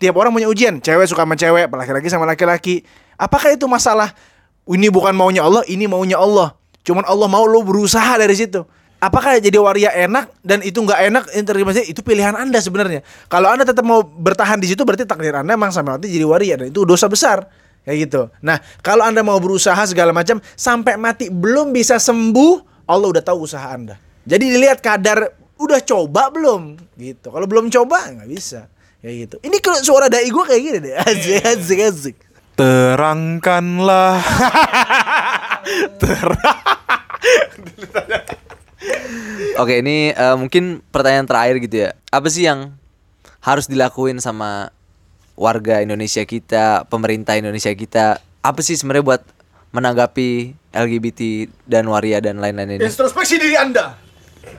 Tiap 0.00 0.16
orang 0.16 0.32
punya 0.32 0.48
ujian. 0.48 0.80
Cewek 0.80 1.04
suka 1.04 1.28
sama 1.28 1.36
cewek, 1.36 1.68
laki-laki 1.68 2.08
sama 2.08 2.24
laki-laki. 2.24 2.80
Apakah 3.20 3.52
itu 3.52 3.68
masalah 3.68 4.16
ini 4.64 4.88
bukan 4.88 5.12
maunya 5.12 5.44
Allah, 5.44 5.60
ini 5.68 5.84
maunya 5.84 6.16
Allah. 6.16 6.56
Cuman 6.80 7.04
Allah 7.04 7.28
mau 7.28 7.44
lo 7.44 7.60
berusaha 7.60 8.16
dari 8.16 8.32
situ. 8.32 8.64
Apakah 9.04 9.36
jadi 9.36 9.60
waria 9.60 9.92
enak 9.92 10.32
dan 10.40 10.64
itu 10.64 10.80
nggak 10.80 11.00
enak 11.12 11.24
itu 11.84 12.00
pilihan 12.00 12.32
anda 12.32 12.56
sebenarnya. 12.56 13.04
Kalau 13.28 13.52
anda 13.52 13.68
tetap 13.68 13.84
mau 13.84 14.00
bertahan 14.00 14.56
di 14.56 14.72
situ 14.72 14.80
berarti 14.80 15.04
takdir 15.04 15.36
anda 15.36 15.52
memang 15.52 15.68
sampai 15.68 16.00
mati 16.00 16.08
jadi 16.08 16.24
waria 16.24 16.56
dan 16.56 16.72
itu 16.72 16.88
dosa 16.88 17.04
besar 17.04 17.44
kayak 17.84 18.08
gitu. 18.08 18.32
Nah 18.40 18.64
kalau 18.80 19.04
anda 19.04 19.20
mau 19.20 19.36
berusaha 19.36 19.76
segala 19.84 20.16
macam 20.16 20.40
sampai 20.56 20.96
mati 20.96 21.28
belum 21.28 21.76
bisa 21.76 22.00
sembuh, 22.00 22.64
Allah 22.88 23.12
udah 23.12 23.20
tahu 23.20 23.44
usaha 23.44 23.76
anda. 23.76 24.00
Jadi 24.24 24.56
dilihat 24.56 24.80
kadar 24.80 25.36
udah 25.58 25.80
coba 25.82 26.30
belum 26.34 26.76
gitu. 26.98 27.30
Kalau 27.30 27.46
belum 27.46 27.70
coba 27.70 28.10
nggak 28.10 28.30
bisa 28.30 28.66
kayak 29.04 29.16
gitu. 29.28 29.36
Ini 29.44 29.56
kalau 29.60 29.78
suara 29.84 30.08
dai 30.08 30.28
gue 30.28 30.44
kayak 30.44 30.62
gini 30.62 30.78
deh, 30.80 30.94
asik 30.96 31.44
asik 31.44 31.80
asik. 31.84 32.16
Terangkanlah. 32.54 34.22
Oke, 39.54 39.80
ini 39.80 40.10
eh, 40.10 40.36
mungkin 40.36 40.82
pertanyaan 40.90 41.26
terakhir 41.26 41.56
gitu 41.62 41.76
ya. 41.88 41.90
Apa 42.10 42.28
sih 42.30 42.46
yang 42.46 42.74
harus 43.44 43.68
dilakuin 43.68 44.18
sama 44.18 44.72
warga 45.38 45.82
Indonesia 45.82 46.22
kita, 46.26 46.86
pemerintah 46.90 47.38
Indonesia 47.38 47.70
kita? 47.74 48.18
Apa 48.42 48.60
sih 48.62 48.78
sebenarnya 48.78 49.04
buat 49.04 49.22
menanggapi 49.74 50.54
LGBT 50.74 51.50
dan 51.66 51.90
waria 51.90 52.22
dan 52.22 52.38
lain-lain 52.38 52.78
ini? 52.78 52.86
Introspeksi 52.86 53.38
diri 53.38 53.58
Anda. 53.58 53.98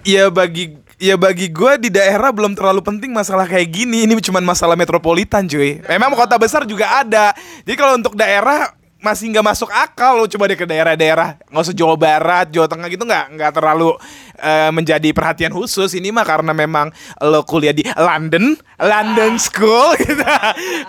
Ya 0.03 0.29
bagi 0.29 0.84
ya 1.01 1.15
bagi 1.19 1.51
gua 1.51 1.75
di 1.75 1.91
daerah 1.91 2.31
belum 2.31 2.55
terlalu 2.55 2.81
penting 2.83 3.11
masalah 3.11 3.47
kayak 3.49 3.71
gini. 3.71 4.07
Ini 4.07 4.13
cuma 4.23 4.39
masalah 4.39 4.77
metropolitan, 4.79 5.47
cuy. 5.47 5.81
Memang 5.85 6.15
kota 6.15 6.39
besar 6.39 6.63
juga 6.63 7.01
ada. 7.03 7.35
Jadi 7.63 7.75
kalau 7.75 7.99
untuk 7.99 8.15
daerah 8.15 8.71
masih 9.05 9.29
nggak 9.29 9.45
masuk 9.45 9.69
akal 9.69 10.17
lo 10.17 10.25
coba 10.25 10.49
deh 10.49 10.57
ke 10.57 10.65
daerah-daerah 10.65 11.37
nggak 11.45 11.61
usah 11.61 11.75
Jawa 11.77 11.93
Barat 11.93 12.49
Jawa 12.49 12.65
Tengah 12.65 12.89
gitu 12.89 13.05
nggak 13.05 13.25
nggak 13.37 13.51
terlalu 13.53 13.93
eh, 14.41 14.73
menjadi 14.73 15.09
perhatian 15.13 15.53
khusus 15.53 15.93
ini 15.93 16.09
mah 16.09 16.25
karena 16.25 16.57
memang 16.57 16.89
lo 17.21 17.45
kuliah 17.45 17.69
di 17.69 17.85
London 17.93 18.57
London 18.81 19.37
School 19.37 19.93
gitu 20.01 20.25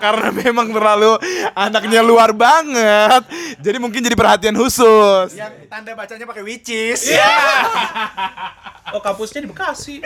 karena 0.00 0.28
memang 0.32 0.72
terlalu 0.72 1.20
anaknya 1.52 2.00
luar 2.00 2.32
banget 2.32 3.28
jadi 3.60 3.76
mungkin 3.76 4.00
jadi 4.00 4.16
perhatian 4.16 4.56
khusus 4.56 5.36
Yang 5.36 5.68
tanda 5.68 5.92
bacanya 5.92 6.24
pakai 6.24 6.40
which 6.40 6.72
is. 6.72 7.12
Oh 8.94 9.02
kampusnya 9.02 9.42
di 9.42 9.50
Bekasi. 9.50 9.98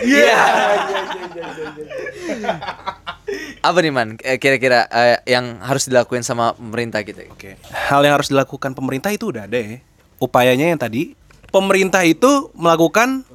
Apa 3.61 3.77
nih 3.77 3.93
man? 3.93 4.17
Eh, 4.25 4.41
Kira-kira 4.41 4.89
eh, 4.89 5.21
yang 5.29 5.61
harus 5.61 5.85
dilakuin 5.85 6.25
sama 6.25 6.57
pemerintah 6.57 7.05
gitu? 7.05 7.21
Oke. 7.29 7.61
Hal 7.69 8.00
yang 8.05 8.15
harus 8.17 8.29
dilakukan 8.29 8.73
pemerintah 8.73 9.09
itu 9.13 9.29
udah 9.29 9.45
ada 9.45 9.59
ya. 9.59 9.79
Upayanya 10.21 10.69
yang 10.73 10.79
tadi 10.79 11.17
pemerintah 11.51 12.01
itu 12.07 12.49
melakukan 12.55 13.27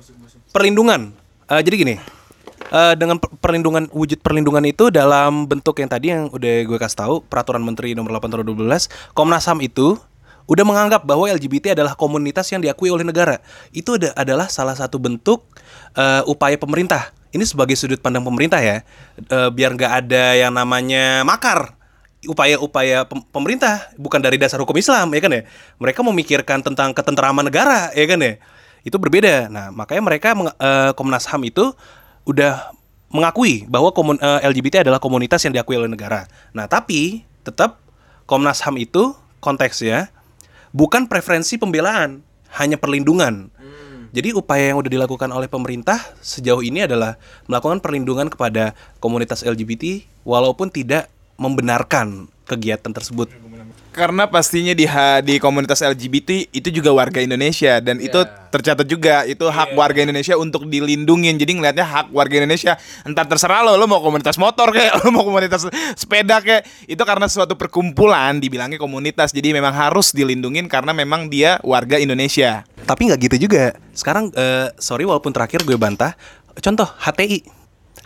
perlindungan. 0.51 1.13
Eh, 1.47 1.63
jadi 1.63 1.77
gini, 1.77 1.95
eh, 2.73 2.95
dengan 2.97 3.21
per- 3.21 3.37
perlindungan 3.39 3.93
wujud 3.93 4.19
perlindungan 4.25 4.65
itu 4.65 4.89
dalam 4.89 5.45
bentuk 5.45 5.77
yang 5.79 5.91
tadi 5.93 6.07
yang 6.11 6.33
udah 6.33 6.55
gue 6.65 6.79
kasih 6.81 6.99
tahu 7.07 7.15
peraturan 7.29 7.63
Menteri 7.63 7.93
Nomor 7.93 8.17
8 8.17 8.33
Tahun 8.33 8.43
2012, 8.43 8.89
Komnas 9.13 9.47
HAM 9.47 9.63
itu 9.63 10.01
udah 10.49 10.65
menganggap 10.65 11.03
bahwa 11.05 11.29
LGBT 11.29 11.77
adalah 11.77 11.99
komunitas 11.99 12.49
yang 12.55 12.65
diakui 12.65 12.89
oleh 12.89 13.05
negara. 13.05 13.43
Itu 13.71 14.01
ada- 14.01 14.17
adalah 14.17 14.49
salah 14.49 14.75
satu 14.75 14.97
bentuk 14.97 15.45
eh, 15.97 16.23
upaya 16.29 16.57
pemerintah. 16.61 17.13
Ini 17.33 17.45
sebagai 17.45 17.77
sudut 17.77 18.01
pandang 18.01 18.25
pemerintah 18.25 18.61
ya, 18.65 18.81
biar 19.53 19.77
nggak 19.77 19.93
ada 20.05 20.25
yang 20.41 20.53
namanya 20.57 21.21
makar 21.21 21.76
upaya-upaya 22.27 23.07
pem- 23.07 23.25
pemerintah 23.33 23.91
bukan 23.97 24.21
dari 24.21 24.37
dasar 24.37 24.61
hukum 24.61 24.77
Islam 24.77 25.09
ya 25.15 25.21
kan 25.23 25.33
ya? 25.33 25.43
Mereka 25.79 26.01
memikirkan 26.05 26.61
tentang 26.61 26.93
ketentraman 26.93 27.47
negara 27.47 27.91
ya 27.95 28.07
kan 28.07 28.19
ya? 28.21 28.39
Itu 28.83 29.01
berbeda. 29.01 29.51
Nah 29.51 29.73
makanya 29.73 30.03
mereka 30.05 30.35
eh, 30.37 30.91
Komnas 30.95 31.27
HAM 31.27 31.47
itu 31.49 31.75
udah 32.27 32.75
mengakui 33.11 33.65
bahwa 33.71 33.91
komun- 33.95 34.21
eh, 34.21 34.41
LGBT 34.47 34.87
adalah 34.87 34.99
komunitas 34.99 35.43
yang 35.47 35.55
diakui 35.55 35.79
oleh 35.79 35.91
negara. 35.91 36.27
Nah 36.53 36.67
tapi 36.67 37.25
tetap 37.47 37.81
Komnas 38.27 38.63
HAM 38.63 38.77
itu 38.83 39.15
konteksnya 39.39 40.11
bukan 40.75 41.07
preferensi 41.07 41.57
pembelaan 41.57 42.21
hanya 42.59 42.77
perlindungan. 42.77 43.55
Jadi 44.17 44.33
upaya 44.33 44.73
yang 44.73 44.81
udah 44.81 44.89
dilakukan 44.89 45.29
oleh 45.29 45.45
pemerintah 45.45 46.01
sejauh 46.25 46.65
ini 46.65 46.89
adalah 46.89 47.21
melakukan 47.45 47.85
perlindungan 47.85 48.33
kepada 48.33 48.73
komunitas 48.97 49.45
LGBT 49.45 50.09
walaupun 50.25 50.73
tidak 50.73 51.13
membenarkan 51.37 52.29
kegiatan 52.47 52.93
tersebut. 52.93 53.31
karena 53.97 54.29
pastinya 54.29 54.77
di 54.77 54.85
di 55.25 55.41
komunitas 55.41 55.81
LGBT 55.81 56.53
itu 56.53 56.69
juga 56.69 56.93
warga 56.93 57.17
Indonesia 57.17 57.81
dan 57.81 57.97
itu 57.97 58.21
tercatat 58.53 58.85
juga 58.85 59.25
itu 59.25 59.41
hak 59.49 59.73
warga 59.73 60.05
Indonesia 60.05 60.37
untuk 60.37 60.69
dilindungin 60.69 61.41
jadi 61.41 61.57
ngelihatnya 61.57 61.87
hak 61.89 62.07
warga 62.13 62.45
Indonesia 62.45 62.77
entar 63.09 63.25
terserah 63.25 63.65
lo 63.65 63.73
lo 63.81 63.89
mau 63.89 64.05
komunitas 64.05 64.37
motor 64.37 64.69
kayak 64.69 64.93
lo 65.01 65.09
mau 65.17 65.25
komunitas 65.25 65.65
sepeda 65.97 66.45
kayak 66.45 66.69
itu 66.85 67.01
karena 67.09 67.25
suatu 67.25 67.57
perkumpulan 67.57 68.37
dibilangnya 68.37 68.77
komunitas 68.77 69.33
jadi 69.33 69.57
memang 69.57 69.73
harus 69.73 70.13
dilindungin 70.13 70.69
karena 70.69 70.93
memang 70.93 71.33
dia 71.33 71.57
warga 71.65 71.97
Indonesia 71.97 72.69
Tapi 72.87 73.11
nggak 73.11 73.21
gitu 73.27 73.51
juga. 73.51 73.75
Sekarang 73.91 74.31
eh, 74.31 74.71
sorry 74.79 75.03
walaupun 75.03 75.35
terakhir 75.35 75.67
gue 75.67 75.75
bantah. 75.75 76.15
Contoh 76.63 76.87
HTI. 76.87 77.56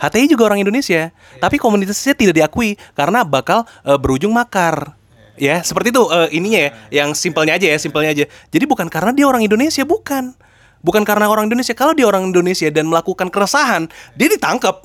HTI 0.01 0.33
juga 0.33 0.49
orang 0.49 0.65
Indonesia, 0.65 1.13
tapi 1.37 1.61
komunitasnya 1.61 2.17
tidak 2.17 2.33
diakui 2.33 2.73
karena 2.97 3.21
bakal 3.21 3.69
eh, 3.85 3.97
berujung 4.01 4.33
makar. 4.33 4.97
Ya, 5.37 5.61
seperti 5.61 5.93
itu 5.93 6.03
eh, 6.09 6.29
ininya 6.33 6.59
ya, 6.65 6.69
yang 6.89 7.09
simpelnya 7.13 7.53
aja 7.61 7.69
ya, 7.69 7.77
simpelnya 7.77 8.09
aja. 8.09 8.25
Jadi 8.49 8.65
bukan 8.65 8.89
karena 8.89 9.13
dia 9.13 9.29
orang 9.29 9.45
Indonesia, 9.45 9.85
bukan. 9.85 10.33
Bukan 10.81 11.05
karena 11.05 11.29
orang 11.29 11.45
Indonesia. 11.45 11.77
Kalau 11.77 11.93
dia 11.93 12.09
orang 12.09 12.33
Indonesia 12.33 12.65
dan 12.73 12.89
melakukan 12.89 13.29
keresahan, 13.29 13.85
dia 14.17 14.27
ditangkap. 14.33 14.81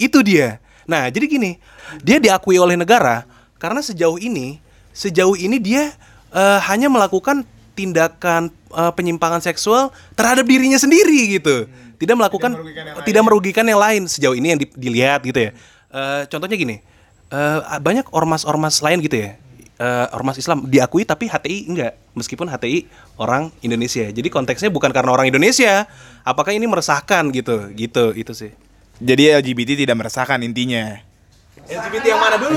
Itu 0.00 0.24
dia. 0.24 0.56
Nah, 0.88 1.12
jadi 1.12 1.28
gini, 1.28 1.60
dia 2.00 2.16
diakui 2.16 2.56
oleh 2.56 2.80
negara 2.80 3.28
karena 3.60 3.84
sejauh 3.84 4.16
ini, 4.16 4.56
sejauh 4.96 5.36
ini 5.36 5.60
dia 5.60 5.92
eh, 6.32 6.58
hanya 6.64 6.88
melakukan 6.88 7.44
tindakan 7.76 8.48
eh, 8.70 8.92
penyimpangan 8.94 9.40
seksual 9.40 9.90
terhadap 10.14 10.46
dirinya 10.46 10.76
sendiri 10.76 11.36
gitu. 11.36 11.66
Tidak 11.96 12.16
melakukan 12.16 12.56
tidak 13.04 13.22
merugikan 13.22 13.62
yang 13.62 13.76
lain, 13.76 14.08
sejauh 14.08 14.32
ini 14.32 14.56
yang 14.56 14.60
di- 14.60 14.72
dilihat 14.72 15.20
gitu 15.20 15.36
ya. 15.36 15.50
Eh, 15.90 16.22
contohnya 16.26 16.56
gini, 16.56 16.80
eh, 17.28 17.58
banyak 17.78 18.08
ormas-ormas 18.10 18.80
lain 18.80 19.00
gitu 19.00 19.18
ya. 19.20 19.32
eh, 19.76 20.06
ormas 20.12 20.36
Islam 20.36 20.68
diakui 20.68 21.08
tapi 21.08 21.24
HTI 21.24 21.64
enggak 21.64 21.96
meskipun 22.12 22.52
HTI 22.52 22.84
orang 23.16 23.48
Indonesia 23.64 24.04
jadi 24.12 24.28
konteksnya 24.28 24.68
bukan 24.68 24.92
karena 24.92 25.08
orang 25.08 25.32
Indonesia 25.32 25.88
apakah 26.20 26.52
ini 26.52 26.68
meresahkan 26.68 27.24
gitu 27.32 27.72
gitu 27.72 28.12
itu 28.12 28.28
sih 28.36 28.52
jadi 29.00 29.40
LGBT 29.40 29.80
tidak 29.80 29.96
meresahkan 29.96 30.36
intinya 30.44 31.00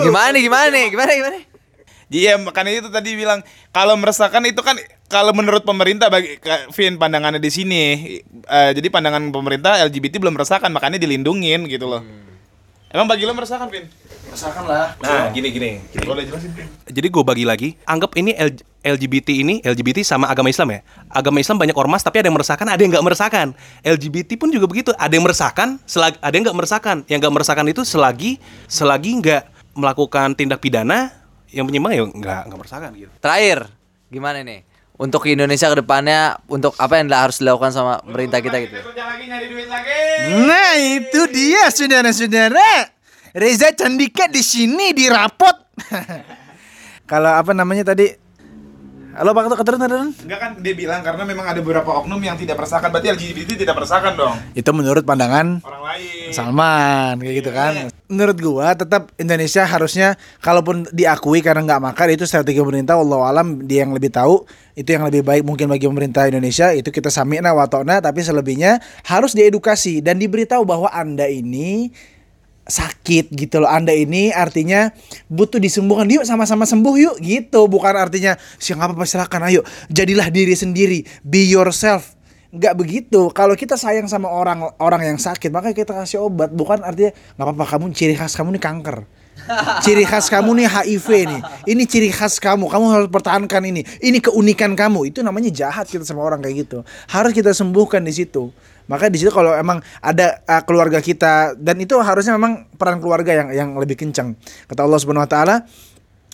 Gimana 0.04 0.36
nih? 0.36 0.42
Gimana 0.44 0.68
nih? 0.68 0.86
Gimana 0.92 1.12
gimana? 1.16 1.38
Iya 2.12 2.34
makanya 2.38 2.72
itu 2.76 2.90
tadi 2.92 3.16
bilang 3.16 3.40
kalau 3.72 3.96
meresahkan 3.96 4.44
itu 4.44 4.60
kan 4.60 4.76
kalau 5.14 5.30
menurut 5.30 5.62
pemerintah 5.62 6.10
bagi 6.10 6.42
Vin 6.72 6.98
pandangannya 6.98 7.38
di 7.38 7.48
sini 7.48 7.82
eh, 8.26 8.72
jadi 8.74 8.90
pandangan 8.90 9.30
pemerintah 9.30 9.78
LGBT 9.86 10.18
belum 10.18 10.34
meresahkan 10.34 10.68
makanya 10.68 10.98
dilindungin 10.98 11.70
gitu 11.70 11.86
loh. 11.86 12.02
Emang 12.90 13.06
bagi 13.06 13.22
lo 13.24 13.34
meresahkan 13.34 13.70
Vin? 13.70 13.86
Rasakan 14.24 14.66
lah. 14.66 14.98
nah 14.98 15.30
gini 15.30 15.50
gini 15.50 15.78
Boleh 16.02 16.26
jelasin 16.26 16.50
Vin? 16.52 16.66
jadi 16.86 17.06
gue 17.06 17.22
bagi 17.22 17.46
lagi 17.46 17.70
anggap 17.86 18.18
ini 18.18 18.34
L- 18.34 18.66
LGBT 18.82 19.30
ini 19.36 19.62
LGBT 19.62 20.02
sama 20.02 20.26
agama 20.26 20.50
Islam 20.50 20.74
ya 20.74 20.80
agama 21.06 21.38
Islam 21.38 21.62
banyak 21.62 21.78
ormas 21.78 22.02
tapi 22.02 22.18
ada 22.18 22.30
yang 22.30 22.38
meresahkan 22.38 22.66
ada 22.66 22.82
yang 22.82 22.90
nggak 22.90 23.06
meresahkan 23.06 23.54
LGBT 23.86 24.34
pun 24.36 24.50
juga 24.50 24.66
begitu 24.66 24.90
ada 24.96 25.10
yang 25.10 25.22
meresahkan 25.22 25.78
selagi 25.86 26.18
ada 26.18 26.34
yang 26.34 26.44
nggak 26.50 26.58
meresahkan 26.58 26.98
yang 27.06 27.20
nggak 27.22 27.34
meresahkan 27.34 27.66
itu 27.68 27.82
selagi 27.86 28.32
selagi 28.66 29.12
nggak 29.22 29.44
melakukan 29.74 30.34
tindak 30.34 30.58
pidana 30.58 31.14
yang 31.50 31.70
menyimpang 31.70 31.94
ya 31.94 32.04
nggak 32.10 32.42
nggak 32.50 32.58
meresahkan 32.58 32.90
gitu 32.98 33.12
Terakhir, 33.22 33.70
gimana 34.10 34.42
nih? 34.42 34.66
Untuk 34.94 35.26
Indonesia 35.26 35.68
ke 35.74 35.82
depannya 35.82 36.38
untuk 36.46 36.78
apa 36.78 37.02
yang 37.02 37.10
harus 37.10 37.42
dilakukan 37.42 37.74
sama 37.74 38.00
pemerintah 38.06 38.40
kita 38.46 38.58
gitu. 38.62 38.78
Nah 40.46 40.72
itu 40.78 41.22
dia 41.34 41.68
saudara-saudara. 41.74 42.94
Reza 43.34 43.74
Candika 43.74 44.30
di 44.30 44.46
sini 44.46 44.94
di 44.94 45.10
rapot. 45.10 45.58
Kalau 47.12 47.34
apa 47.34 47.52
namanya 47.58 47.92
tadi? 47.92 48.23
Halo 49.14 49.30
Pak 49.38 49.46
Ketua 49.46 49.58
keterusan 49.62 49.86
keterusan. 49.86 50.10
Enggak 50.26 50.40
kan 50.42 50.52
dia 50.58 50.74
bilang 50.74 51.06
karena 51.06 51.22
memang 51.22 51.46
ada 51.46 51.62
beberapa 51.62 52.02
oknum 52.02 52.18
yang 52.18 52.34
tidak 52.34 52.58
meresahkan 52.58 52.90
berarti 52.90 53.14
LGBT 53.14 53.62
tidak 53.62 53.78
meresahkan 53.78 54.18
dong. 54.18 54.34
Itu 54.58 54.74
menurut 54.74 55.06
pandangan 55.06 55.62
Orang 55.62 55.86
lain. 55.86 56.34
Salman 56.34 57.22
kayak 57.22 57.36
gitu 57.46 57.52
kan. 57.54 57.94
Menurut 58.10 58.38
gua 58.42 58.74
tetap 58.74 59.14
Indonesia 59.22 59.70
harusnya 59.70 60.18
kalaupun 60.42 60.90
diakui 60.90 61.46
karena 61.46 61.62
nggak 61.62 61.94
makar 61.94 62.10
itu 62.10 62.26
strategi 62.26 62.58
pemerintah 62.58 62.98
Allah 62.98 63.30
alam 63.30 63.62
dia 63.62 63.86
yang 63.86 63.94
lebih 63.94 64.10
tahu 64.10 64.50
itu 64.74 64.90
yang 64.90 65.06
lebih 65.06 65.22
baik 65.22 65.46
mungkin 65.46 65.70
bagi 65.70 65.86
pemerintah 65.86 66.26
Indonesia 66.26 66.74
itu 66.74 66.90
kita 66.90 67.14
samina 67.14 67.54
watona 67.54 68.02
tapi 68.02 68.26
selebihnya 68.26 68.82
harus 69.06 69.38
diedukasi 69.38 70.02
dan 70.02 70.18
diberitahu 70.18 70.66
bahwa 70.66 70.90
Anda 70.90 71.30
ini 71.30 71.94
sakit 72.64 73.32
gitu 73.36 73.64
loh. 73.64 73.70
Anda 73.70 73.92
ini 73.92 74.32
artinya 74.32 74.92
butuh 75.28 75.60
disembuhkan. 75.60 76.08
Yuk 76.08 76.24
sama-sama 76.24 76.64
sembuh 76.64 76.96
yuk 76.96 77.16
gitu. 77.20 77.68
Bukan 77.68 77.94
artinya 77.96 78.40
siapa 78.60 78.92
apa 78.92 79.04
silakan 79.04 79.52
ayo. 79.52 79.62
Jadilah 79.92 80.32
diri 80.32 80.56
sendiri. 80.56 81.04
Be 81.24 81.44
yourself. 81.48 82.16
Nggak 82.54 82.74
begitu. 82.78 83.34
Kalau 83.34 83.58
kita 83.58 83.76
sayang 83.76 84.06
sama 84.08 84.30
orang 84.30 84.64
orang 84.78 85.02
yang 85.04 85.18
sakit 85.20 85.50
maka 85.50 85.76
kita 85.76 85.92
kasih 85.92 86.24
obat. 86.24 86.54
Bukan 86.54 86.86
artinya 86.86 87.12
nggak 87.36 87.46
apa-apa 87.50 87.66
kamu 87.76 87.86
ciri 87.92 88.16
khas 88.16 88.38
kamu 88.38 88.56
nih 88.56 88.64
kanker. 88.64 88.98
Ciri 89.84 90.06
khas 90.08 90.30
kamu 90.30 90.62
nih 90.62 90.68
HIV 90.70 91.08
nih. 91.28 91.42
Ini 91.68 91.84
ciri 91.90 92.10
khas 92.14 92.38
kamu. 92.40 92.70
Kamu 92.70 92.86
harus 92.94 93.10
pertahankan 93.10 93.66
ini. 93.66 93.82
Ini 94.00 94.22
keunikan 94.24 94.78
kamu. 94.78 95.12
Itu 95.12 95.26
namanya 95.26 95.52
jahat 95.52 95.90
kita 95.90 96.06
sama 96.06 96.24
orang 96.24 96.40
kayak 96.40 96.70
gitu. 96.70 96.86
Harus 97.12 97.34
kita 97.36 97.52
sembuhkan 97.52 98.06
di 98.06 98.14
situ 98.14 98.54
maka 98.90 99.08
di 99.08 99.18
situ 99.22 99.32
kalau 99.32 99.56
emang 99.56 99.80
ada 100.04 100.44
uh, 100.48 100.62
keluarga 100.64 101.00
kita 101.00 101.56
dan 101.56 101.80
itu 101.80 101.96
harusnya 102.00 102.36
memang 102.36 102.68
peran 102.76 103.00
keluarga 103.00 103.32
yang 103.32 103.48
yang 103.54 103.70
lebih 103.80 103.96
kencang 103.96 104.36
kata 104.68 104.82
Allah 104.84 105.00
Subhanahu 105.00 105.26
wa 105.26 105.32
taala 105.32 105.56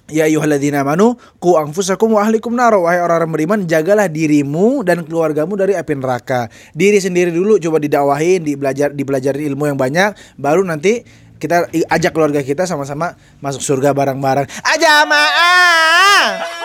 Ya 0.09 0.25
ayyuhalladzina 0.25 0.81
amanu 0.81 1.15
qu 1.37 1.53
anfusakum 1.53 2.17
wa 2.17 2.25
ahlikum 2.25 2.57
nar 2.57 2.73
wahai 2.73 2.97
orang-orang 2.97 3.29
beriman 3.29 3.59
jagalah 3.69 4.09
dirimu 4.09 4.81
dan 4.81 5.05
keluargamu 5.05 5.53
dari 5.53 5.77
api 5.77 5.93
neraka. 6.01 6.49
Diri 6.73 6.97
sendiri 6.97 7.29
dulu 7.29 7.61
coba 7.61 7.77
didakwahin, 7.77 8.41
dibelajar 8.41 8.89
dipelajarin 8.89 9.53
ilmu 9.53 9.69
yang 9.69 9.77
banyak 9.77 10.17
baru 10.35 10.65
nanti 10.65 11.05
kita 11.39 11.71
ajak 11.71 12.11
keluarga 12.11 12.41
kita 12.43 12.67
sama-sama 12.67 13.15
masuk 13.39 13.63
surga 13.63 13.95
bareng-bareng. 13.95 14.49
Aja 14.65 15.07
maaf. 15.07 16.58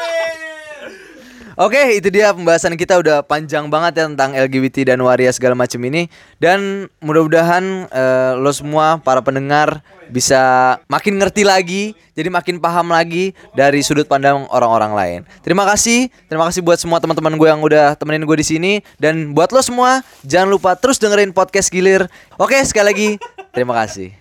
Oke, 1.55 2.03
itu 2.03 2.11
dia 2.11 2.35
pembahasan 2.35 2.75
kita 2.75 2.99
udah 2.99 3.23
panjang 3.23 3.71
banget 3.71 4.03
ya 4.03 4.05
tentang 4.11 4.35
LGBT 4.35 4.91
dan 4.91 4.99
waria 5.07 5.31
segala 5.31 5.55
macam 5.55 5.79
ini 5.87 6.11
dan 6.43 6.91
mudah-mudahan 6.99 7.87
eh, 7.91 8.33
lo 8.39 8.51
semua 8.51 8.99
para 8.99 9.23
pendengar 9.23 9.79
bisa 10.11 10.75
makin 10.91 11.15
ngerti 11.15 11.47
lagi, 11.47 11.95
jadi 12.19 12.27
makin 12.27 12.59
paham 12.59 12.91
lagi 12.91 13.39
dari 13.55 13.87
sudut 13.87 14.07
pandang 14.07 14.51
orang-orang 14.51 14.93
lain. 14.95 15.21
Terima 15.47 15.63
kasih, 15.67 16.11
terima 16.27 16.47
kasih 16.51 16.63
buat 16.63 16.79
semua 16.79 16.99
teman-teman 16.99 17.35
gue 17.39 17.49
yang 17.51 17.63
udah 17.63 17.95
temenin 17.99 18.27
gue 18.27 18.39
di 18.39 18.47
sini 18.47 18.73
dan 18.99 19.35
buat 19.35 19.51
lo 19.51 19.63
semua 19.63 20.03
jangan 20.27 20.51
lupa 20.51 20.75
terus 20.75 20.99
dengerin 20.99 21.35
podcast 21.35 21.71
Gilir. 21.71 22.07
Oke, 22.39 22.59
sekali 22.67 22.87
lagi 22.91 23.09
terima 23.55 23.75
kasih. 23.79 24.15